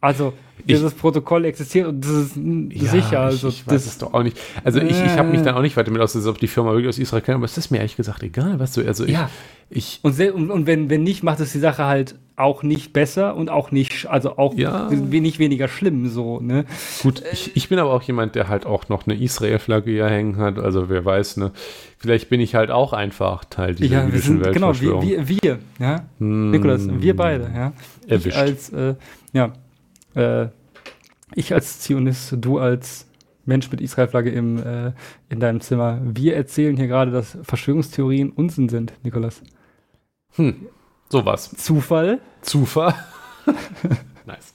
[0.00, 0.32] Also
[0.66, 3.20] dieses Protokoll existiert und das ist Ja, sicher.
[3.20, 4.38] Also ich, ich weiß das, es doch auch nicht.
[4.64, 5.44] Also ich, ich habe mich Äh.
[5.44, 7.44] dann auch nicht weiter mit aus, als ob die Firma wirklich aus Israel kennt, aber
[7.44, 9.30] es ist mir ehrlich gesagt egal, was du, also ich, Ja.
[9.70, 10.18] ich, Und,
[10.50, 14.06] und, wenn, wenn nicht, macht es die Sache halt auch nicht besser und auch nicht,
[14.08, 14.90] also auch Ja.
[14.90, 16.64] we- nicht weniger schlimm, so, ne?
[17.02, 20.36] gut, ich, ich bin aber auch jemand, der halt auch noch eine Israel-Flagge hier hängen
[20.38, 21.52] hat, also wer weiß, ne,
[21.96, 25.28] vielleicht bin ich halt auch einfach Teil dieser Ja, wir jüdischen sind, genau, wir, wir,
[25.28, 26.04] wir, ja?
[26.18, 27.72] Hm, Nikolas, wir beide, ja?
[28.08, 28.26] Erwischt.
[28.36, 28.94] Ich als, äh,
[29.32, 29.52] ja,
[30.14, 30.46] äh,
[31.34, 33.08] ich als Zionist, du als
[33.46, 34.92] Mensch mit Israel-Flagge im, äh,
[35.28, 36.00] in deinem Zimmer.
[36.02, 39.42] Wir erzählen hier gerade, dass Verschwörungstheorien Unsinn sind, Nikolas.
[40.36, 40.66] Hm,
[41.10, 41.50] sowas.
[41.56, 42.20] Zufall?
[42.40, 42.94] Zufall.
[44.26, 44.54] nice.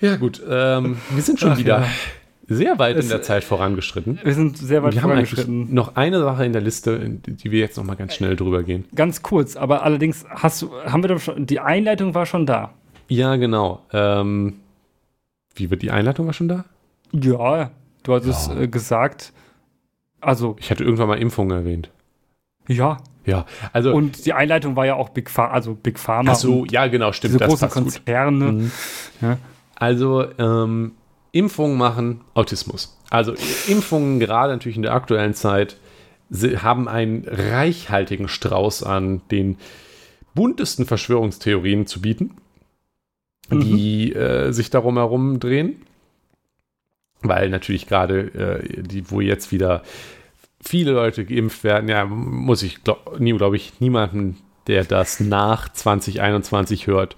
[0.00, 1.86] ja gut, ähm, wir sind schon Ach wieder ja.
[2.46, 4.20] sehr weit Es- in der Zeit vorangeschritten.
[4.22, 5.74] Wir sind sehr weit Wir haben vorangeschritten.
[5.74, 8.84] noch eine Sache in der Liste, die wir jetzt noch mal ganz schnell drüber gehen.
[8.94, 12.74] Ganz kurz, aber allerdings hast du, haben wir doch schon, die Einleitung war schon da.
[13.10, 13.82] Ja, genau.
[13.92, 14.60] Ähm,
[15.54, 16.64] wie wird die Einleitung war schon da?
[17.12, 17.70] Ja,
[18.04, 18.60] du hattest Ja.
[18.60, 19.32] äh, gesagt,
[20.20, 21.90] also, Ich hatte irgendwann mal Impfungen erwähnt.
[22.68, 22.96] ja.
[23.26, 23.44] Ja,
[23.74, 26.32] also Und die Einleitung war ja auch Big Pharma, also Big Pharma.
[26.32, 27.68] ach so, ja genau, stimmt, diese das großen.
[27.68, 28.52] Konzerne.
[28.52, 28.70] Mhm.
[29.20, 29.36] Ja.
[29.74, 30.92] Also ähm,
[31.30, 32.96] Impfungen machen Autismus.
[33.10, 33.34] Also
[33.68, 35.76] Impfungen gerade natürlich in der aktuellen Zeit
[36.30, 39.58] sie haben einen reichhaltigen Strauß an den
[40.34, 42.36] buntesten Verschwörungstheorien zu bieten,
[43.50, 43.60] Mhm.
[43.60, 45.82] die äh, sich darum herum drehen.
[47.22, 49.82] Weil natürlich gerade, äh, die, wo jetzt wieder
[50.62, 56.86] viele Leute geimpft werden, ja, muss ich, glaube glaub ich, niemanden, der das nach 2021
[56.86, 57.16] hört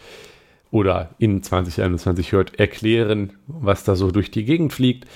[0.70, 5.07] oder in 2021 hört, erklären, was da so durch die Gegend fliegt.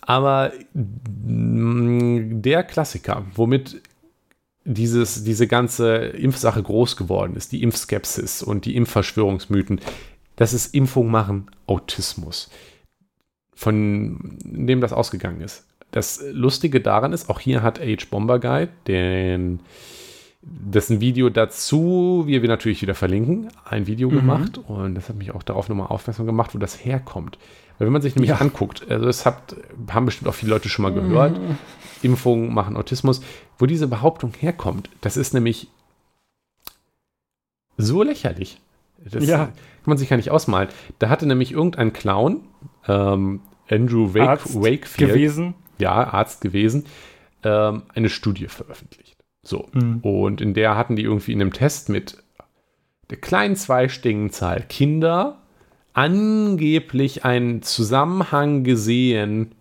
[0.00, 3.82] Aber mm, der Klassiker, womit
[4.64, 9.80] dieses, diese ganze Impfsache groß geworden ist, die Impfskepsis und die Impfverschwörungsmythen,
[10.36, 12.50] das ist Impfung machen Autismus,
[13.54, 15.64] von dem das ausgegangen ist.
[15.90, 19.60] Das Lustige daran ist, auch hier hat Age Bomber Guide, den,
[20.42, 24.14] dessen Video dazu, wir wir natürlich wieder verlinken, ein Video Mhm.
[24.14, 27.38] gemacht und das hat mich auch darauf nochmal aufmerksam gemacht, wo das herkommt.
[27.78, 28.36] Weil wenn man sich nämlich Ja.
[28.36, 31.38] anguckt, also das haben bestimmt auch viele Leute schon mal gehört,
[32.02, 33.20] Impfungen machen Autismus,
[33.58, 35.68] wo diese Behauptung herkommt, das ist nämlich
[37.76, 38.60] so lächerlich.
[39.04, 39.46] Das Ja.
[39.46, 39.52] kann
[39.84, 40.68] man sich gar nicht ausmalen.
[40.98, 42.40] Da hatte nämlich irgendein Clown,
[42.88, 45.54] ähm, Andrew Wake, Arzt Wakefield, gewesen.
[45.78, 46.86] ja, Arzt gewesen,
[47.42, 49.16] ähm, eine Studie veröffentlicht.
[49.42, 49.68] So.
[49.72, 49.98] Mhm.
[50.02, 52.22] Und in der hatten die irgendwie in einem Test mit
[53.10, 55.42] der kleinen zweistelligen Zahl Kinder
[55.92, 59.54] angeblich einen Zusammenhang gesehen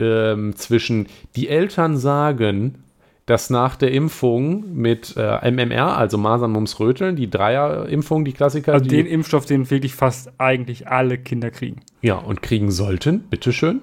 [0.00, 2.84] ähm, zwischen die Eltern sagen,
[3.26, 8.74] dass nach der Impfung mit äh, MMR, also Masern, Mumps, Röteln, die Dreier-Impfung, die Klassiker,
[8.74, 11.80] Also die, den Impfstoff, den wirklich fast eigentlich alle Kinder kriegen.
[12.02, 13.80] ja, und kriegen sollten, bitteschön.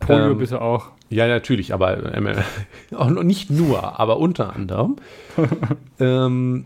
[0.00, 0.90] Polio Ähm, bitte auch.
[1.10, 2.28] Ja, natürlich, aber ähm,
[2.96, 4.96] auch nicht nur, aber unter anderem.
[6.00, 6.64] ähm,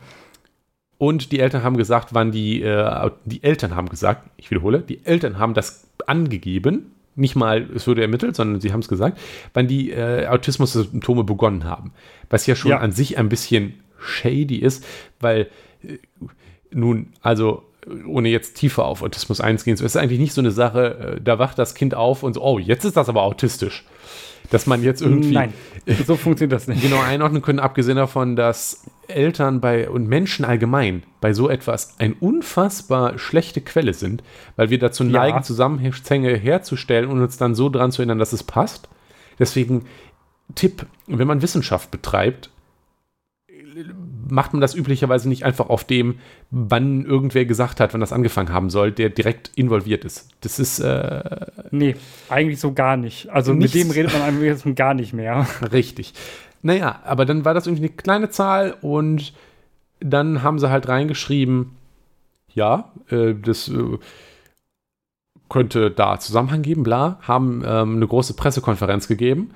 [0.99, 5.05] und die Eltern haben gesagt, wann die, äh, die Eltern haben gesagt, ich wiederhole, die
[5.05, 9.19] Eltern haben das angegeben, nicht mal, es wurde ermittelt, sondern sie haben es gesagt,
[9.55, 11.93] wann die äh, Autismus-Symptome begonnen haben.
[12.31, 12.79] Was ja schon Ja.
[12.79, 14.85] an sich ein bisschen shady ist,
[15.21, 15.49] weil
[15.83, 15.99] äh,
[16.71, 17.63] nun, also
[18.07, 21.21] ohne jetzt tiefer auf Autismus einzugehen, so ist es eigentlich nicht so eine Sache, äh,
[21.23, 23.85] da wacht das Kind auf und so, oh, jetzt ist das aber autistisch.
[24.51, 25.53] Dass man jetzt irgendwie Nein,
[26.07, 26.83] so funktioniert das nicht.
[26.83, 32.15] genau einordnen können, abgesehen davon, dass Eltern bei und Menschen allgemein bei so etwas eine
[32.15, 34.23] unfassbar schlechte Quelle sind,
[34.57, 35.11] weil wir dazu Ja.
[35.11, 38.89] neigen, Zusammenhänge herzustellen und uns dann so dran zu erinnern, dass es passt.
[39.39, 39.85] Deswegen
[40.55, 42.51] Tipp, wenn man Wissenschaft betreibt,
[44.29, 46.19] macht man das üblicherweise nicht einfach auf dem,
[46.51, 50.29] wann irgendwer gesagt hat, wann das angefangen haben soll, der direkt involviert ist.
[50.41, 51.97] Das ist äh, Nee,
[52.29, 53.31] eigentlich so gar nicht.
[53.31, 53.75] Also Nichts.
[53.75, 55.47] mit dem redet man einfach jetzt gar nicht mehr.
[55.73, 56.15] Richtig.
[56.63, 59.33] Naja, aber dann war das irgendwie eine kleine Zahl und
[60.01, 61.73] dann haben sie halt reingeschrieben,
[62.53, 63.99] ja, äh, das äh,
[65.49, 69.51] könnte da Zusammenhang geben, bla, haben ähm, eine große Pressekonferenz gegeben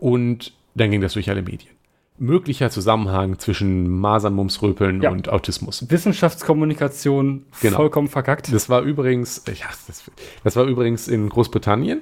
[0.00, 1.77] und dann ging das durch alle Medien.
[2.18, 5.10] Möglicher Zusammenhang zwischen Masern, Mumps, Röpeln Ja.
[5.10, 5.88] und Autismus.
[5.90, 7.76] Wissenschaftskommunikation Genau.
[7.76, 8.52] vollkommen verkackt.
[8.52, 10.10] Das war übrigens, ja, das,
[10.44, 12.00] das war übrigens in Großbritannien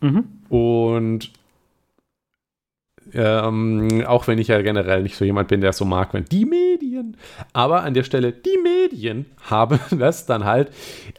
[0.00, 0.24] Mhm.
[0.48, 1.32] und
[3.14, 6.26] ähm, auch wenn ich ja generell nicht so jemand bin, der es so mag, wenn
[6.26, 7.16] die Medien,
[7.54, 10.70] aber an der Stelle, die Medien haben das dann halt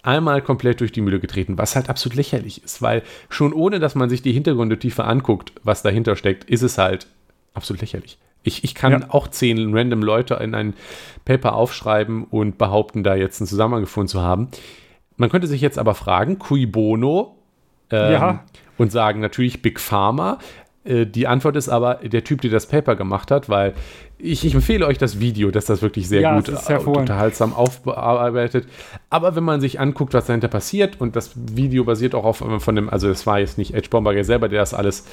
[0.03, 3.95] einmal komplett durch die Mühle getreten, was halt absolut lächerlich ist, weil schon ohne, dass
[3.95, 7.07] man sich die Hintergründe tiefer anguckt, was dahinter steckt, ist es halt
[7.53, 8.17] absolut lächerlich.
[8.43, 8.99] Ich, ich kann Ja.
[9.09, 10.73] auch zehn random Leute in ein
[11.25, 14.47] Paper aufschreiben und behaupten, da jetzt einen Zusammenhang gefunden zu haben.
[15.17, 17.35] Man könnte sich jetzt aber fragen, cui bono?
[17.91, 18.43] Ähm, Ja.
[18.77, 20.39] Und sagen natürlich Big Pharma.
[20.85, 23.73] Äh, Die Antwort ist aber der Typ, der das Paper gemacht hat, weil
[24.17, 27.53] ich, ich empfehle euch das Video, dass das wirklich sehr Ja, gut ist äh, unterhaltsam
[27.53, 28.67] aufbearbeitet.
[29.09, 32.75] Aber wenn man sich anguckt, was dahinter passiert, und das Video basiert auch auf von
[32.75, 35.05] dem, also es war jetzt nicht Edge Bomberger selber, der das alles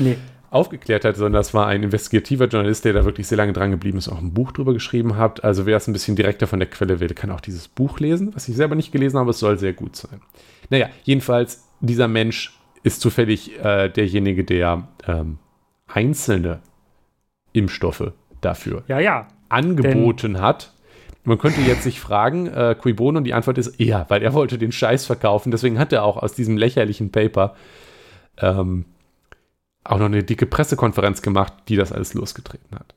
[0.00, 0.16] Nee.
[0.54, 3.98] Aufgeklärt hat, sondern das war ein investigativer Journalist, der da wirklich sehr lange dran geblieben
[3.98, 5.42] ist, auch ein Buch drüber geschrieben hat.
[5.42, 8.34] Also wer es ein bisschen direkter von der Quelle will, kann auch dieses Buch lesen,
[8.34, 10.20] was ich selber nicht gelesen habe, es soll sehr gut sein.
[10.70, 15.38] Naja, jedenfalls, dieser Mensch ist zufällig äh, derjenige, der ähm,
[15.86, 16.60] einzelne
[17.52, 19.28] Impfstoffe dafür Ja, ja.
[19.48, 20.72] angeboten hat.
[21.24, 24.34] Man könnte jetzt sich fragen, äh, cui bono, und die Antwort ist ja, weil er
[24.34, 25.50] wollte den Scheiß verkaufen.
[25.50, 27.54] Deswegen hat er auch aus diesem lächerlichen Paper
[28.38, 28.84] ähm,
[29.84, 32.94] auch noch eine dicke Pressekonferenz gemacht, die das alles losgetreten hat.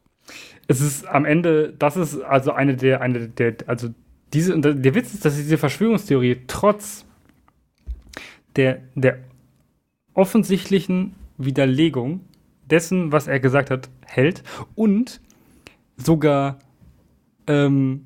[0.67, 3.89] Es ist am Ende, das ist also eine der, eine der, also
[4.33, 7.05] diese, der Witz ist, dass diese Verschwörungstheorie trotz
[8.55, 9.19] der, der
[10.13, 12.21] offensichtlichen Widerlegung
[12.69, 14.43] dessen, was er gesagt hat, hält
[14.75, 15.21] und
[15.95, 16.59] sogar
[17.47, 18.05] ähm,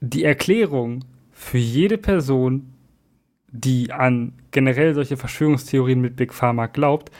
[0.00, 2.74] die Erklärung für jede Person,
[3.50, 7.10] die an generell solche Verschwörungstheorien mit Big Pharma glaubt,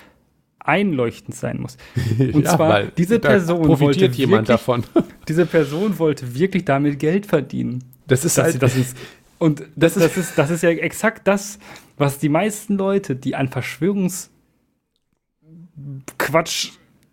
[0.65, 1.77] einleuchtend sein muss.
[2.33, 4.85] Und zwar, weil diese Person profitiert wollte jemand wirklich- davon.
[5.29, 7.85] Diese Person wollte wirklich damit Geld verdienen.
[8.07, 8.97] Das ist Dass halt, das ist,
[9.39, 11.59] und das, das, ist, das ist ja exakt das,
[11.97, 14.31] was die meisten Leute, die an Verschwörungsquatsch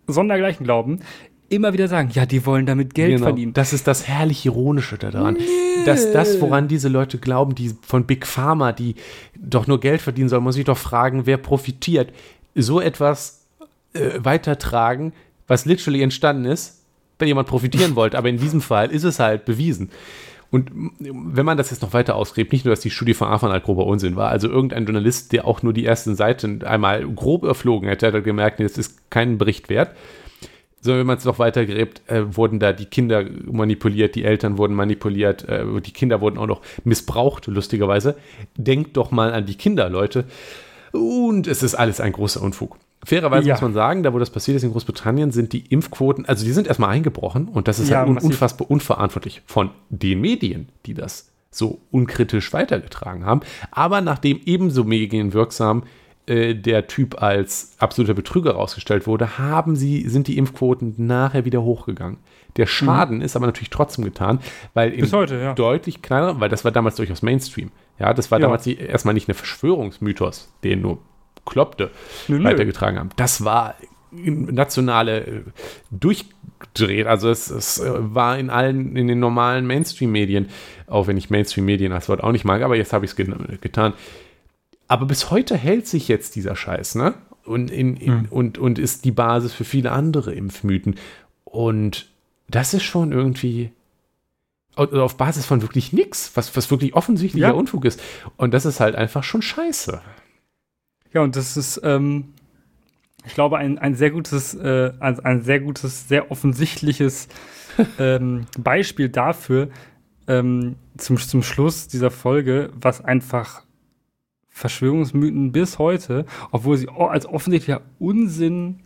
[0.08, 1.00] sondergleichen glauben,
[1.50, 3.24] immer wieder sagen, ja, die wollen damit Geld Genau.
[3.26, 3.52] verdienen.
[3.54, 5.38] Das ist das herrlich Ironische daran.
[5.86, 8.96] Dass das, woran diese Leute glauben, die von Big Pharma, die
[9.38, 12.14] doch nur Geld verdienen sollen, muss ich doch fragen, wer profitiert.
[12.56, 13.41] So etwas
[13.94, 15.14] äh, weitertragen,
[15.48, 16.86] was literally entstanden ist,
[17.20, 18.18] wenn jemand profitieren wollte.
[18.18, 19.90] Aber in diesem Fall ist es halt bewiesen.
[20.50, 20.70] Und
[21.00, 23.62] wenn man das jetzt noch weiter ausgräbt, nicht nur, dass die Studie von Anfang an
[23.62, 27.88] grober Unsinn war, also irgendein Journalist, der auch nur die ersten Seiten einmal grob erflogen
[27.88, 29.96] hätte, hat er gemerkt, das ist keinen Bericht wert
[30.82, 34.58] sondern wenn man es noch weiter gräbt, äh, wurden da die Kinder manipuliert, die Eltern
[34.58, 38.18] wurden manipuliert, äh, die Kinder wurden auch noch missbraucht, lustigerweise.
[38.58, 40.26] Denkt doch mal an die Kinder, Leute.
[40.92, 42.78] Und es ist alles ein großer Unfug.
[43.04, 43.56] Fairerweise Ja.
[43.56, 46.52] muss man sagen, da wo das passiert ist in Großbritannien, sind die Impfquoten, also die
[46.52, 48.30] sind erstmal eingebrochen und das ist Ja, halt un massiv.
[48.32, 53.42] unfassbar unverantwortlich von den Medien, die das so unkritisch weitergetragen haben.
[53.72, 55.84] Aber nachdem ebenso medienwirksam
[56.28, 61.64] äh, der Typ als absoluter Betrüger rausgestellt wurde, haben sie, sind die Impfquoten nachher wieder
[61.64, 62.20] hochgegangen.
[62.58, 64.40] Der Schaden ist aber natürlich trotzdem getan,
[64.76, 65.12] weil in Mhm.
[65.14, 65.54] Heute, ja.
[65.56, 67.72] deutlich kleiner, weil das war damals durchaus Mainstream.
[67.98, 68.44] Ja, das war Ja.
[68.46, 71.00] damals die, erstmal nicht eine Verschwörungsmythos, den nur
[71.46, 71.92] Kloppte
[72.28, 73.10] Nö, weitergetragen haben.
[73.16, 73.76] Das war
[74.12, 75.42] nationale äh,
[75.90, 77.08] durchdreht.
[77.08, 80.50] Also es, es äh, war in allen, in den normalen Mainstream-Medien,
[80.88, 83.58] auch wenn ich Mainstream-Medien als Wort auch nicht mag, aber jetzt habe ich es gen
[83.62, 83.94] getan.
[84.88, 87.14] Aber bis heute hält sich jetzt dieser Scheiß, ne?
[87.46, 88.28] Und, in, in, Hm.
[88.30, 90.96] und, und ist die Basis für viele andere Impfmythen.
[91.46, 92.10] Und
[92.50, 93.72] das ist schon irgendwie
[94.76, 97.54] au- auf Basis von wirklich nichts, was, was wirklich offensichtlicher Ja.
[97.54, 98.00] Unfug ist.
[98.38, 100.02] Und das ist halt einfach schon scheiße.
[101.14, 102.34] Ja, und das ist, ähm,
[103.26, 107.28] ich glaube, ein, ein sehr gutes, äh, ein, ein sehr gutes, sehr offensichtliches
[108.00, 109.70] ähm, Beispiel dafür,
[110.28, 113.64] ähm, zum, zum Schluss dieser Folge, was einfach
[114.50, 118.82] Verschwörungsmythen bis heute, obwohl sie als offensichtlicher Unsinn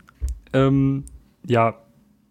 [0.52, 1.04] ähm,
[1.44, 1.74] ja,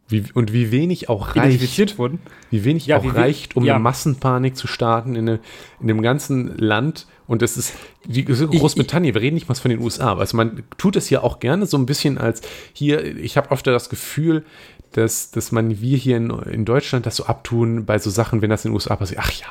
[0.08, 1.38] Wie, und wie wenig auch reicht.
[1.38, 2.20] identifiziert wurden.
[2.50, 3.76] Wie wenig Ja, auch wie reicht, um ja.
[3.76, 5.40] eine Massenpanik zu starten in, eine,
[5.80, 7.08] in dem ganzen Land.
[7.28, 7.74] Und das ist
[8.08, 10.16] wie gesagt, Großbritannien, wir reden nicht mal von den USA.
[10.16, 12.42] Also man tut es ja auch gerne so ein bisschen als
[12.74, 14.46] hier, ich habe oft das Gefühl,
[14.92, 18.50] dass, dass man, wir hier in, in Deutschland das so abtun bei so Sachen, wenn
[18.50, 19.22] das in den USA passiert.
[19.24, 19.48] Ach ja,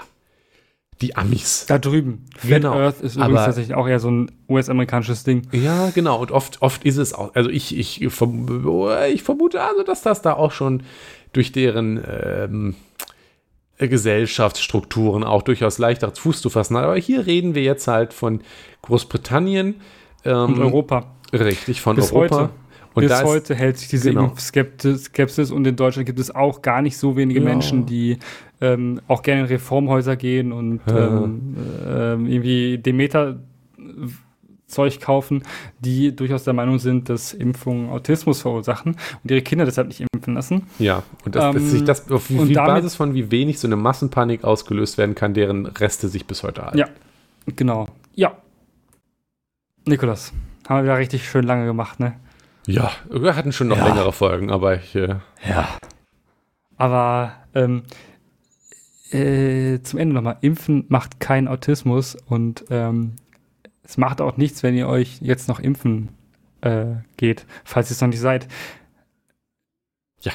[1.02, 1.66] Die Amis.
[1.66, 2.24] Da drüben.
[2.38, 2.74] Flat genau.
[2.74, 5.42] Earth ist übrigens Aber, tatsächlich auch eher so ein US-amerikanisches Ding.
[5.52, 6.20] Ja, genau.
[6.20, 7.34] Und oft, oft ist es auch.
[7.34, 10.84] Also ich, ich, ich vermute also, dass das da auch schon
[11.32, 12.74] durch deren ähm,
[13.78, 16.84] Gesellschaftsstrukturen auch durchaus leichter Fuß zu fassen hat.
[16.84, 18.40] Aber hier reden wir jetzt halt von
[18.82, 19.76] Großbritannien.
[20.24, 21.12] Ähm, Europa.
[21.32, 22.36] Richtig, von Bis Europa.
[22.36, 22.51] Heute.
[22.94, 24.32] Und Bis heute hält sich diese genau.
[24.36, 27.44] Skepsis und in Deutschland gibt es auch gar nicht so wenige ja.
[27.44, 28.18] Menschen, die
[28.60, 31.09] ähm, auch gerne in Reformhäuser gehen und ja.
[31.09, 33.40] ähm, äh, irgendwie Demeter
[34.74, 35.42] Zeug kaufen,
[35.78, 40.34] die durchaus der Meinung sind, dass Impfungen Autismus verursachen und ihre Kinder deshalb nicht impfen
[40.34, 40.66] lassen.
[40.78, 44.44] Ja, und das, ähm, sich das auf wie, Basis von wie wenig so eine Massenpanik
[44.44, 46.78] ausgelöst werden kann, deren Reste sich bis heute halten.
[46.78, 46.88] Ja,
[47.56, 47.86] genau.
[48.14, 48.36] Ja.
[49.86, 50.32] Nikolas,
[50.68, 52.16] haben wir wieder richtig schön lange gemacht, ne?
[52.66, 53.86] Ja, wir hatten schon noch ja.
[53.86, 54.94] längere Folgen, aber ich.
[54.94, 55.68] Äh ja.
[56.76, 57.82] Aber ähm,
[59.10, 63.16] äh, zum Ende nochmal: Impfen macht keinen Autismus und ähm,
[63.85, 66.09] es macht auch nichts, wenn ihr euch jetzt noch impfen
[66.62, 66.86] äh,
[67.16, 68.48] geht, falls ihr es noch nicht seid.
[70.20, 70.32] Ja.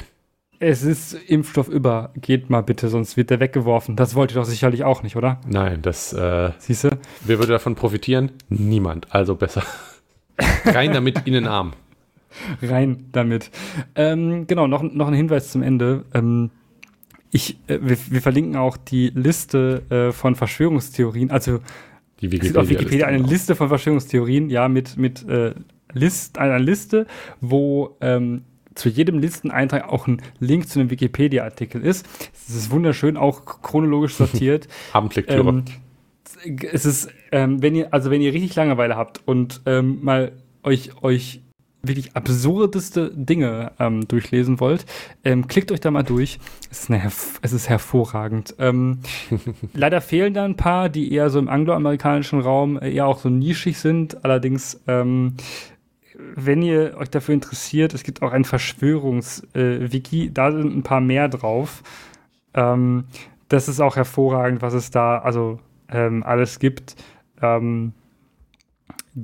[0.60, 2.12] Es ist Impfstoff über.
[2.16, 3.96] Geht mal bitte, sonst wird der weggeworfen.
[3.96, 5.40] Das wollt ihr doch sicherlich auch nicht, oder?
[5.46, 6.12] Nein, das.
[6.12, 6.90] Äh, Siehst du?
[7.22, 8.32] Wer würde davon profitieren?
[8.48, 9.12] Niemand.
[9.12, 9.64] Also besser.
[10.64, 11.72] Rein damit in den Arm.
[12.62, 13.50] Rein damit.
[13.96, 16.04] Ähm, genau, noch, noch ein Hinweis zum Ende.
[16.14, 16.50] Ähm,
[17.32, 21.60] ich, äh, wir, wir, verlinken auch die Liste äh, von Verschwörungstheorien, also
[22.20, 25.54] die Wikipedia es gibt auf Wikipedia eine Liste von Verschwörungstheorien, ja, mit, mit äh,
[25.92, 27.06] List, einer Liste,
[27.40, 28.42] wo ähm,
[28.74, 32.06] zu jedem Listeneintrag auch ein Link zu einem Wikipedia-Artikel ist.
[32.32, 34.68] Es ist wunderschön, auch chronologisch sortiert.
[34.92, 35.48] Abendlektüre.
[35.48, 35.64] Ähm,
[36.72, 40.32] es ist, ähm, wenn ihr, also wenn ihr richtig Langeweile habt und ähm, mal
[40.62, 41.42] euch, euch
[41.82, 44.86] wirklich absurdeste Dinge ähm, durchlesen wollt,
[45.24, 46.38] ähm, klickt euch da mal durch.
[46.70, 47.10] Es ist, eine,
[47.42, 48.54] es ist hervorragend.
[48.58, 49.00] Ähm,
[49.72, 53.78] leider fehlen da ein paar, die eher so im angloamerikanischen Raum eher auch so nischig
[53.78, 54.24] sind.
[54.24, 55.34] Allerdings, ähm,
[56.34, 61.00] wenn ihr euch dafür interessiert, es gibt auch ein Verschwörungs-Wiki, äh, da sind ein paar
[61.00, 61.82] mehr drauf.
[62.54, 63.04] Ähm,
[63.48, 66.96] das ist auch hervorragend, was es da also ähm, alles gibt.
[67.42, 67.94] Ähm,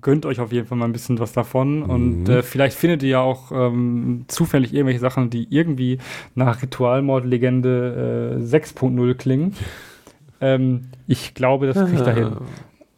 [0.00, 1.80] gönnt euch auf jeden Fall mal ein bisschen was davon.
[1.80, 1.90] Mhm.
[1.90, 5.98] Und äh, vielleicht findet ihr ja auch ähm, zufällig irgendwelche Sachen, die irgendwie
[6.34, 9.54] nach Ritualmord-Legende äh, 6.0 klingen.
[10.40, 12.36] ähm, ich glaube, das kriegt dahin.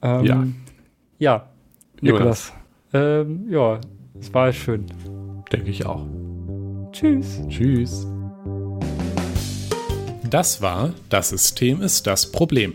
[0.03, 0.47] Ähm, ja.
[1.19, 1.49] Ja,
[2.01, 2.53] Niklas.
[2.93, 3.81] Ähm, ja,
[4.19, 4.87] es war schön.
[5.53, 6.07] Denke ich auch.
[6.93, 7.41] Tschüss.
[7.49, 8.07] Tschüss.
[10.31, 12.75] Das war Das System ist das Problem